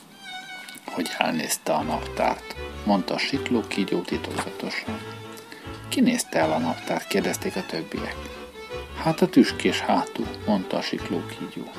Hogy 0.87 1.09
elnézte 1.19 1.73
a 1.73 1.83
naptárt, 1.83 2.55
mondta 2.85 3.15
a 3.15 3.19
siklókígyó 3.19 4.01
titokzatosan. 4.01 5.01
Ki 5.89 6.01
nézte 6.01 6.39
el 6.39 6.53
a 6.53 6.59
naptárt? 6.59 7.07
kérdezték 7.07 7.57
a 7.57 7.67
többiek. 7.67 8.17
Hát 9.03 9.21
a 9.21 9.29
tüskés 9.29 9.81
hátú, 9.81 10.27
mondta 10.47 10.77
a 10.77 10.83
siklókígyó. 10.83 11.71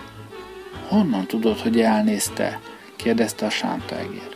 Honnan 0.88 1.28
tudod, 1.28 1.60
hogy 1.60 1.82
elnézte? 1.82 2.60
kérdezte 2.96 3.46
a 3.46 3.50
sántaegér. 3.50 4.36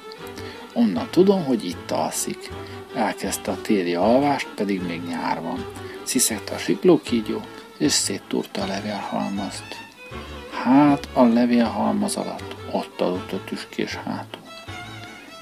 Onnan 0.74 1.08
tudom, 1.12 1.44
hogy 1.44 1.66
itt 1.66 1.92
alszik. 1.92 2.50
Elkezdte 2.96 3.52
a 3.52 3.62
téli 3.62 3.96
alvást, 3.96 4.48
pedig 4.56 4.82
még 4.82 5.02
nyár 5.08 5.42
van. 5.42 5.66
Sziszegte 6.04 6.54
a 6.54 6.58
siklókígyó, 6.58 7.42
és 7.78 7.92
széttúrta 7.92 8.62
a 8.62 8.66
levélhalmazt. 8.68 9.76
Hát 10.64 11.10
a 11.14 11.24
levélhalmaz 11.24 12.16
alatt 12.16 12.56
ott 12.72 13.02
aludt 13.02 13.34
a 13.34 13.44
tüskés 13.46 13.96
hátú. 13.96 14.40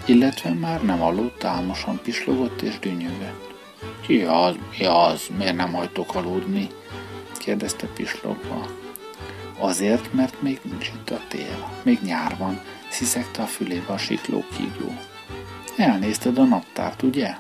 Illetve 0.06 0.54
már 0.54 0.84
nem 0.84 1.02
aludt, 1.02 1.44
álmosan 1.44 2.00
pislogott 2.04 2.62
és 2.62 2.80
dünnyögött. 2.80 3.54
Ki 4.02 4.22
az, 4.22 4.56
mi 4.78 4.86
az, 4.86 5.28
miért 5.38 5.56
nem 5.56 5.74
hagytok 5.74 6.16
aludni? 6.16 6.68
kérdezte 7.38 7.88
pislogva. 7.88 8.66
Azért, 9.58 10.14
mert 10.14 10.42
még 10.42 10.60
nincs 10.64 10.88
itt 10.88 11.10
a 11.10 11.22
tél. 11.28 11.72
Még 11.84 12.02
nyár 12.02 12.38
van, 12.38 12.62
sziszegte 12.90 13.42
a 13.42 13.46
fülébe 13.46 13.94
a 13.94 13.98
sikló 13.98 14.44
kígyó. 14.56 14.98
Elnézted 15.78 16.38
a 16.38 16.44
naptárt, 16.44 17.02
ugye? 17.02 17.36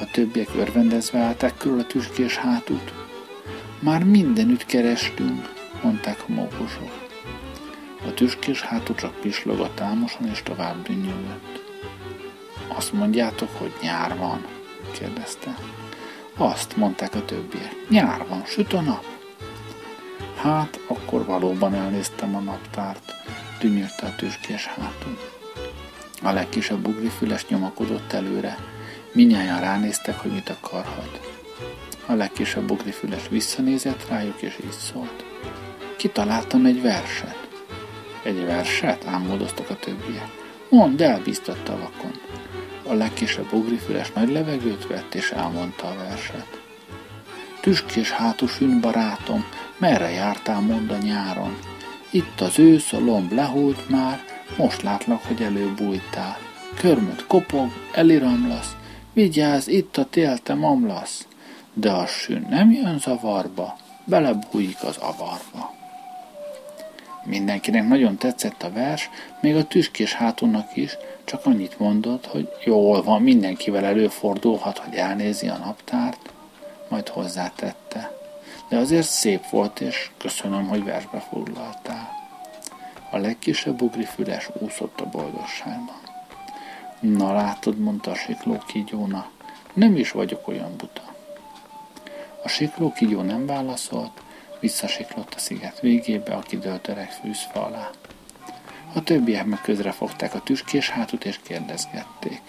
A 0.00 0.10
többiek 0.12 0.48
örvendezve 0.56 1.18
állták 1.18 1.56
körül 1.56 1.80
a 1.80 1.86
tüskés 1.86 2.36
hátút. 2.36 2.92
Már 3.78 4.04
mindenütt 4.04 4.66
kerestünk, 4.66 5.52
mondták 5.82 6.18
a 6.28 6.32
mókusok. 6.32 7.02
A 8.06 8.14
tüskés 8.14 8.60
hátú 8.60 8.94
csak 8.94 9.20
pislogott 9.20 9.80
álmosan 9.80 10.28
és 10.28 10.42
tovább 10.42 10.82
dünnyögött. 10.82 11.62
Azt 12.68 12.92
mondjátok, 12.92 13.48
hogy 13.58 13.72
nyár 13.82 14.16
van? 14.16 14.46
kérdezte. 14.92 15.54
Azt 16.36 16.76
mondták 16.76 17.14
a 17.14 17.24
többiek. 17.24 17.74
Nyár 17.88 18.26
van, 18.28 18.44
süt 18.44 18.72
a 18.72 18.80
nap. 18.80 19.13
Hát, 20.44 20.80
akkor 20.86 21.24
valóban 21.24 21.74
elnéztem 21.74 22.36
a 22.36 22.40
naptárt, 22.40 23.14
dünnyögte 23.60 24.06
a 24.06 24.14
tüskés 24.14 24.66
hátú. 24.66 25.16
A 26.22 26.30
legkisebb 26.30 26.86
füles 27.18 27.46
nyomakodott 27.46 28.12
előre. 28.12 28.58
Minnyáján 29.12 29.60
ránéztek, 29.60 30.18
hogy 30.18 30.32
mit 30.32 30.48
akarhat. 30.48 31.20
A 32.06 32.12
legkisebb 32.12 32.80
füles 32.80 33.28
visszanézett 33.28 34.08
rájuk, 34.08 34.42
és 34.42 34.58
így 34.64 34.70
szólt. 34.70 35.24
Kitaláltam 35.96 36.64
egy 36.64 36.82
verset. 36.82 37.48
Egy 38.22 38.44
verset? 38.44 39.06
Álmodoztak 39.06 39.70
a 39.70 39.76
többiek. 39.76 40.30
Mondd 40.68 41.02
el, 41.02 41.20
biztatta 41.20 41.72
a 41.72 41.78
vakon. 41.78 42.20
A 42.86 42.92
legkisebb 42.92 43.52
ugrifüles 43.52 44.12
nagy 44.12 44.30
levegőt 44.30 44.86
vett, 44.86 45.14
és 45.14 45.30
elmondta 45.30 45.86
a 45.86 45.96
verset. 45.96 46.63
Tüskés 47.64 48.10
hátus 48.10 48.58
barátom, 48.80 49.44
merre 49.78 50.10
jártál 50.10 50.60
mond 50.60 50.90
a 50.90 50.96
nyáron? 50.96 51.58
Itt 52.10 52.40
az 52.40 52.58
ősz, 52.58 52.92
a 52.92 52.98
lomb 52.98 53.32
lehújt 53.32 53.88
már, 53.88 54.24
most 54.56 54.82
látlak, 54.82 55.24
hogy 55.24 55.42
előbújtál. 55.42 56.38
Körmöd 56.74 57.26
kopog, 57.26 57.70
eliramlasz, 57.92 58.76
vigyázz, 59.12 59.68
itt 59.68 59.96
a 59.96 60.04
tél, 60.04 60.38
te 60.38 60.54
mamlasz. 60.54 61.26
De 61.72 61.90
a 61.90 62.06
sün 62.06 62.46
nem 62.50 62.70
jön 62.70 62.98
zavarba, 62.98 63.76
belebújik 64.04 64.82
az 64.82 64.96
avarba. 64.96 65.74
Mindenkinek 67.22 67.88
nagyon 67.88 68.16
tetszett 68.16 68.62
a 68.62 68.72
vers, 68.72 69.10
még 69.40 69.56
a 69.56 69.64
tüskés 69.64 70.12
hátunak 70.12 70.76
is, 70.76 70.96
csak 71.24 71.46
annyit 71.46 71.78
mondott, 71.78 72.26
hogy 72.26 72.48
jól 72.64 73.02
van, 73.02 73.22
mindenkivel 73.22 73.84
előfordulhat, 73.84 74.78
hogy 74.78 74.94
elnézi 74.94 75.48
a 75.48 75.56
naptárt, 75.56 76.32
majd 76.88 77.08
hozzátette. 77.08 78.18
De 78.68 78.76
azért 78.76 79.06
szép 79.06 79.48
volt, 79.48 79.80
és 79.80 80.10
köszönöm, 80.18 80.68
hogy 80.68 80.84
versbe 80.84 81.20
foglaltál. 81.20 82.08
A 83.10 83.16
legkisebb 83.16 83.94
füles 84.14 84.48
úszott 84.58 85.00
a 85.00 85.08
boldogságban. 85.08 86.00
Na 87.00 87.32
látod, 87.32 87.78
mondta 87.78 88.10
a 88.10 88.14
sikló 88.14 88.58
kígyóna, 88.66 89.30
nem 89.72 89.96
is 89.96 90.10
vagyok 90.10 90.48
olyan 90.48 90.76
buta. 90.76 91.02
A 92.42 92.48
sikló 92.48 92.92
kígyó 92.92 93.20
nem 93.22 93.46
válaszolt, 93.46 94.22
visszasiklott 94.60 95.34
a 95.34 95.38
sziget 95.38 95.80
végébe 95.80 96.34
a 96.34 96.40
kidőlt 96.40 96.88
öreg 96.88 97.10
fűzfa 97.10 97.64
alá. 97.64 97.90
A 98.94 99.02
többiek 99.02 99.44
meg 99.44 99.60
közre 99.60 99.92
fogták 99.92 100.34
a 100.34 100.42
tüskés 100.42 100.88
hátut 100.88 101.24
és 101.24 101.40
kérdezgették. 101.42 102.42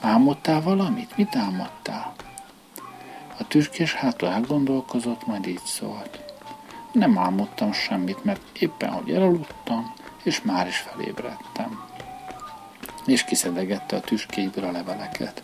Álmodtál 0.00 0.60
valamit? 0.60 1.16
Mit 1.16 1.36
álmodtál? 1.36 2.14
A 3.38 3.46
tüskés 3.48 3.94
hátul 3.94 4.28
elgondolkozott, 4.28 5.26
majd 5.26 5.46
így 5.46 5.64
szólt. 5.64 6.18
Nem 6.92 7.18
álmodtam 7.18 7.72
semmit, 7.72 8.24
mert 8.24 8.58
éppen, 8.58 8.90
hogy 8.90 9.10
elaludtam, 9.10 9.94
és 10.22 10.42
már 10.42 10.66
is 10.66 10.76
felébredtem. 10.76 11.84
És 13.06 13.24
kiszedegette 13.24 13.96
a 13.96 14.00
tüskéből 14.00 14.64
a 14.64 14.70
leveleket. 14.70 15.42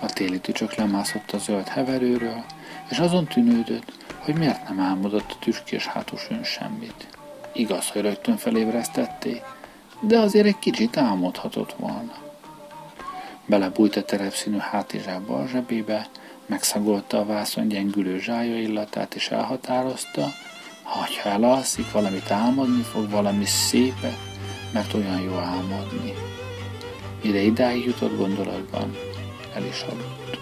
A 0.00 0.06
téli 0.06 0.40
tücsök 0.40 0.74
lemászott 0.74 1.30
a 1.30 1.38
zöld 1.38 1.68
heverőről, 1.68 2.44
és 2.90 2.98
azon 2.98 3.26
tűnődött, 3.26 3.92
hogy 4.18 4.38
miért 4.38 4.68
nem 4.68 4.80
álmodott 4.80 5.30
a 5.30 5.38
tüskés 5.40 5.86
hátus 5.86 6.26
ön 6.30 6.44
semmit. 6.44 7.08
Igaz, 7.52 7.88
hogy 7.88 8.02
rögtön 8.02 8.36
felébresztették, 8.36 9.42
de 10.00 10.18
azért 10.18 10.46
egy 10.46 10.58
kicsit 10.58 10.96
álmodhatott 10.96 11.72
volna. 11.72 12.14
Belebújt 13.46 13.96
a 13.96 14.04
terepszínű 14.04 14.58
hátizsába 14.58 15.38
a 15.38 15.46
zsebébe, 15.46 16.08
megszagolta 16.48 17.18
a 17.18 17.24
vászon 17.24 17.68
gyengülő 17.68 18.18
zsája 18.18 18.58
illatát, 18.60 19.14
és 19.14 19.28
elhatározta, 19.28 20.28
ha 20.82 21.06
elalszik, 21.24 21.92
valamit 21.92 22.30
álmodni 22.30 22.82
fog, 22.82 23.10
valami 23.10 23.44
szépet, 23.44 24.18
mert 24.72 24.94
olyan 24.94 25.20
jó 25.20 25.36
álmodni. 25.36 26.12
Mire 27.22 27.40
idáig 27.40 27.84
jutott 27.84 28.16
gondolatban, 28.16 28.96
el 29.54 29.64
is 29.64 29.82
aludt. 29.82 30.38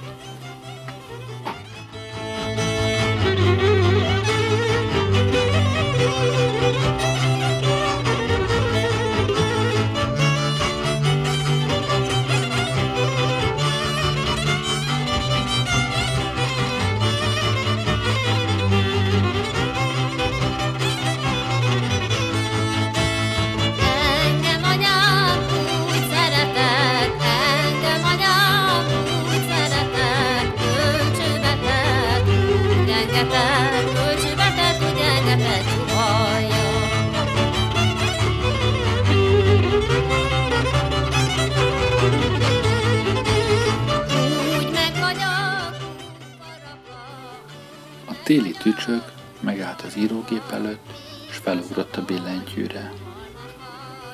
Tücsök 48.66 49.12
megállt 49.40 49.80
az 49.80 49.96
írógép 49.96 50.50
előtt, 50.52 50.90
és 51.28 51.36
felugrott 51.36 51.96
a 51.96 52.04
billentyűre. 52.04 52.92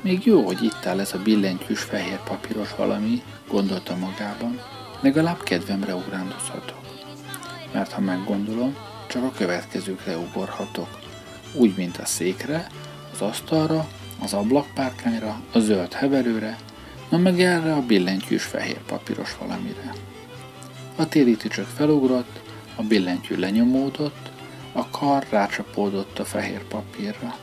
Még 0.03 0.27
jó, 0.27 0.45
hogy 0.45 0.63
itt 0.63 0.87
áll 0.87 1.01
ez 1.01 1.15
a 1.15 1.19
billentyűs 1.19 1.81
fehér 1.81 2.19
papíros 2.23 2.75
valami, 2.77 3.23
gondolta 3.49 3.97
magában, 3.97 4.61
legalább 5.01 5.43
kedvemre 5.43 5.95
ugrándozhatok. 5.95 6.81
Mert 7.73 7.93
ha 7.93 8.01
meggondolom, 8.01 8.77
csak 9.07 9.23
a 9.23 9.33
következőkre 9.37 10.17
ugorhatok. 10.17 10.99
Úgy, 11.53 11.75
mint 11.77 11.97
a 11.97 12.05
székre, 12.05 12.67
az 13.13 13.21
asztalra, 13.21 13.89
az 14.23 14.33
ablakpárkányra, 14.33 15.41
a 15.53 15.59
zöld 15.59 15.93
heverőre, 15.93 16.57
na 17.09 17.19
meg 17.19 17.41
erre 17.41 17.75
a 17.75 17.87
billentyűs 17.87 18.45
fehér 18.45 18.81
papíros 18.81 19.37
valamire. 19.39 19.93
A 20.97 21.09
téli 21.09 21.37
tücsök 21.37 21.67
felugrott, 21.67 22.41
a 22.77 22.83
billentyű 22.83 23.37
lenyomódott, 23.37 24.32
a 24.73 24.89
kar 24.89 25.27
rácsapódott 25.31 26.19
a 26.19 26.25
fehér 26.25 26.65
papírra. 26.65 27.37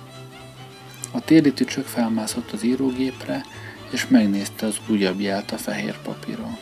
A 1.12 1.20
téli 1.20 1.54
tücsök 1.54 1.86
felmászott 1.86 2.52
az 2.52 2.64
írógépre, 2.64 3.46
és 3.92 4.08
megnézte 4.08 4.66
az 4.66 4.78
újabb 4.88 5.20
jelt 5.20 5.52
a 5.52 5.58
fehér 5.58 5.98
papíron. 6.02 6.58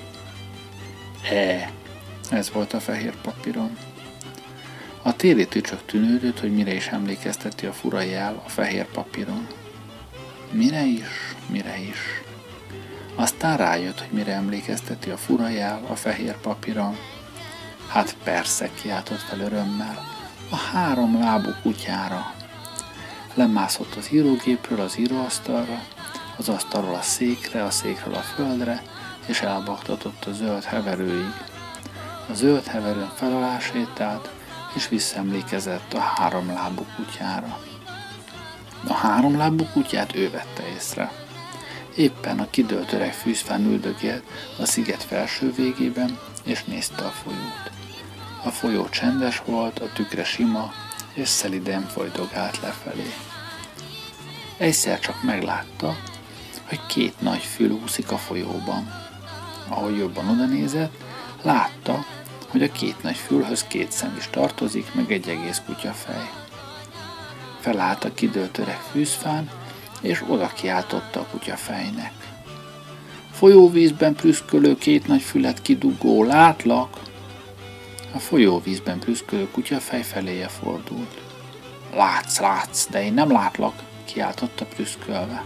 E, 1.32 1.72
ez 2.32 2.52
volt 2.52 2.74
a 2.74 2.80
fehér 2.80 3.16
papíron. 3.22 3.78
A 5.02 5.16
téli 5.16 5.48
tücsök 5.48 5.86
tűnődött, 5.86 6.40
hogy 6.40 6.54
mire 6.54 6.74
is 6.74 6.88
emlékezteti 6.88 7.66
a 7.66 7.74
fura 7.74 8.02
jel 8.02 8.42
a 8.46 8.50
fehér 8.50 8.86
papíron. 8.86 9.48
Mire 10.52 10.86
is, 10.86 11.36
mire 11.50 11.80
is. 11.80 11.98
Aztán 13.16 13.58
rájött, 13.58 14.00
hogy 14.00 14.12
mire 14.12 14.34
emlékezteti 14.34 15.10
a 15.10 15.18
fura 15.18 15.50
jel 15.50 15.86
a 15.90 15.96
fehér 15.96 16.38
papíron. 16.38 16.98
Hát 17.88 18.16
persze, 18.24 18.70
kiáltott 18.82 19.22
fel 19.22 19.40
örömmel. 19.40 20.17
A 20.50 20.56
három 20.56 21.20
lábú 21.20 21.50
kutyára. 21.62 22.34
Lemászott 23.34 23.96
az 23.96 24.14
írógépről 24.14 24.80
az 24.80 24.98
íróasztalra, 24.98 25.80
az 26.38 26.50
asztalról 26.50 26.94
a 26.94 27.02
székre, 27.02 27.64
a 27.64 27.70
székről 27.70 28.14
a 28.14 28.20
földre, 28.22 28.82
és 29.26 29.42
elbaktatott 29.42 30.26
a 30.26 30.34
zöld 30.34 30.64
heverőig. 30.64 31.34
A 32.30 32.34
zöld 32.34 32.66
heverőn 32.66 33.12
felalá 33.16 33.60
sétált, 33.60 34.30
és 34.76 34.88
visszaemlékezett 34.88 35.94
a 35.94 36.00
három 36.00 36.48
lábú 36.48 36.86
kutyára. 36.96 37.60
A 38.88 38.94
három 38.94 39.38
lábú 39.38 39.66
kutyát 39.74 40.16
ő 40.16 40.30
vette 40.30 40.68
észre. 40.76 41.12
Éppen 41.96 42.40
a 42.40 42.50
kidőlt 42.50 42.94
öreg 42.94 43.14
fűzfán 43.14 43.66
üldögélt 43.66 44.24
a 44.60 44.66
sziget 44.66 45.04
felső 45.04 45.52
végében, 45.52 46.20
és 46.44 46.64
nézte 46.64 47.06
a 47.06 47.10
folyót. 47.10 47.77
A 48.48 48.52
folyó 48.52 48.90
csendes 48.90 49.42
volt, 49.46 49.80
a 49.80 49.90
tükre 49.94 50.24
sima, 50.24 50.74
és 51.14 51.28
szeliden 51.28 51.82
folydogált 51.82 52.60
lefelé. 52.62 53.14
Egyszer 54.58 55.00
csak 55.00 55.24
meglátta, 55.24 55.96
hogy 56.68 56.80
két 56.88 57.22
nagy 57.22 57.42
fül 57.42 57.72
úszik 57.72 58.12
a 58.12 58.18
folyóban. 58.18 58.94
Ahogy 59.68 59.98
jobban 59.98 60.30
oda 60.30 60.46
nézett, 60.46 60.94
látta, 61.42 62.06
hogy 62.48 62.64
a 62.64 62.72
két 62.72 63.04
nagy 63.04 63.16
fülhöz 63.16 63.64
két 63.64 63.92
szem 63.92 64.16
is 64.18 64.28
tartozik, 64.32 64.94
meg 64.94 65.12
egy 65.12 65.28
egész 65.28 65.62
kutyafej. 65.66 66.30
Felállt 67.60 68.04
a 68.04 68.14
kidőlt 68.14 68.58
öreg 68.58 68.80
fűzfán, 68.92 69.50
és 70.02 70.24
oda 70.28 70.48
kiáltotta 70.48 71.20
a 71.20 71.28
kutyafejnek. 71.32 72.14
Folyóvízben 73.32 74.16
prüszkölő 74.16 74.78
két 74.78 75.08
nagy 75.08 75.22
fület 75.22 75.62
kidugó, 75.62 76.24
látlak! 76.24 77.06
A 78.18 78.20
folyóvízben 78.20 79.00
prüszkölő 79.00 79.48
kutyafej 79.52 80.02
feléje 80.02 80.48
fordult. 80.48 81.22
Látsz, 81.94 82.40
látsz, 82.40 82.88
de 82.90 83.04
én 83.04 83.14
nem 83.14 83.32
látlak, 83.32 83.84
kiáltotta 84.06 84.66
prüszkölve. 84.66 85.46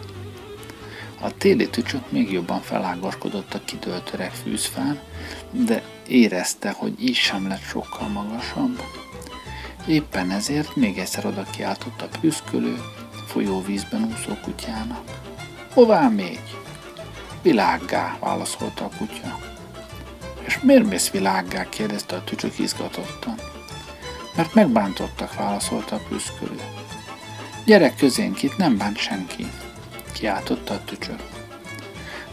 A 1.22 1.38
téli 1.38 1.70
tücsök 1.70 2.12
még 2.12 2.32
jobban 2.32 2.62
felágaskodott 2.62 3.54
a 3.54 3.62
kidőlt 3.66 4.14
öreg 4.14 4.32
fűzfán, 4.32 5.00
de 5.52 5.84
érezte, 6.08 6.72
hogy 6.72 6.94
így 7.04 7.16
sem 7.16 7.48
lett 7.48 7.62
sokkal 7.62 8.08
magasabb. 8.08 8.82
Éppen 9.88 10.32
ezért 10.32 10.76
még 10.76 10.98
egyszer 10.98 11.26
oda 11.26 11.44
kiáltott 11.44 12.02
a 12.02 12.18
prüszkölő, 12.20 12.78
folyóvízben 13.28 14.04
úszó 14.04 14.34
kutyának. 14.44 15.04
Hová 15.74 16.10
még? 16.10 16.40
Világgá, 17.42 18.18
válaszolta 18.20 18.86
a 18.86 18.90
kutya. 18.98 19.51
És 20.46 20.60
miért 20.62 20.90
mész 20.90 21.10
világgá? 21.10 21.70
kérdezte 21.70 22.16
a 22.16 22.24
tücsök 22.24 22.60
izgatottan. 22.60 23.36
Mert 24.36 24.54
megbántottak, 24.54 25.36
válaszolta 25.36 25.96
a 25.96 26.02
prüszkölő. 26.08 26.60
Gyerek 27.66 27.96
közénk, 27.96 28.44
itt 28.44 28.58
nem 28.58 28.78
bánt 28.78 28.98
senki, 28.98 29.48
kiáltotta 30.14 30.74
a 30.74 30.84
tücsök. 30.84 31.20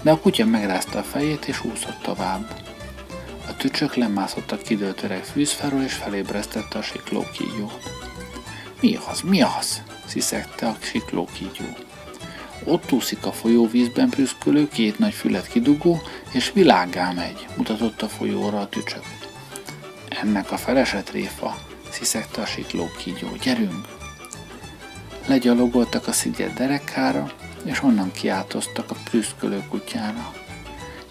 De 0.03 0.11
a 0.11 0.19
kutya 0.19 0.45
megrázta 0.45 0.99
a 0.99 1.03
fejét 1.03 1.45
és 1.45 1.65
úszott 1.65 2.03
tovább. 2.03 2.51
A 3.49 3.57
tücsök 3.57 3.95
lemászott 3.95 4.53
a 4.53 4.59
kidőlt 4.59 5.03
öreg 5.03 5.25
fűzfelől 5.25 5.83
és 5.83 5.93
felébresztette 5.93 6.79
a 6.79 6.83
sikló 6.83 7.27
kígyót. 7.33 7.91
Mi 8.81 8.99
az, 9.11 9.21
mi 9.21 9.43
az? 9.43 9.83
sziszegte 10.07 10.67
a 10.67 10.77
sikló 10.81 11.29
kígyó. 11.33 11.88
Ott 12.65 12.93
úszik 12.93 13.27
a 13.27 13.33
folyóvízben 13.33 14.09
prüszkölő, 14.09 14.69
két 14.69 14.99
nagy 14.99 15.15
fület 15.15 15.47
kidugó, 15.47 16.01
és 16.33 16.53
világá 16.53 17.13
megy, 17.13 17.47
mutatott 17.57 18.03
a 18.03 18.09
folyóra 18.09 18.61
a 18.61 18.69
tücsök. 18.69 19.05
Ennek 20.09 20.53
a 20.53 20.57
feleset 20.57 21.11
réfa, 21.11 21.57
sziszegte 21.91 22.41
a 22.41 22.47
sikló 22.47 22.91
kígyó. 22.99 23.29
Gyerünk! 23.43 23.87
Legyalogoltak 25.27 26.07
a 26.07 26.13
sziget 26.13 26.55
derekára, 26.55 27.33
és 27.65 27.83
onnan 27.83 28.13
kiáltoztak 28.13 28.91
a 28.91 28.97
prüszkölő 29.05 29.63
kutyára. 29.69 30.33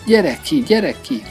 Gyere 0.05 0.39
ki, 0.43 0.63
gyere 0.63 1.01
ki! 1.01 1.23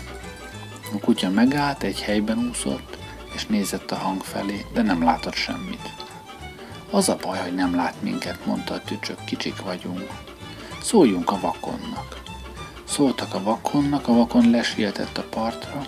A 0.92 0.98
kutya 0.98 1.30
megállt, 1.30 1.82
egy 1.82 2.02
helyben 2.02 2.48
úszott, 2.48 2.98
és 3.34 3.46
nézett 3.46 3.90
a 3.90 3.96
hang 3.96 4.22
felé, 4.22 4.64
de 4.72 4.82
nem 4.82 5.02
látott 5.02 5.34
semmit. 5.34 6.05
Az 6.90 7.08
a 7.08 7.16
baj, 7.16 7.38
hogy 7.38 7.54
nem 7.54 7.74
lát 7.74 8.02
minket, 8.02 8.46
mondta 8.46 8.74
a 8.74 8.82
tücsök, 8.82 9.24
kicsik 9.24 9.62
vagyunk. 9.62 10.10
Szóljunk 10.82 11.30
a 11.30 11.40
vakonnak. 11.40 12.22
Szóltak 12.84 13.34
a 13.34 13.42
vakonnak, 13.42 14.08
a 14.08 14.12
vakon 14.12 14.50
lesietett 14.50 15.18
a 15.18 15.24
partra, 15.30 15.86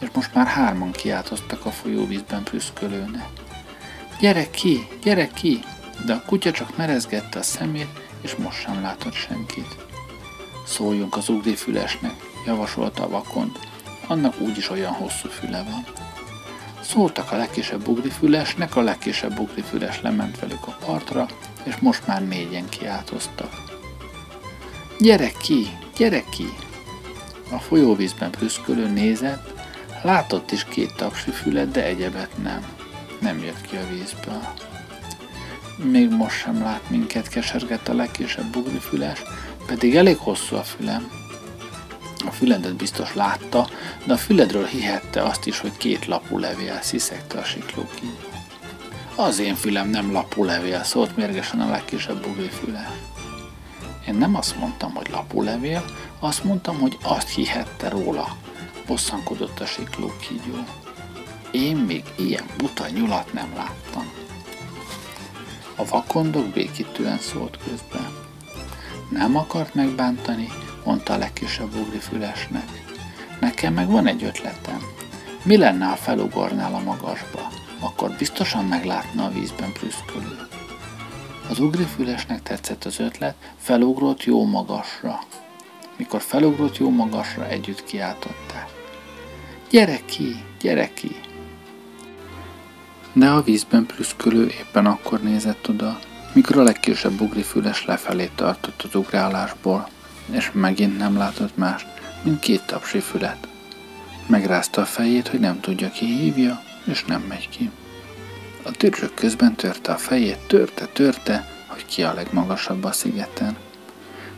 és 0.00 0.08
most 0.14 0.34
már 0.34 0.46
hárman 0.46 0.90
kiáltoztak 0.92 1.64
a 1.64 1.70
folyóvízben 1.70 2.42
prüszkölőne. 2.42 3.28
Gyere 4.20 4.50
ki, 4.50 4.86
gyere 5.02 5.28
ki! 5.28 5.60
De 6.04 6.12
a 6.12 6.22
kutya 6.26 6.50
csak 6.50 6.76
merezgette 6.76 7.38
a 7.38 7.42
szemét, 7.42 7.88
és 8.20 8.34
most 8.34 8.60
sem 8.60 8.82
látott 8.82 9.14
senkit. 9.14 9.76
Szóljunk 10.66 11.16
az 11.16 11.28
ugrifülesnek, 11.28 12.14
javasolta 12.46 13.02
a 13.02 13.08
vakon, 13.08 13.52
annak 14.06 14.40
úgyis 14.40 14.70
olyan 14.70 14.92
hosszú 14.92 15.28
füle 15.28 15.62
van. 15.62 15.84
Szóltak 16.88 17.32
a 17.32 17.36
legkisebb 17.36 17.88
ugrifülesnek, 17.88 18.76
a 18.76 18.80
legkisebb 18.80 19.38
ugrifüles 19.38 20.00
lement 20.00 20.38
velük 20.40 20.66
a 20.66 20.76
partra, 20.84 21.26
és 21.64 21.76
most 21.76 22.06
már 22.06 22.26
négyen 22.26 22.68
kiáltoztak. 22.68 23.50
Gyere 24.98 25.30
ki, 25.42 25.66
gyere 25.96 26.24
ki! 26.30 26.46
A 27.50 27.58
folyóvízben 27.58 28.30
prüszkölő 28.30 28.88
nézett, 28.88 29.52
látott 30.02 30.50
is 30.50 30.64
két 30.64 30.94
tapsi 30.96 31.30
fület, 31.30 31.70
de 31.70 31.84
egyebet 31.84 32.42
nem. 32.42 32.66
Nem 33.20 33.38
jött 33.38 33.60
ki 33.60 33.76
a 33.76 33.88
vízből. 33.90 34.42
Még 35.90 36.10
most 36.10 36.36
sem 36.36 36.62
lát 36.62 36.90
minket, 36.90 37.28
kesergett 37.28 37.88
a 37.88 37.94
legkisebb 37.94 38.56
ugrifüles, 38.56 39.22
pedig 39.66 39.96
elég 39.96 40.16
hosszú 40.16 40.56
a 40.56 40.62
fülem. 40.62 41.25
A 42.26 42.30
füledet 42.30 42.76
biztos 42.76 43.14
látta, 43.14 43.68
de 44.04 44.12
a 44.12 44.16
füledről 44.16 44.66
hihette 44.66 45.22
azt 45.22 45.46
is, 45.46 45.58
hogy 45.58 45.76
két 45.76 46.06
lapú 46.06 46.38
levél, 46.38 46.78
sziszegte 46.82 47.38
a 47.38 47.44
siklóki. 47.44 48.10
Az 49.14 49.38
én 49.38 49.54
fülem 49.54 49.88
nem 49.88 50.12
lapú 50.12 50.44
levél, 50.44 50.84
szólt 50.84 51.16
mérgesen 51.16 51.60
a 51.60 51.70
legkisebb 51.70 52.24
füle. 52.60 52.90
Én 54.06 54.14
nem 54.14 54.34
azt 54.34 54.56
mondtam, 54.56 54.94
hogy 54.94 55.08
lapú 55.10 55.42
levél, 55.42 55.84
azt 56.18 56.44
mondtam, 56.44 56.80
hogy 56.80 56.98
azt 57.02 57.28
hihette 57.28 57.88
róla, 57.88 58.36
bosszankodott 58.86 59.60
a 59.60 59.66
sikló 59.66 60.12
kígyó. 60.20 60.64
Én 61.50 61.76
még 61.76 62.04
ilyen 62.16 62.44
buta 62.56 62.88
nyulat 62.88 63.32
nem 63.32 63.52
láttam. 63.56 64.12
A 65.76 65.84
vakondok 65.84 66.46
békítően 66.46 67.18
szólt 67.18 67.58
közben. 67.68 68.16
Nem 69.10 69.36
akart 69.36 69.74
megbántani, 69.74 70.48
mondta 70.86 71.12
a 71.12 71.18
legkisebb 71.18 71.72
fülesnek. 72.00 72.82
Nekem 73.40 73.74
meg 73.74 73.90
van 73.90 74.06
egy 74.06 74.24
ötletem. 74.24 74.80
Mi 75.42 75.56
lenne, 75.56 75.84
ha 75.84 75.96
felugornál 75.96 76.74
a 76.74 76.82
magasba? 76.82 77.48
Akkor 77.80 78.14
biztosan 78.18 78.64
meglátna 78.64 79.24
a 79.24 79.30
vízben 79.30 79.72
prüszkölő. 79.72 80.46
Az 81.50 81.58
ugrifülesnek 81.60 82.42
tetszett 82.42 82.84
az 82.84 83.00
ötlet, 83.00 83.34
felugrott 83.58 84.24
jó 84.24 84.44
magasra. 84.44 85.18
Mikor 85.96 86.20
felugrott 86.20 86.76
jó 86.76 86.90
magasra, 86.90 87.48
együtt 87.48 87.84
kiáltották. 87.84 88.68
Gyere 89.70 89.98
ki, 90.04 90.44
gyere 90.60 90.92
ki! 90.94 91.16
De 93.12 93.28
a 93.30 93.42
vízben 93.42 93.86
prüszkölő 93.86 94.46
éppen 94.46 94.86
akkor 94.86 95.22
nézett 95.22 95.68
oda, 95.68 95.98
mikor 96.32 96.58
a 96.58 96.62
legkisebb 96.62 97.20
ugrifüles 97.20 97.84
lefelé 97.84 98.30
tartott 98.34 98.82
az 98.82 98.94
ugrálásból 98.94 99.88
és 100.30 100.50
megint 100.52 100.98
nem 100.98 101.16
látott 101.16 101.56
mást, 101.56 101.86
mint 102.22 102.38
két 102.38 102.66
tapsi 102.66 103.00
fület. 103.00 103.48
Megrázta 104.26 104.80
a 104.80 104.84
fejét, 104.84 105.28
hogy 105.28 105.40
nem 105.40 105.60
tudja 105.60 105.90
ki 105.90 106.04
hívja, 106.04 106.62
és 106.84 107.04
nem 107.04 107.20
megy 107.20 107.48
ki. 107.48 107.70
A 108.62 108.70
tücsök 108.70 109.14
közben 109.14 109.54
törte 109.54 109.92
a 109.92 109.96
fejét, 109.96 110.38
törte, 110.46 110.86
törte, 110.86 111.48
hogy 111.66 111.86
ki 111.86 112.02
a 112.02 112.14
legmagasabb 112.14 112.84
a 112.84 112.92
szigeten. 112.92 113.56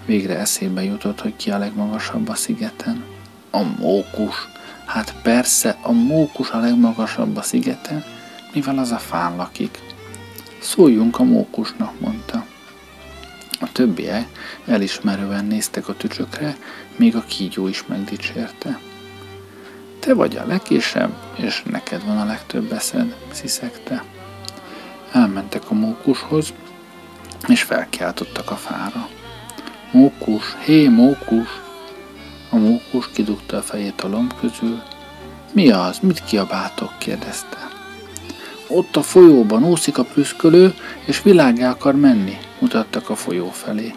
Végre 0.07 0.39
eszébe 0.39 0.85
jutott, 0.85 1.21
hogy 1.21 1.37
ki 1.37 1.51
a 1.51 1.59
legmagasabb 1.59 2.29
a 2.29 2.35
szigeten. 2.35 3.05
A 3.51 3.63
mókus. 3.79 4.49
Hát 4.85 5.15
persze, 5.23 5.79
a 5.83 5.93
mókus 5.93 6.51
a 6.51 6.59
legmagasabb 6.59 7.37
a 7.37 7.43
szigeten, 7.43 8.05
mivel 8.53 8.79
az 8.79 8.91
a 8.91 8.99
fán 8.99 9.37
lakik. 9.37 9.79
Szóljunk 10.61 11.19
a 11.19 11.25
mókusnak, 11.25 12.01
mondta. 12.01 12.47
A 13.61 13.73
többiek 13.73 14.27
elismerően 14.67 15.45
néztek 15.45 15.89
a 15.89 15.97
tücsökre, 15.97 16.57
még 16.97 17.17
a 17.17 17.25
kígyó 17.25 17.69
is 17.69 17.87
megdicsérte. 17.87 18.81
Te 19.99 20.15
vagy 20.15 20.37
a 20.37 20.47
legkésebb, 20.47 21.13
és 21.37 21.63
neked 21.71 22.05
van 22.05 22.19
a 22.19 22.25
legtöbb 22.25 22.73
eszed, 22.73 23.15
sziszegte. 23.31 24.05
Elmentek 25.13 25.71
a 25.71 25.75
mókushoz, 25.75 26.53
és 27.47 27.63
felkiáltottak 27.63 28.51
a 28.51 28.57
fára. 28.57 29.09
Mókus, 29.93 30.57
hé, 30.65 30.89
mókus! 30.89 31.49
A 32.51 32.57
mókus 32.57 33.11
kidugta 33.13 33.57
a 33.57 33.63
fejét 33.63 34.01
a 34.01 34.09
lomb 34.09 34.35
közül. 34.41 34.83
Mi 35.53 35.71
az, 35.71 35.99
mit 36.03 36.25
kiabáltok? 36.25 36.99
kérdezte. 36.99 37.69
Ott 38.67 38.97
a 38.97 39.03
folyóban 39.03 39.65
úszik 39.65 39.99
a 39.99 40.05
prüszkölő, 40.05 40.75
és 41.05 41.23
világá 41.23 41.71
akar 41.71 41.95
menni, 41.95 42.39
mutattak 42.61 43.11
a 43.11 43.17
folyó 43.17 43.51
felé. 43.51 43.95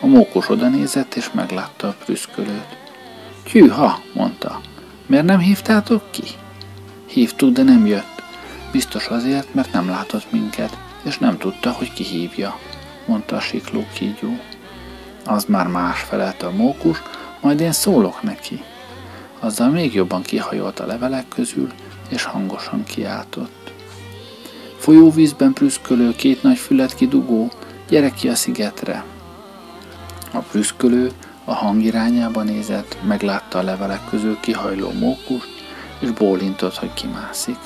A 0.00 0.06
mókos 0.06 0.48
oda 0.48 0.68
nézett, 0.68 1.14
és 1.14 1.30
meglátta 1.32 1.88
a 1.88 1.94
prüszkölőt. 2.04 2.76
Tyűha, 3.44 4.00
mondta. 4.14 4.60
Miért 5.06 5.24
nem 5.24 5.38
hívtátok 5.38 6.10
ki? 6.10 6.24
Hívtuk, 7.06 7.52
de 7.52 7.62
nem 7.62 7.86
jött. 7.86 8.22
Biztos 8.72 9.06
azért, 9.06 9.54
mert 9.54 9.72
nem 9.72 9.88
látott 9.88 10.32
minket, 10.32 10.78
és 11.02 11.18
nem 11.18 11.38
tudta, 11.38 11.70
hogy 11.70 11.92
ki 11.92 12.04
hívja, 12.04 12.58
mondta 13.06 13.36
a 13.36 13.40
sikló 13.40 13.84
kígyó. 13.94 14.38
Az 15.24 15.44
már 15.44 15.66
más 15.66 16.00
felelte 16.00 16.46
a 16.46 16.50
mókus, 16.50 17.02
majd 17.40 17.60
én 17.60 17.72
szólok 17.72 18.22
neki. 18.22 18.62
Azzal 19.38 19.68
még 19.68 19.94
jobban 19.94 20.22
kihajolt 20.22 20.80
a 20.80 20.86
levelek 20.86 21.28
közül, 21.28 21.72
és 22.08 22.24
hangosan 22.24 22.84
kiáltott. 22.84 23.72
Folyóvízben 24.78 25.52
prüszkölő, 25.52 26.14
két 26.14 26.42
nagy 26.42 26.58
fület 26.58 26.94
kidugó, 26.94 27.50
gyere 27.92 28.10
ki 28.10 28.28
a 28.28 28.34
szigetre! 28.34 29.04
A 30.32 30.38
prüszkölő 30.38 31.12
a 31.44 31.52
hang 31.54 31.82
irányába 31.82 32.42
nézett, 32.42 32.96
meglátta 33.02 33.58
a 33.58 33.62
levelek 33.62 34.00
közül 34.10 34.40
kihajló 34.40 34.90
mókust, 34.90 35.48
és 36.00 36.10
bólintott, 36.10 36.76
hogy 36.76 36.94
kimászik. 36.94 37.58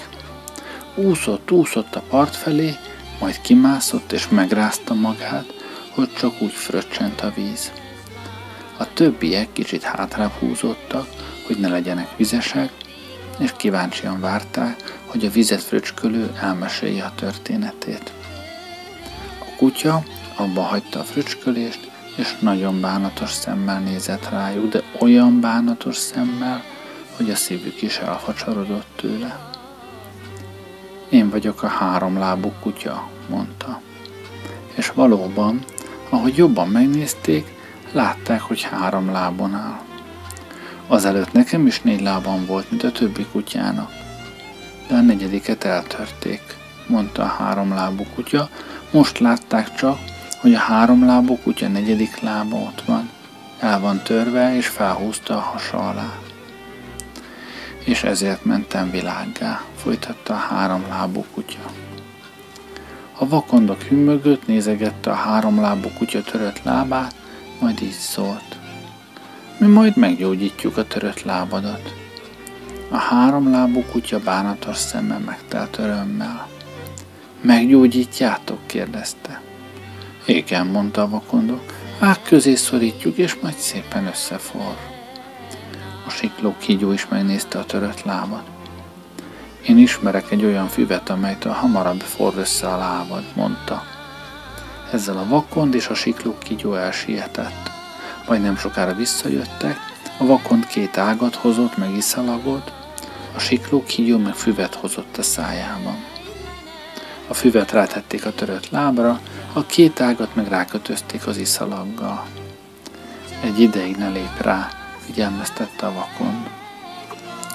Úszott, 0.94 1.50
úszott 1.50 1.94
a 1.94 2.02
part 2.08 2.36
felé, 2.36 2.76
majd 3.20 3.40
kimászott 3.40 4.12
és 4.12 4.28
megrázta 4.28 4.94
magát, 4.94 5.54
hogy 5.94 6.12
csak 6.12 6.42
úgy 6.42 6.52
fröccsent 6.52 7.20
a 7.20 7.32
víz. 7.34 7.72
A 8.78 8.92
többiek 8.92 9.52
kicsit 9.52 9.82
hátrább 9.82 10.32
húzódtak, 10.38 11.08
hogy 11.46 11.58
ne 11.58 11.68
legyenek 11.68 12.16
vizesek, 12.16 12.70
és 13.38 13.52
kíváncsian 13.56 14.20
várták, 14.20 15.00
hogy 15.04 15.24
a 15.24 15.30
vizet 15.30 15.62
fröcskölő 15.62 16.30
elmesélje 16.40 17.04
a 17.04 17.14
történetét. 17.14 18.12
A 19.40 19.56
kutya 19.56 20.02
abba 20.36 20.62
hagyta 20.62 20.98
a 20.98 21.04
fröcskölést, 21.04 21.90
és 22.16 22.36
nagyon 22.40 22.80
bánatos 22.80 23.30
szemmel 23.30 23.80
nézett 23.80 24.28
rájuk, 24.28 24.68
de 24.68 24.82
olyan 25.00 25.40
bánatos 25.40 25.96
szemmel, 25.96 26.62
hogy 27.16 27.30
a 27.30 27.34
szívük 27.34 27.82
is 27.82 27.98
elfacsarodott 27.98 28.86
tőle. 28.96 29.50
Én 31.08 31.30
vagyok 31.30 31.62
a 31.62 31.66
háromlábú 31.66 32.52
kutya, 32.62 33.08
mondta. 33.28 33.80
És 34.74 34.90
valóban, 34.90 35.64
ahogy 36.08 36.36
jobban 36.36 36.68
megnézték, 36.68 37.54
látták, 37.92 38.40
hogy 38.40 38.62
három 38.62 39.10
lábon 39.10 39.54
áll. 39.54 39.80
Azelőtt 40.86 41.32
nekem 41.32 41.66
is 41.66 41.80
négy 41.80 42.00
lábam 42.00 42.46
volt, 42.46 42.70
mint 42.70 42.82
a 42.82 42.92
többi 42.92 43.26
kutyának. 43.32 43.90
De 44.88 44.94
a 44.94 45.00
negyediket 45.00 45.64
eltörték, 45.64 46.42
mondta 46.86 47.22
a 47.22 47.26
háromlábú 47.26 48.04
kutya. 48.14 48.48
Most 48.90 49.18
látták 49.18 49.74
csak, 49.74 49.98
hogy 50.40 50.54
a 50.54 50.58
háromlábú 50.58 51.38
kutya 51.42 51.68
negyedik 51.68 52.20
lába 52.20 52.56
ott 52.56 52.82
van. 52.86 53.10
El 53.58 53.80
van 53.80 54.02
törve, 54.02 54.56
és 54.56 54.66
felhúzta 54.66 55.36
a 55.36 55.40
hasa 55.40 55.78
alá. 55.88 56.18
És 57.84 58.02
ezért 58.02 58.44
mentem 58.44 58.90
világgá, 58.90 59.62
folytatta 59.76 60.34
a 60.34 60.36
háromlábú 60.36 61.24
kutya. 61.34 61.70
A 63.18 63.28
vakondok 63.28 63.82
hümmögött, 63.82 64.46
nézegette 64.46 65.10
a 65.10 65.14
háromlábú 65.14 65.88
kutya 65.98 66.22
törött 66.22 66.62
lábát, 66.62 67.14
majd 67.60 67.82
így 67.82 67.90
szólt. 67.90 68.56
Mi 69.58 69.66
majd 69.66 69.96
meggyógyítjuk 69.96 70.76
a 70.76 70.86
törött 70.86 71.22
lábadat. 71.22 71.94
A 72.90 72.96
háromlábú 72.96 73.82
kutya 73.82 74.18
bánatos 74.18 74.76
szemmel 74.76 75.18
megtelt 75.18 75.78
örömmel. 75.78 76.48
Meggyógyítjátok? 77.40 78.66
kérdezte. 78.66 79.45
Igen, 80.26 80.66
mondta 80.66 81.02
a 81.02 81.08
vakondok. 81.08 81.72
Ág 81.98 82.22
közé 82.22 82.54
szorítjuk, 82.54 83.16
és 83.16 83.34
majd 83.42 83.54
szépen 83.54 84.06
összefor. 84.06 84.76
A 86.06 86.10
sikló 86.10 86.54
kígyó 86.58 86.92
is 86.92 87.08
megnézte 87.08 87.58
a 87.58 87.64
törött 87.64 88.02
lábat. 88.02 88.44
Én 89.66 89.78
ismerek 89.78 90.30
egy 90.30 90.44
olyan 90.44 90.68
füvet, 90.68 91.08
amelytől 91.08 91.52
hamarabb 91.52 92.00
forr 92.00 92.36
össze 92.36 92.68
a 92.68 92.76
lábad, 92.76 93.24
mondta. 93.34 93.82
Ezzel 94.92 95.16
a 95.16 95.28
vakond 95.28 95.74
és 95.74 95.88
a 95.88 95.94
sikló 95.94 96.38
kígyó 96.38 96.74
elsietett. 96.74 97.70
Majd 98.28 98.42
nem 98.42 98.56
sokára 98.56 98.94
visszajöttek, 98.94 99.76
a 100.18 100.24
vakond 100.26 100.66
két 100.66 100.96
ágat 100.96 101.34
hozott, 101.34 101.76
meg 101.76 101.96
iszalagot, 101.96 102.72
a 103.34 103.38
sikló 103.38 103.84
kígyó 103.84 104.18
meg 104.18 104.34
füvet 104.34 104.74
hozott 104.74 105.16
a 105.16 105.22
szájában. 105.22 106.04
A 107.28 107.34
füvet 107.34 107.72
rátették 107.72 108.26
a 108.26 108.34
törött 108.34 108.70
lábra, 108.70 109.20
a 109.52 109.66
két 109.66 110.00
ágat 110.00 110.34
meg 110.34 110.48
rákötözték 110.48 111.26
az 111.26 111.36
iszalaggal. 111.36 112.26
Egy 113.40 113.60
ideig 113.60 113.96
ne 113.96 114.08
lép 114.08 114.40
rá, 114.40 114.68
figyelmeztette 114.98 115.86
a 115.86 115.92
vakond. 115.92 116.50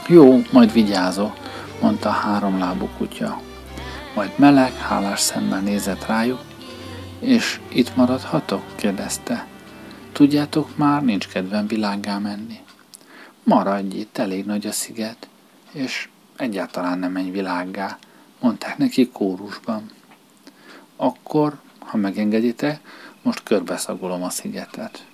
Jó, 0.07 0.41
majd 0.51 0.73
vigyázok, 0.73 1.37
mondta 1.81 2.09
a 2.09 2.11
háromlábú 2.11 2.89
kutya. 2.97 3.41
Majd 4.15 4.31
meleg, 4.35 4.77
hálás 4.77 5.19
szemmel 5.19 5.59
nézett 5.59 6.05
rájuk, 6.05 6.41
és 7.19 7.59
itt 7.67 7.95
maradhatok? 7.95 8.63
kérdezte. 8.75 9.45
Tudjátok 10.11 10.77
már, 10.77 11.03
nincs 11.03 11.27
kedvem 11.27 11.67
világgá 11.67 12.17
menni. 12.17 12.59
Maradj 13.43 13.97
itt, 13.97 14.17
elég 14.17 14.45
nagy 14.45 14.65
a 14.65 14.71
sziget, 14.71 15.27
és 15.71 16.09
egyáltalán 16.37 16.99
nem 16.99 17.11
menj 17.11 17.29
világgá, 17.29 17.97
mondták 18.41 18.77
neki 18.77 19.09
kórusban. 19.09 19.91
Akkor, 20.95 21.59
ha 21.79 21.97
megengeditek, 21.97 22.79
most 23.21 23.43
körbeszagolom 23.43 24.23
a 24.23 24.29
szigetet. 24.29 25.05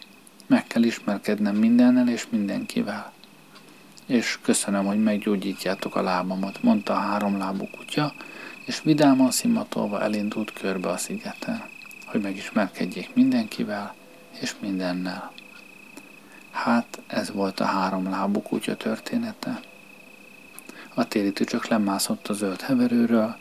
Meg 0.48 0.68
kell 0.68 0.84
ismerkednem 0.84 1.56
mindennel 1.56 2.10
és 2.10 2.28
mindenkivel. 2.30 3.12
És 4.06 4.40
köszönöm, 4.42 4.86
hogy 4.86 5.04
meggyógyítjátok 5.04 5.96
a 5.96 6.02
lábamat, 6.02 6.64
mondta 6.64 6.94
a 6.94 7.00
háromlábú 7.00 7.70
kutya, 7.78 8.14
és 8.66 8.82
vidáman 8.82 9.32
szimatolva 9.32 10.02
elindult 10.02 10.54
körbe 10.54 10.90
a 10.90 10.98
szigeten, 10.98 11.64
hogy 12.06 12.22
megismerkedjék 12.22 13.16
mindenkivel 13.16 13.96
és 14.40 14.56
mindennel. 14.60 15.32
Hát 16.52 17.02
ez 17.08 17.32
volt 17.32 17.60
a 17.60 17.66
háromlábú 17.66 18.42
kutya 18.42 18.76
története. 18.76 19.60
A 20.98 21.08
téli 21.08 21.32
tücsök 21.32 21.68
lemászott 21.68 22.28
a 22.28 22.34
zöld 22.34 22.62
heverőről, 22.62 23.36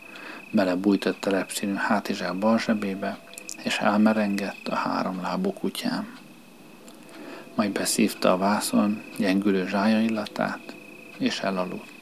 belebújt 0.51 1.05
a 1.05 1.15
telepszínű 1.21 1.75
hátizsák 1.75 2.39
bal 2.39 2.59
zsebébe, 2.59 3.19
és 3.63 3.79
elmerengett 3.79 4.69
a 4.69 4.75
háromlábú 4.75 5.53
kutyám. 5.53 6.19
Majd 7.55 7.73
beszívta 7.73 8.33
a 8.33 8.37
vászon 8.37 9.03
gyengülő 9.19 9.67
zsája 9.67 10.01
illatát, 10.01 10.75
és 11.19 11.41
elaludt. 11.41 11.96